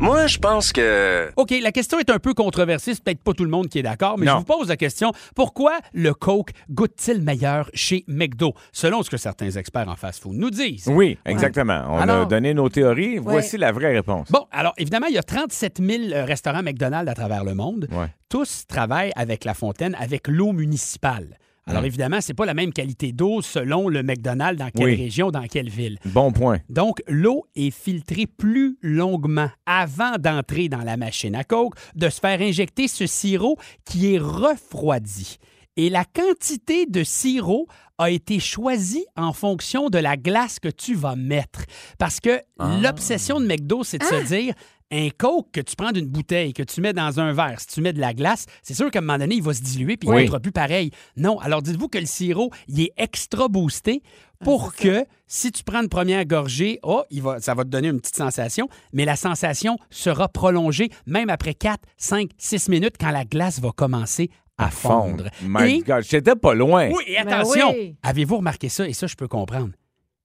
Moi, 0.00 0.26
je 0.26 0.36
pense 0.38 0.72
que... 0.72 1.30
OK, 1.36 1.54
la 1.62 1.70
question 1.70 1.98
est 2.00 2.10
un 2.10 2.18
peu 2.18 2.34
controversée. 2.34 2.94
C'est 2.94 3.04
peut-être 3.04 3.22
pas 3.22 3.32
tout 3.34 3.44
le 3.44 3.50
monde 3.50 3.68
qui 3.68 3.78
est 3.78 3.82
d'accord, 3.82 4.18
mais 4.18 4.26
Non. 4.26 4.32
je 4.32 4.38
vous 4.38 4.44
pose 4.44 4.68
la 4.68 4.76
question 4.76 5.12
pourquoi 5.36 5.78
le 5.92 6.12
Coke 6.12 6.50
goûte-t-il 6.70 7.22
meilleur 7.22 7.70
chez 7.72 8.04
McDo? 8.08 8.52
Selon 8.72 9.02
ce 9.04 9.10
que 9.10 9.16
certains 9.16 9.50
experts 9.50 9.88
en 9.88 9.94
fast-food 9.94 10.34
nous 10.36 10.50
disent. 10.50 10.88
Oui, 10.88 11.18
exactement. 11.24 11.84
On 11.88 11.98
a 11.98 12.02
Alors- 12.02 12.26
donné 12.26 12.52
nos 12.52 12.68
théories. 12.68 13.18
Voici 13.18 13.56
la 13.56 13.70
vraie 13.70 13.92
réponse. 13.92 14.30
Bon, 14.32 14.46
alors 14.50 14.72
évidemment, 14.78 15.06
il 15.06 15.14
y 15.14 15.18
a 15.18 15.22
37 15.22 15.80
000 15.80 16.02
euh, 16.12 16.24
restaurants 16.24 16.62
McDonald's 16.64 17.08
à 17.10 17.14
travers 17.14 17.44
le 17.44 17.54
monde. 17.54 17.86
Ouais. 17.92 18.06
Tous 18.28 18.64
travaillent 18.66 19.12
avec 19.14 19.44
la 19.44 19.54
fontaine, 19.54 19.96
avec 20.00 20.26
l'eau 20.26 20.52
municipale. 20.52 21.38
Alors 21.66 21.82
Mm. 21.82 21.86
évidemment, 21.86 22.20
c'est 22.20 22.34
pas 22.34 22.44
la 22.46 22.54
même 22.54 22.72
qualité 22.72 23.12
d'eau 23.12 23.40
selon 23.40 23.88
le 23.88 24.02
McDonald's, 24.02 24.58
dans 24.58 24.70
quelle 24.70 24.84
Oui. 24.86 24.96
région, 24.96 25.30
dans 25.30 25.46
quelle 25.46 25.70
ville. 25.70 25.98
Bon 26.06 26.32
point. 26.32 26.58
Donc, 26.68 27.00
l'eau 27.06 27.46
est 27.54 27.70
filtrée 27.70 28.26
plus 28.26 28.76
longuement 28.82 29.48
avant 29.64 30.16
d'entrer 30.18 30.68
dans 30.68 30.82
la 30.82 30.96
machine 30.96 31.34
à 31.36 31.44
coke, 31.44 31.74
de 31.94 32.08
se 32.08 32.18
faire 32.20 32.40
injecter 32.40 32.88
ce 32.88 33.06
sirop 33.06 33.58
qui 33.84 34.14
est 34.14 34.18
refroidi. 34.18 35.38
Et 35.76 35.88
la 35.88 36.04
quantité 36.04 36.84
de 36.86 37.02
sirop 37.02 37.66
a 37.96 38.10
été 38.10 38.40
choisie 38.40 39.06
en 39.16 39.32
fonction 39.32 39.88
de 39.88 39.96
la 39.98 40.16
glace 40.18 40.58
que 40.58 40.68
tu 40.68 40.94
vas 40.94 41.16
mettre. 41.16 41.60
Parce 41.98 42.20
que 42.20 42.40
l'obsession 42.82 43.40
de 43.40 43.46
McDo, 43.46 43.82
c'est 43.84 43.98
de 43.98 44.04
se 44.04 44.26
dire 44.26 44.54
un 44.92 45.08
coke 45.16 45.48
que 45.52 45.60
tu 45.60 45.74
prends 45.74 45.90
d'une 45.90 46.06
bouteille, 46.06 46.52
que 46.52 46.62
tu 46.62 46.80
mets 46.80 46.92
dans 46.92 47.18
un 47.18 47.32
verre, 47.32 47.58
si 47.60 47.66
tu 47.66 47.80
mets 47.80 47.92
de 47.94 48.00
la 48.00 48.12
glace, 48.14 48.46
c'est 48.62 48.74
sûr 48.74 48.90
qu'à 48.90 48.98
un 48.98 49.02
moment 49.02 49.18
donné, 49.18 49.36
il 49.36 49.42
va 49.42 49.54
se 49.54 49.62
diluer 49.62 49.96
puis 49.96 50.08
il 50.08 50.14
ne 50.14 50.26
sera 50.26 50.38
plus 50.38 50.52
pareil. 50.52 50.90
Non, 51.16 51.38
alors 51.40 51.62
dites-vous 51.62 51.88
que 51.88 51.98
le 51.98 52.06
sirop, 52.06 52.50
il 52.68 52.80
est 52.82 52.92
extra 52.98 53.48
boosté 53.48 54.02
pour 54.44 54.74
que 54.74 55.06
si 55.26 55.50
tu 55.52 55.62
prends 55.64 55.82
une 55.82 55.88
première 55.88 56.24
gorgée, 56.26 56.78
oh, 56.82 57.04
il 57.10 57.22
va, 57.22 57.40
ça 57.40 57.54
va 57.54 57.64
te 57.64 57.68
donner 57.70 57.88
une 57.88 58.00
petite 58.00 58.16
sensation, 58.16 58.68
mais 58.92 59.04
la 59.04 59.16
sensation 59.16 59.78
sera 59.88 60.28
prolongée 60.28 60.90
même 61.06 61.30
après 61.30 61.54
4, 61.54 61.80
5, 61.96 62.30
6 62.36 62.68
minutes 62.68 62.96
quand 63.00 63.10
la 63.12 63.24
glace 63.24 63.60
va 63.60 63.70
commencer 63.70 64.30
à 64.58 64.70
fondre. 64.70 65.28
My 65.42 65.76
Et- 65.76 65.78
God, 65.80 66.04
j'étais 66.06 66.36
pas 66.36 66.52
loin. 66.54 66.88
oui, 66.90 67.02
et 67.06 67.14
Ben 67.24 67.28
attention, 67.28 67.72
oui. 67.72 67.96
avez-vous 68.02 68.36
remarqué 68.38 68.68
ça? 68.68 68.86
Et 68.86 68.92
ça, 68.92 69.06
je 69.06 69.14
peux 69.14 69.28
comprendre. 69.28 69.70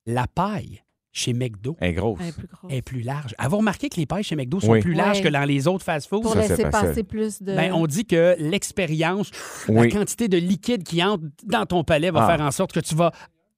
La 0.05 0.27
paille 0.27 0.81
chez 1.17 1.33
McDo 1.33 1.75
Elle 1.79 1.89
est 1.89 1.93
grosse. 1.93 2.19
Elle 2.21 2.27
est 2.29 2.31
plus 2.31 2.47
grosse. 2.47 2.71
est 2.71 2.81
plus 2.81 3.01
large. 3.01 3.35
Avez-vous 3.37 3.57
remarqué 3.57 3.89
que 3.89 3.95
les 3.97 4.05
pailles 4.05 4.23
chez 4.23 4.35
McDo 4.35 4.59
sont 4.59 4.71
Oui. 4.71 4.79
plus 4.81 4.93
larges 4.93 5.17
Ouais. 5.17 5.23
que 5.23 5.29
dans 5.29 5.43
les 5.45 5.67
autres 5.67 5.83
fast-foods? 5.83 6.21
Pour 6.21 6.33
Ça, 6.33 6.43
c'est 6.43 6.49
laisser 6.49 6.63
facile. 6.69 6.87
passer 6.89 7.03
plus 7.03 7.41
de. 7.41 7.55
Ben, 7.55 7.73
on 7.73 7.87
dit 7.87 8.05
que 8.05 8.35
l'expérience, 8.39 9.31
Oui. 9.67 9.89
la 9.89 9.99
quantité 9.99 10.27
de 10.27 10.37
liquide 10.37 10.83
qui 10.83 11.03
entre 11.03 11.23
dans 11.45 11.65
ton 11.65 11.83
palais 11.83 12.11
va 12.11 12.25
Ah. 12.25 12.35
faire 12.37 12.45
en 12.45 12.51
sorte 12.51 12.71
que 12.71 12.79
tu 12.79 12.95
vas 12.95 13.11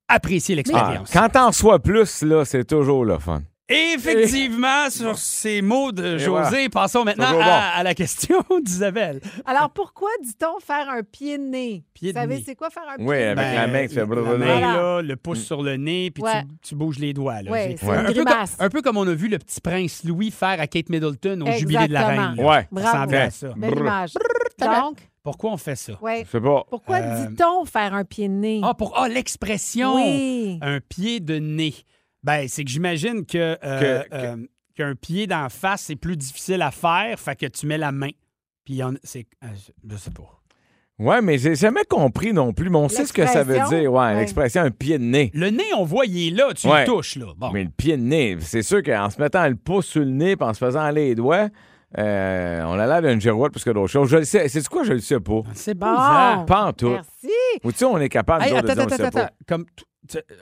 apprécier 0.08 0.56
Ah, 0.56 0.58
l'expérience. 0.58 1.10
quand 1.12 1.30
t'en 1.30 1.52
sois 1.52 1.80
plus, 1.80 2.22
là, 2.24 2.46
c'est 2.46 2.64
toujours 2.66 3.06
le 3.06 3.20
fun. 3.20 3.42
Effectivement, 3.70 4.90
sur 4.90 5.18
ces 5.18 5.62
mots 5.62 5.92
de 5.92 6.18
José, 6.18 6.50
voilà. 6.50 6.70
passons 6.70 7.04
maintenant 7.04 7.28
à, 7.28 7.34
bon. 7.34 7.42
à 7.80 7.84
la 7.84 7.94
question 7.94 8.44
d'Isabelle. 8.64 9.22
Alors, 9.46 9.70
pourquoi 9.70 10.10
dit-on 10.24 10.60
faire 10.60 10.90
un 10.90 11.04
pied 11.04 11.38
de 11.38 11.44
nez? 11.44 11.84
Pied 11.94 12.10
Vous 12.10 12.14
de 12.16 12.20
savez, 12.20 12.36
nez. 12.38 12.44
c'est 12.46 12.56
quoi 12.56 12.70
faire 12.70 12.84
un 12.92 12.96
pied 12.98 13.06
Oui, 13.06 13.18
de 13.18 13.22
avec 13.24 13.38
nez? 13.38 13.56
la 13.56 13.68
main, 13.68 13.88
tu 13.88 13.94
fais 13.94 14.00
la 14.00 14.06
main, 14.06 14.22
Voilà. 14.24 14.60
là, 14.60 15.02
le 15.02 15.16
pouce 15.16 15.44
sur 15.44 15.62
le 15.62 15.76
nez, 15.78 16.12
puis 16.12 16.24
Ouais. 16.24 16.42
tu, 16.64 16.70
tu 16.70 16.76
bouges 16.76 17.00
les 17.00 17.14
doigts. 17.14 17.42
Là. 17.42 17.52
Ouais, 17.52 17.76
c'est 17.80 17.88
un, 17.90 18.08
une 18.08 18.14
peu 18.14 18.24
comme, 18.26 18.46
un 18.60 18.70
peu 18.70 18.82
comme 18.82 18.98
on 18.98 19.08
a 19.08 19.14
vu 19.14 19.28
le 19.28 19.38
petit 19.38 19.62
prince 19.62 20.04
Louis 20.04 20.32
faire 20.32 20.60
à 20.60 20.68
Kate 20.68 20.90
Middleton 20.90 21.42
au 21.42 21.52
jubilé 21.52 21.88
de 21.88 21.94
la 21.94 22.08
reine. 22.08 22.36
Ouais. 22.40 22.68
Bravo. 22.72 23.12
Ça 23.12 23.30
ça. 23.30 23.48
Belle 23.56 23.78
image. 23.78 24.14
Donc, 24.60 24.98
Pourquoi 25.24 25.52
on 25.52 25.58
fait 25.58 25.76
ça? 25.76 25.94
Ouais. 26.02 26.24
Je 26.26 26.32
sais 26.32 26.42
pas. 26.42 26.66
Pourquoi 26.70 26.98
Euh, 26.98 27.26
dit-on 27.28 27.66
faire 27.66 27.94
un 27.94 28.04
pied 28.04 28.28
de 28.28 28.34
nez? 28.34 28.62
Ah, 28.64 28.74
pour 28.74 28.94
ah, 28.98 29.08
l'expression 29.08 29.96
Oui. 29.96 30.60
un 30.62 30.80
pied 30.80 31.20
de 31.20 31.36
nez. 31.40 31.76
Ben, 32.24 32.48
c'est 32.48 32.64
que 32.64 32.70
j'imagine 32.70 33.26
que, 33.26 33.58
euh, 33.64 34.04
Que- 34.04 34.10
que- 34.10 34.16
euh, 34.16 34.36
qu'un 34.76 34.96
pied 34.96 35.26
d'en 35.28 35.50
face, 35.50 35.84
c'est 35.84 35.96
plus 35.96 36.18
difficile 36.18 36.62
à 36.62 36.72
faire, 36.72 37.20
fait 37.20 37.36
que 37.36 37.46
tu 37.46 37.66
mets 37.66 37.78
la 37.78 37.92
main. 37.92 38.10
Puis 38.66 38.76
il 38.76 38.78
y 38.78 38.84
en- 38.84 38.94
c'est. 39.04 39.26
euh, 39.44 39.48
je 39.90 39.96
sais 39.98 40.12
pas. 40.12 40.36
Ouais, 41.00 41.22
mais 41.22 41.38
j'ai 41.38 41.56
jamais 41.56 41.86
compris 41.86 42.34
non 42.34 42.52
plus. 42.52 42.70
Mais 42.70 42.78
on 42.78 42.90
sait 42.90 43.06
ce 43.06 43.14
que 43.14 43.26
ça 43.26 43.44
veut 43.44 43.60
dire. 43.70 43.92
Ouais, 43.92 44.00
Ouais. 44.00 44.16
l'expression 44.16 44.64
un 44.64 44.70
pied 44.72 44.98
de 45.00 45.04
nez. 45.06 45.32
Le 45.34 45.50
nez, 45.50 45.74
on 45.78 45.86
voit, 45.86 46.06
il 46.06 46.28
est 46.28 46.36
là, 46.36 46.54
tu 46.54 46.68
Ouais. 46.68 46.82
le 46.82 46.86
touches, 46.88 47.16
là. 47.16 47.28
Bon. 47.38 47.52
Mais 47.52 47.64
le 47.64 47.70
pied 47.70 47.96
de 47.96 48.02
nez, 48.04 48.36
c'est 48.42 48.64
sûr 48.64 48.84
qu'en 48.84 49.10
se 49.10 49.18
mettant 49.22 49.48
le 49.48 49.56
pouce 49.56 49.86
sur 49.88 50.02
le 50.02 50.10
nez 50.12 50.32
et 50.32 50.44
en 50.44 50.54
se 50.54 50.60
faisant 50.60 50.90
les 50.90 51.16
doigts, 51.16 51.48
euh, 51.98 52.64
on 52.68 52.78
a 52.78 52.86
l'air 52.86 53.02
d'une 53.02 53.20
girouette 53.20 53.52
plus 53.52 53.64
que 53.64 53.72
d'autres 53.72 53.88
choses. 53.92 54.10
Je 54.10 54.18
le 54.18 54.24
sais. 54.26 54.48
C'est 54.48 54.68
quoi, 54.68 54.84
je 54.84 54.94
le 54.94 55.00
sais 55.00 55.20
pas. 55.20 55.42
C'est 55.54 55.74
Bon. 55.74 55.96
Pas 56.46 56.66
en 56.66 56.74
tout. 56.74 56.90
Merci. 56.90 57.34
Ou 57.64 57.72
tu 57.72 57.80
sais, 57.80 57.86
on 57.86 57.98
est 58.00 58.10
capable 58.10 58.44
Hey, 58.44 58.52
de 58.52 58.58
attends, 58.58 58.86
dire, 58.86 58.98
on 59.02 59.04
attends. 59.06 59.28
Comme, 59.48 59.66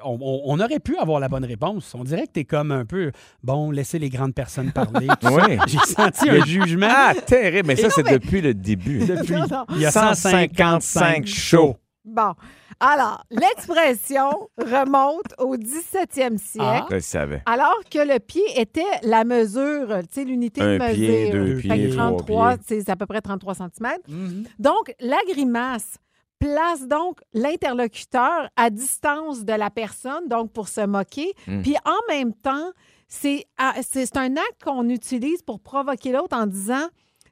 on, 0.04 0.42
on- 0.46 0.60
aurait 0.60 0.80
pu 0.80 0.98
avoir 0.98 1.20
la 1.20 1.30
bonne 1.30 1.46
réponse. 1.46 1.94
On 1.98 2.04
dirait 2.04 2.28
que 2.28 2.32
t'es 2.34 2.44
comme 2.46 2.72
un 2.72 2.86
peu, 2.86 3.12
bon, 3.44 3.72
laissez 3.72 4.00
les 4.00 4.10
grandes 4.10 4.34
personnes 4.34 4.72
parler. 4.72 5.08
Oui. 5.24 5.58
J'ai 5.68 5.80
senti 5.80 6.30
un 6.30 6.44
jugement. 6.46 6.88
Ah, 6.90 7.14
terrible. 7.26 7.68
Mais 7.68 7.76
ça, 7.76 7.90
c'est 7.90 8.04
mais- 8.04 8.12
depuis 8.20 8.42
le 8.42 8.54
début. 8.54 9.00
Depuis, 9.06 9.34
Non, 9.34 9.46
non. 9.50 9.66
il 9.72 9.82
y 9.82 9.86
a 9.86 9.92
155 9.92 11.26
shows. 11.28 11.76
Bon. 12.08 12.34
Alors, 12.80 13.24
l'expression 13.30 14.50
remonte 14.58 15.34
au 15.40 15.56
17e 15.58 16.38
siècle. 16.38 16.60
Ah, 16.62 16.86
Je 16.90 17.00
savais. 17.00 17.42
Alors 17.46 17.80
que 17.92 18.00
le 18.00 18.20
pied 18.20 18.44
était 18.56 18.84
la 19.04 19.24
mesure, 19.24 19.88
tu 20.04 20.08
sais, 20.12 20.24
l'unité 20.24 20.62
de 20.62 20.66
Un 20.66 20.78
mesure. 20.90 20.94
pied, 20.96 21.30
deux 21.32 21.56
Fait 21.58 21.68
que 21.68 21.74
pieds, 21.74 21.90
trois 21.90 22.08
33, 22.10 22.58
pieds. 22.58 22.82
c'est 22.82 22.90
à 22.90 22.96
peu 22.96 23.06
près 23.06 23.22
33 23.22 23.56
cm. 23.56 23.94
Mhm. 24.08 24.44
Donc, 24.60 24.94
la 25.00 25.18
grimace 25.28 25.98
place 26.40 26.88
donc 26.88 27.20
l'interlocuteur 27.34 28.50
à 28.56 28.70
distance 28.70 29.44
de 29.44 29.54
la 29.54 29.70
personne, 29.70 30.28
donc 30.28 30.52
pour 30.54 30.68
se 30.68 30.82
moquer. 30.86 31.34
Mm. 31.48 31.62
Puis 31.64 31.76
en 31.84 32.14
même 32.14 32.34
temps, 32.34 32.72
c'est 33.08 33.46
ah, 33.58 33.74
c'est 33.82 34.16
un 34.18 34.36
acte 34.38 34.64
qu'on 34.64 34.88
utilise 34.90 35.42
pour 35.42 35.60
provoquer 35.60 36.12
l'autre 36.12 36.38
en 36.38 36.46
disant 36.46 36.88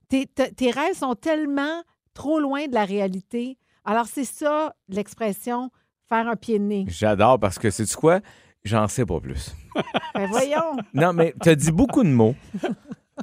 tes, 0.10 0.26
tes- 0.26 0.52
tes 0.52 0.72
rêves 0.72 0.96
sont 0.98 1.14
tellement 1.16 1.84
trop 2.16 2.40
loin 2.40 2.66
de 2.68 2.74
la 2.74 2.86
réalité. 2.86 3.58
Alors, 3.86 4.08
c'est 4.08 4.26
ça 4.26 4.76
l'expression 4.90 5.70
faire 6.10 6.28
un 6.28 6.36
pied 6.36 6.60
de 6.60 6.64
nez. 6.64 6.86
J'adore 6.88 7.40
parce 7.40 7.58
que, 7.60 7.70
c'est 7.70 7.92
quoi? 7.96 8.20
J'en 8.64 8.88
sais 8.88 9.06
pas 9.06 9.20
plus. 9.20 9.56
Ben 10.16 10.28
voyons. 10.28 10.76
Non, 10.94 11.14
mais 11.14 11.34
tu 11.42 11.50
as 11.50 11.56
dit 11.56 11.72
beaucoup 11.72 12.04
de 12.04 12.10
mots. 12.10 12.36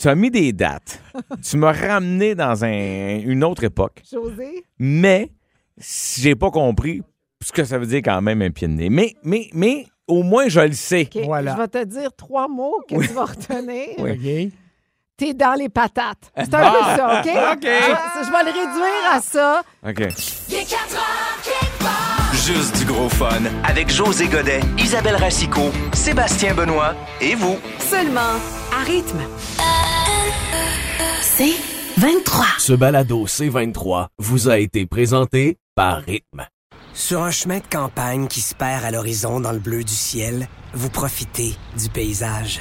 Tu 0.00 0.08
as 0.08 0.14
mis 0.14 0.30
des 0.30 0.52
dates. 0.52 1.02
Tu 1.42 1.56
m'as 1.56 1.72
ramené 1.72 2.34
dans 2.34 2.64
un- 2.64 3.18
une 3.20 3.42
autre 3.44 3.64
époque. 3.64 4.02
José? 4.10 4.64
Mais 4.78 5.32
si 5.78 6.20
j'ai 6.20 6.36
pas 6.36 6.50
compris 6.50 7.02
ce 7.42 7.50
que 7.52 7.64
ça 7.64 7.76
veut 7.78 7.86
dire 7.86 8.02
quand 8.04 8.22
même 8.22 8.40
un 8.42 8.50
pied 8.50 8.68
de 8.68 8.72
nez. 8.74 8.88
Mais, 8.88 9.14
mais, 9.24 9.48
mais 9.52 9.86
au 10.06 10.22
moins, 10.22 10.48
je 10.48 10.60
le 10.60 10.72
sais. 10.72 11.02
OK, 11.12 11.22
Je 11.24 11.56
vais 11.56 11.68
te 11.68 11.84
dire 11.84 12.14
trois 12.14 12.46
mots 12.46 12.80
que 12.88 12.94
tu 13.04 13.12
vas 13.12 13.24
retenir. 13.24 13.88
Oui. 13.98 14.52
T'es 15.22 15.34
dans 15.34 15.54
les 15.56 15.68
patates. 15.68 16.32
C'est 16.36 16.52
un 16.52 16.62
Ah! 16.64 16.72
peu 16.72 16.96
ça, 16.96 17.20
OK? 17.20 17.28
OK. 17.52 17.62
Je, 17.62 18.24
je 18.26 18.32
vais 18.32 18.42
le 18.42 18.50
réduire 18.58 19.12
à 19.12 19.20
ça. 19.20 19.62
OK. 19.88 20.08
Juste 22.34 22.76
du 22.78 22.84
gros 22.86 23.08
fun 23.08 23.28
avec 23.62 23.88
José 23.88 24.26
Godet, 24.26 24.58
Isabelle 24.78 25.14
Racicot, 25.14 25.70
Sébastien 25.92 26.54
Benoît 26.54 26.96
et 27.20 27.36
vous. 27.36 27.56
Seulement 27.78 28.34
à 28.76 28.82
rythme. 28.84 29.20
C'est 31.20 31.54
23. 31.98 32.44
Ce 32.58 32.72
balado 32.72 33.24
C23 33.28 34.08
vous 34.18 34.48
a 34.48 34.58
été 34.58 34.86
présenté 34.86 35.56
par 35.76 35.98
Rythme. 36.00 36.48
Sur 36.94 37.22
un 37.22 37.30
chemin 37.30 37.58
de 37.58 37.66
campagne 37.70 38.26
qui 38.26 38.40
se 38.40 38.56
perd 38.56 38.84
à 38.84 38.90
l'horizon 38.90 39.38
dans 39.38 39.52
le 39.52 39.60
bleu 39.60 39.84
du 39.84 39.94
ciel, 39.94 40.48
vous 40.74 40.90
profitez 40.90 41.54
du 41.80 41.88
paysage. 41.90 42.60